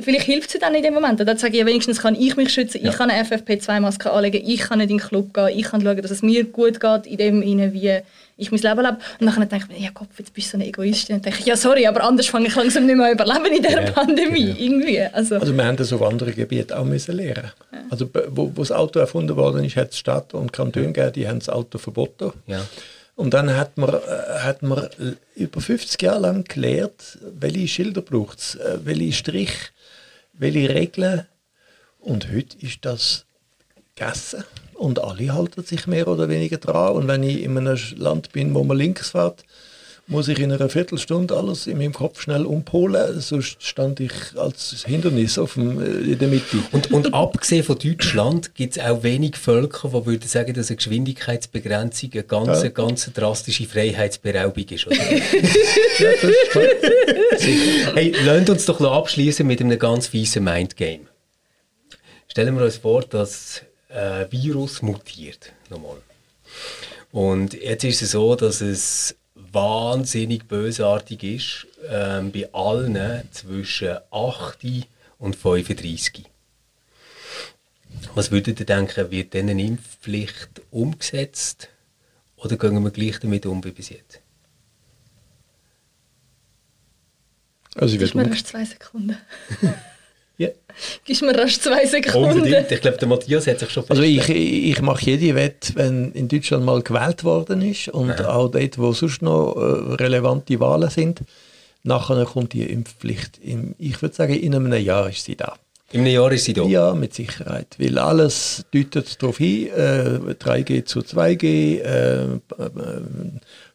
vielleicht 0.00 0.26
hilft 0.26 0.54
es 0.54 0.60
dann 0.60 0.74
in 0.74 0.82
dem 0.82 0.94
Moment. 0.94 1.20
Dann 1.20 1.36
sage 1.36 1.54
ich, 1.54 1.60
ja, 1.60 1.66
wenigstens 1.66 2.00
kann 2.00 2.14
ich 2.14 2.36
mich 2.36 2.52
schützen, 2.52 2.80
ja. 2.82 2.90
ich 2.90 2.96
kann 2.96 3.10
eine 3.10 3.24
FFP2-Maske 3.24 4.10
anlegen, 4.10 4.42
ich 4.44 4.60
kann 4.60 4.78
nicht 4.78 4.90
in 4.90 4.98
den 4.98 5.06
Club 5.06 5.34
gehen, 5.34 5.48
ich 5.48 5.64
kann 5.64 5.80
schauen, 5.80 6.00
dass 6.00 6.10
es 6.10 6.22
mir 6.22 6.44
gut 6.44 6.80
geht 6.80 7.06
in 7.06 7.16
dem 7.16 7.42
Sinne, 7.42 7.72
wie 7.72 8.00
ich 8.38 8.52
mein 8.52 8.60
Leben 8.60 8.80
lebe. 8.80 8.98
Und 9.20 9.26
dann 9.26 9.48
denke 9.48 9.66
ich 9.68 9.78
mir, 9.78 9.84
ja 9.84 9.90
Gott, 9.92 10.08
jetzt 10.16 10.32
bist 10.32 10.48
du 10.48 10.50
so 10.52 10.56
eine 10.58 10.66
Egoistin. 10.66 11.16
Und 11.16 11.26
dann 11.26 11.32
denke 11.32 11.40
ich, 11.40 11.46
ja 11.46 11.56
sorry, 11.56 11.86
aber 11.86 12.04
anders 12.04 12.26
fange 12.26 12.46
ich 12.46 12.54
langsam 12.54 12.86
nicht 12.86 12.96
mehr 12.96 13.12
überleben 13.12 13.46
in 13.46 13.62
dieser 13.62 13.84
ja. 13.84 13.90
Pandemie. 13.90 14.54
Irgendwie. 14.58 15.00
Also. 15.00 15.36
also 15.36 15.52
wir 15.52 15.64
haben 15.64 15.76
das 15.76 15.92
auf 15.92 16.02
anderen 16.02 16.34
Gebieten 16.34 16.72
auch 16.72 16.84
müssen 16.84 17.16
lernen. 17.16 17.50
Ja. 17.72 17.78
Also 17.90 18.08
wo, 18.28 18.52
wo 18.54 18.60
das 18.60 18.72
Auto 18.72 19.00
erfunden 19.00 19.36
worden 19.36 19.64
ist, 19.64 19.76
hat 19.76 19.90
es 19.90 19.98
Stadt 19.98 20.34
und 20.34 20.52
Kanton 20.52 20.92
gegeben, 20.92 21.12
die 21.12 21.26
haben 21.26 21.40
das 21.40 21.48
Auto 21.48 21.78
verboten. 21.78 22.32
Ja. 22.46 22.64
Und 23.16 23.34
dann 23.34 23.56
hat 23.56 23.76
man, 23.76 23.90
äh, 23.90 24.38
hat 24.42 24.62
man 24.62 24.88
über 25.34 25.60
50 25.60 26.00
Jahre 26.00 26.20
lang 26.20 26.44
gelernt, 26.44 27.18
welche 27.20 27.66
Schilder 27.66 28.00
braucht 28.00 28.38
es, 28.38 28.54
äh, 28.54 28.78
welche 28.84 29.12
Strich 29.12 29.50
welche 30.38 30.70
Regeln. 30.70 31.26
Und 31.98 32.32
heute 32.32 32.56
ist 32.58 32.84
das 32.84 33.26
gegessen 33.94 34.44
und 34.74 35.00
alle 35.00 35.34
halten 35.34 35.64
sich 35.64 35.86
mehr 35.86 36.08
oder 36.08 36.28
weniger 36.28 36.58
dran. 36.58 36.94
Und 36.94 37.08
wenn 37.08 37.22
ich 37.22 37.42
in 37.42 37.58
einem 37.58 37.78
Land 37.96 38.32
bin, 38.32 38.54
wo 38.54 38.64
man 38.64 38.76
links 38.76 39.10
fährt, 39.10 39.44
muss 40.08 40.28
ich 40.28 40.38
in 40.38 40.50
einer 40.50 40.70
Viertelstunde 40.70 41.36
alles 41.36 41.66
in 41.66 41.76
meinem 41.76 41.92
Kopf 41.92 42.22
schnell 42.22 42.46
umpolen, 42.46 43.20
sonst 43.20 43.62
stand 43.62 44.00
ich 44.00 44.12
als 44.36 44.84
Hindernis 44.86 45.38
auf 45.38 45.54
dem, 45.54 45.80
äh, 45.80 46.12
in 46.12 46.18
der 46.18 46.28
Mitte. 46.28 46.56
Und, 46.72 46.90
und 46.90 47.12
abgesehen 47.12 47.62
von 47.62 47.78
Deutschland 47.78 48.54
gibt 48.54 48.76
es 48.76 48.82
auch 48.82 49.02
wenig 49.02 49.36
Völker, 49.36 49.88
die 49.88 50.06
würden 50.06 50.26
sagen, 50.26 50.54
dass 50.54 50.70
eine 50.70 50.76
Geschwindigkeitsbegrenzung 50.76 52.10
eine 52.12 52.22
ganz, 52.22 52.62
ja. 52.62 52.70
ganz 52.70 53.12
drastische 53.12 53.66
Freiheitsberaubung 53.66 54.64
ist. 54.68 54.86
Oder? 54.86 54.96
ja, 55.12 55.20
das 55.98 56.24
ist 56.24 56.50
klar. 56.50 56.64
hey, 57.94 58.14
lasst 58.24 58.50
uns 58.50 58.64
doch 58.64 58.80
abschließen 58.80 59.46
mit 59.46 59.60
einem 59.60 59.78
ganz 59.78 60.06
fiesen 60.06 60.44
Mindgame. 60.44 61.00
Stellen 62.28 62.56
wir 62.56 62.64
uns 62.64 62.78
vor, 62.78 63.02
dass 63.02 63.62
ein 63.90 64.26
Virus 64.30 64.80
mutiert. 64.80 65.52
Nochmal. 65.68 65.96
Und 67.12 67.54
jetzt 67.54 67.84
ist 67.84 68.02
es 68.02 68.12
so, 68.12 68.34
dass 68.34 68.60
es 68.60 69.14
wahnsinnig 69.52 70.46
bösartig 70.46 71.22
ist, 71.22 71.66
ähm, 71.88 72.32
bei 72.32 72.52
allen 72.52 73.22
zwischen 73.30 73.96
8 74.10 74.86
und 75.18 75.36
35. 75.36 76.24
Was 78.14 78.30
würdet 78.30 78.60
ihr 78.60 78.66
denken, 78.66 79.10
wird 79.10 79.34
diese 79.34 79.50
Impfpflicht 79.50 80.62
umgesetzt 80.70 81.68
oder 82.36 82.56
gehen 82.56 82.82
wir 82.82 82.90
gleich 82.90 83.18
damit 83.20 83.46
um 83.46 83.64
wie 83.64 83.70
bis 83.70 83.88
jetzt? 83.88 84.20
Also 87.74 87.94
ich 87.94 88.00
werde 88.00 88.30
um... 88.30 88.36
zwei 88.36 88.64
Sekunden. 88.64 89.16
Ja. 90.38 90.48
Gibst 91.04 91.22
mir 91.22 91.36
rasch 91.36 91.58
zwei 91.58 91.84
Sekunden. 91.84 92.38
Unbedingt. 92.38 92.70
Ich 92.70 92.80
glaube, 92.80 92.96
der 92.96 93.08
Matthias 93.08 93.46
hat 93.48 93.58
sich 93.58 93.70
schon 93.70 93.84
Also 93.88 94.02
ich, 94.02 94.28
ich 94.28 94.80
mache 94.80 95.04
jede 95.04 95.34
Wette, 95.34 95.74
wenn 95.74 96.12
in 96.12 96.28
Deutschland 96.28 96.64
mal 96.64 96.80
gewählt 96.80 97.24
worden 97.24 97.60
ist 97.62 97.88
und 97.88 98.12
Aha. 98.12 98.34
auch 98.34 98.48
dort, 98.48 98.78
wo 98.78 98.92
sonst 98.92 99.20
noch 99.20 99.56
äh, 99.56 99.94
relevante 99.96 100.60
Wahlen 100.60 100.90
sind, 100.90 101.22
nachher 101.82 102.24
kommt 102.24 102.52
die 102.52 102.62
Impfpflicht. 102.62 103.38
Im, 103.42 103.74
ich 103.78 104.00
würde 104.00 104.14
sagen, 104.14 104.34
in 104.34 104.54
einem 104.54 104.72
Jahr 104.72 105.10
ist 105.10 105.24
sie 105.24 105.34
da. 105.34 105.56
In 105.90 106.02
einem 106.02 106.12
Jahr 106.12 106.30
ist 106.30 106.44
sie 106.44 106.52
da? 106.52 106.62
Ja, 106.64 106.94
mit 106.94 107.14
Sicherheit. 107.14 107.74
Weil 107.78 107.98
alles 107.98 108.64
deutet 108.72 109.20
darauf 109.20 109.38
hin, 109.38 109.68
äh, 109.68 110.34
3G 110.34 110.84
zu 110.84 111.00
2G, 111.00 111.80
äh, 111.80 112.24
äh, 112.24 112.38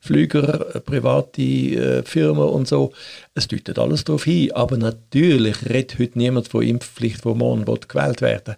Flüger, 0.03 0.75
äh, 0.75 0.81
private 0.81 1.41
äh, 1.41 2.03
Firmen 2.03 2.43
und 2.43 2.67
so. 2.67 2.91
Es 3.35 3.47
deutet 3.47 3.79
alles 3.79 4.03
darauf 4.03 4.25
hin. 4.25 4.51
Aber 4.51 4.75
natürlich 4.75 5.65
redet 5.69 5.97
heute 5.97 6.17
niemand 6.17 6.49
von 6.49 6.61
Impfpflicht, 6.61 7.23
wo 7.23 7.33
morgen 7.33 7.63
gewählt 7.63 8.21
werden 8.21 8.57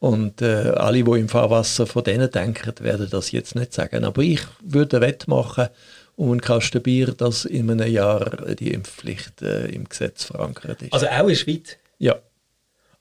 Und 0.00 0.42
äh, 0.42 0.72
alle, 0.74 1.04
die 1.04 1.10
im 1.12 1.28
Fahrwasser 1.28 1.86
von 1.86 2.02
denen 2.02 2.28
denken, 2.28 2.72
werden 2.80 3.06
das 3.08 3.30
jetzt 3.30 3.54
nicht 3.54 3.72
sagen. 3.72 4.04
Aber 4.04 4.20
ich 4.20 4.40
würde 4.64 4.96
eine 4.96 5.06
Wette 5.06 5.30
machen, 5.30 5.68
um 6.16 6.32
ein 6.32 6.40
Kasten 6.40 6.82
Bier, 6.82 7.12
dass 7.12 7.44
in 7.44 7.70
einem 7.70 7.88
Jahr 7.88 8.52
die 8.58 8.72
Impfpflicht 8.72 9.42
äh, 9.42 9.66
im 9.66 9.88
Gesetz 9.88 10.24
verankert 10.24 10.82
ist. 10.82 10.92
Also 10.92 11.06
auch 11.06 11.20
in 11.20 11.28
der 11.28 11.34
Schweiz? 11.36 11.76
Ja. 11.98 12.16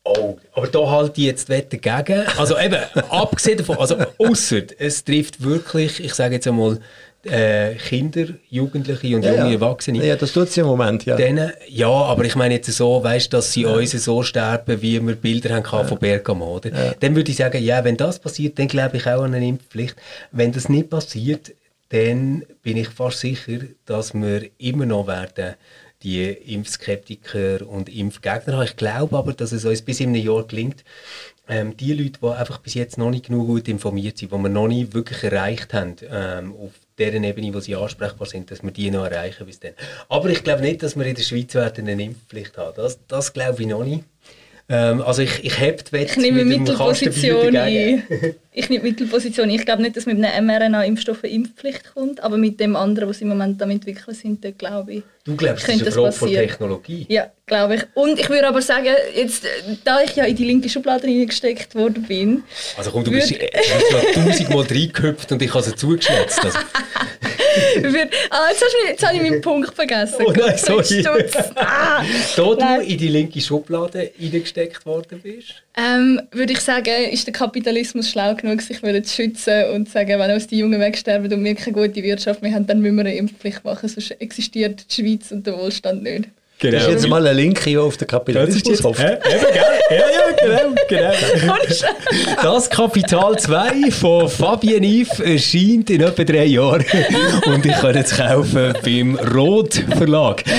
Oh, 0.03 0.37
aber 0.53 0.67
da 0.67 0.89
halte 0.89 1.21
ich 1.21 1.27
jetzt 1.27 1.49
Wette 1.49 1.77
gegen. 1.77 2.25
Also 2.37 2.57
eben, 2.57 2.79
abgesehen 3.09 3.57
davon, 3.57 3.77
also 3.77 3.97
außer 4.17 4.61
es 4.79 5.03
trifft 5.03 5.43
wirklich, 5.43 6.03
ich 6.03 6.13
sage 6.13 6.35
jetzt 6.35 6.47
einmal, 6.47 6.79
äh, 7.23 7.75
Kinder, 7.75 8.27
Jugendliche 8.49 9.15
und 9.15 9.23
ja, 9.23 9.35
junge 9.35 9.53
Erwachsene. 9.53 10.05
Ja, 10.05 10.15
das 10.15 10.31
tut 10.31 10.49
sie 10.49 10.61
im 10.61 10.67
Moment, 10.67 11.05
ja. 11.05 11.15
Denen, 11.15 11.51
ja, 11.67 11.89
aber 11.89 12.23
ich 12.25 12.35
meine 12.35 12.55
jetzt 12.55 12.71
so, 12.71 13.03
weißt, 13.03 13.33
dass 13.33 13.51
sie 13.53 13.63
ja. 13.63 13.69
uns 13.69 13.91
so 13.91 14.23
sterben, 14.23 14.81
wie 14.81 15.05
wir 15.05 15.15
Bilder 15.15 15.55
haben 15.55 15.65
ja. 15.69 15.83
von 15.83 15.99
Bergamo, 15.99 16.55
oder? 16.55 16.69
Ja. 16.69 16.93
Dann 16.99 17.15
würde 17.15 17.31
ich 17.31 17.37
sagen, 17.37 17.61
ja, 17.63 17.83
wenn 17.83 17.97
das 17.97 18.19
passiert, 18.19 18.57
dann 18.59 18.67
glaube 18.67 18.97
ich 18.97 19.07
auch 19.07 19.23
an 19.23 19.33
eine 19.33 19.47
Impfpflicht. 19.47 19.95
Wenn 20.31 20.51
das 20.51 20.69
nicht 20.69 20.89
passiert, 20.89 21.51
dann 21.89 22.43
bin 22.61 22.77
ich 22.77 22.89
fast 22.89 23.19
sicher, 23.19 23.59
dass 23.85 24.13
wir 24.13 24.49
immer 24.57 24.85
noch 24.85 25.07
werden 25.07 25.55
die 26.03 26.29
Impfskeptiker 26.29 27.67
und 27.67 27.89
Impfgegner 27.89 28.53
haben. 28.53 28.63
Ich 28.63 28.77
glaube 28.77 29.17
aber, 29.17 29.33
dass 29.33 29.51
es 29.51 29.65
uns 29.65 29.81
bis 29.81 29.99
in 29.99 30.09
einem 30.09 30.23
Jahr 30.23 30.45
gelingt, 30.45 30.83
ähm, 31.49 31.75
die 31.75 31.93
Leute, 31.93 32.19
die 32.21 32.27
einfach 32.27 32.59
bis 32.59 32.75
jetzt 32.75 32.97
noch 32.97 33.09
nicht 33.09 33.25
genug 33.27 33.47
gut 33.47 33.67
informiert 33.67 34.17
sind, 34.17 34.31
die 34.31 34.37
wir 34.37 34.49
noch 34.49 34.67
nicht 34.67 34.93
wirklich 34.93 35.23
erreicht 35.23 35.73
haben, 35.73 35.95
ähm, 36.09 36.53
auf 36.53 36.71
deren 36.99 37.23
Ebene, 37.23 37.53
wo 37.53 37.59
sie 37.59 37.75
ansprechbar 37.75 38.27
sind, 38.27 38.51
dass 38.51 38.61
wir 38.61 38.71
die 38.71 38.91
noch 38.91 39.05
erreichen 39.05 39.45
bis 39.45 39.59
dann. 39.59 39.73
Aber 40.09 40.29
ich 40.29 40.43
glaube 40.43 40.61
nicht, 40.61 40.83
dass 40.83 40.95
wir 40.95 41.05
in 41.05 41.15
der 41.15 41.23
Schweiz 41.23 41.55
werden 41.55 41.87
eine 41.87 42.03
Impfpflicht 42.03 42.57
haben. 42.57 42.75
Das, 42.75 42.99
das 43.07 43.33
glaube 43.33 43.61
ich 43.61 43.67
noch 43.67 43.83
nicht. 43.83 44.03
Ähm, 44.69 45.01
also 45.01 45.23
ich, 45.23 45.43
ich 45.43 45.59
habe 45.59 45.77
die 45.77 45.91
Wette 45.91 46.11
ich 46.11 46.17
nehme 46.17 46.45
mit 46.45 46.59
Mittelposition 46.59 47.55
ein. 47.55 48.03
ich 48.59 48.69
nehme 48.69 48.83
Mittelposition. 48.83 49.49
Ich 49.49 49.65
glaube 49.65 49.81
nicht, 49.81 49.95
dass 49.95 50.05
mit 50.05 50.23
einem 50.23 50.45
mRNA-Impfstoff 50.45 51.23
eine 51.23 51.31
Impfpflicht 51.31 51.93
kommt, 51.93 52.21
aber 52.21 52.37
mit 52.37 52.59
dem 52.59 52.75
anderen, 52.75 53.07
was 53.07 53.19
sie 53.19 53.23
im 53.23 53.29
Moment 53.29 53.61
am 53.61 53.71
entwickeln 53.71 54.13
sind, 54.13 54.43
da 54.43 54.51
glaube 54.51 54.95
ich. 54.95 55.03
Du 55.23 55.35
glaubst, 55.35 55.67
das 55.67 55.75
ist 55.75 55.81
eine 55.83 55.91
Frage 55.91 56.11
von 56.11 56.29
Technologie? 56.29 57.05
Ja, 57.07 57.27
glaube 57.45 57.75
ich. 57.75 57.83
Und 57.93 58.19
ich 58.19 58.29
würde 58.29 58.47
aber 58.47 58.61
sagen, 58.61 58.89
jetzt, 59.15 59.45
da 59.85 60.01
ich 60.01 60.15
ja 60.15 60.25
in 60.25 60.35
die 60.35 60.45
linke 60.45 60.67
Schublade 60.67 61.07
reingesteckt 61.07 61.73
worden 61.75 62.03
bin... 62.03 62.43
Also 62.77 62.91
komm, 62.91 63.03
du 63.03 63.11
bist 63.11 63.29
schon 63.29 64.23
tausendmal 64.25 64.65
reingehüpft 64.65 65.31
und 65.31 65.41
ich 65.41 65.53
habe 65.53 65.63
sie 65.63 65.75
zugeschnitzt. 65.75 66.43
Also. 66.43 66.57
ah, 68.29 68.49
jetzt, 68.49 68.63
hast 68.63 68.73
du, 68.73 68.87
jetzt 68.87 69.05
habe 69.05 69.15
ich 69.15 69.21
meinen 69.21 69.41
Punkt 69.41 69.73
vergessen. 69.73 70.25
Oh 70.25 70.31
nein, 70.31 70.57
sorry. 70.57 71.05
ah, 71.55 72.03
da 72.35 72.77
du 72.77 72.83
in 72.83 72.97
die 72.97 73.07
linke 73.07 73.41
Schublade 73.41 74.11
reingesteckt 74.19 74.85
worden 74.85 75.19
bist? 75.21 75.61
Ähm, 75.77 76.21
würde 76.31 76.53
ich 76.53 76.59
sagen, 76.59 77.09
ist 77.11 77.27
der 77.27 77.33
Kapitalismus 77.33 78.09
schlau 78.09 78.33
genug, 78.35 78.48
sich 78.57 78.79
zu 78.79 79.03
schützen 79.05 79.65
und 79.75 79.89
sagen, 79.89 80.19
wenn 80.19 80.31
uns 80.31 80.47
die 80.47 80.57
Jungen 80.57 80.79
wegsterben 80.79 81.31
und 81.31 81.43
wir 81.43 81.55
keine 81.55 81.75
gute 81.75 82.03
Wirtschaft 82.03 82.41
mehr 82.41 82.53
haben, 82.53 82.65
dann 82.65 82.81
müssen 82.81 82.95
wir 82.95 83.01
eine 83.01 83.15
Impfpflicht 83.15 83.63
machen, 83.63 83.87
sonst 83.87 84.11
existiert 84.11 84.85
die 84.89 85.01
Schweiz 85.01 85.31
und 85.31 85.45
der 85.45 85.57
Wohlstand 85.57 86.03
nicht. 86.03 86.29
Genau. 86.59 86.73
Das 86.73 86.83
ist 86.87 86.91
jetzt 86.91 87.07
mal 87.07 87.25
ein 87.25 87.37
Link 87.37 87.63
hier 87.63 87.81
auf 87.81 87.95
den 87.95 88.05
Kapitalismus 88.05 88.83
hofft. 88.83 88.99
Ja, 88.99 89.11
ja, 89.11 89.17
ja, 89.91 90.01
genau, 90.37 90.75
genau. 90.89 91.13
Das 92.43 92.69
Kapital 92.69 93.39
2 93.39 93.91
von 93.91 94.27
Fabien 94.27 94.83
Yves 94.83 95.21
erscheint 95.21 95.89
in 95.89 96.01
etwa 96.01 96.25
drei 96.25 96.43
Jahren 96.43 96.83
und 97.45 97.65
ich 97.65 97.71
kann 97.71 97.95
es 97.95 98.11
kaufen 98.11 98.73
beim 98.83 99.15
Rot 99.15 99.75
Verlag. 99.97 100.43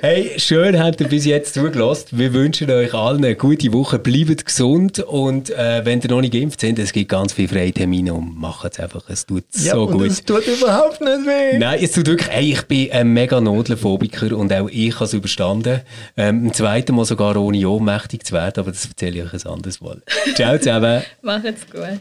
hey, 0.00 0.30
schön 0.36 0.78
habt 0.78 1.00
ihr 1.00 1.08
bis 1.08 1.24
jetzt 1.24 1.54
zugelassen. 1.54 2.10
Wir 2.12 2.32
wünschen 2.32 2.70
euch 2.70 2.94
allen 2.94 3.24
eine 3.24 3.34
gute 3.34 3.72
Woche. 3.72 3.98
Bleibt 3.98 4.46
gesund 4.46 5.00
und 5.00 5.50
äh, 5.50 5.84
wenn 5.84 6.00
ihr 6.00 6.10
noch 6.10 6.20
nicht 6.20 6.34
geimpft 6.34 6.60
sind, 6.60 6.78
es 6.78 6.92
gibt 6.92 7.08
ganz 7.08 7.32
viele 7.32 7.48
freie 7.48 7.72
Termine 7.72 8.14
und 8.14 8.38
macht 8.38 8.74
es 8.74 8.78
einfach. 8.78 9.02
Es 9.08 9.26
tut 9.26 9.42
ja, 9.54 9.72
so 9.72 9.88
gut. 9.88 10.06
es 10.06 10.24
tut 10.24 10.46
überhaupt 10.46 11.00
nicht 11.00 11.26
weh. 11.26 11.58
Nein, 11.58 11.80
es 11.82 11.90
tut 11.90 12.06
wirklich, 12.06 12.30
hey, 12.30 12.52
ich 12.52 12.62
bin 12.62 12.92
ein 12.92 13.08
mega 13.08 13.40
Notlephobiker 13.40 14.03
Phobiker 14.04 14.36
und 14.36 14.52
auch 14.52 14.68
ich 14.68 14.94
habe 14.94 15.04
es 15.04 15.12
überstanden. 15.12 15.80
Ähm, 16.16 16.46
ein 16.46 16.52
zweites 16.52 16.94
Mal 16.94 17.04
sogar 17.04 17.36
ohne 17.36 17.68
ohnmächtig 17.68 18.24
zu 18.24 18.34
werden, 18.34 18.60
aber 18.60 18.70
das 18.70 18.86
erzähle 18.86 19.18
ich 19.18 19.34
euch 19.34 19.44
ein 19.44 19.52
anderes 19.52 19.80
Mal. 19.80 20.02
Ciao 20.34 20.58
zusammen. 20.58 21.02
Macht's 21.22 21.66
gut. 21.70 22.00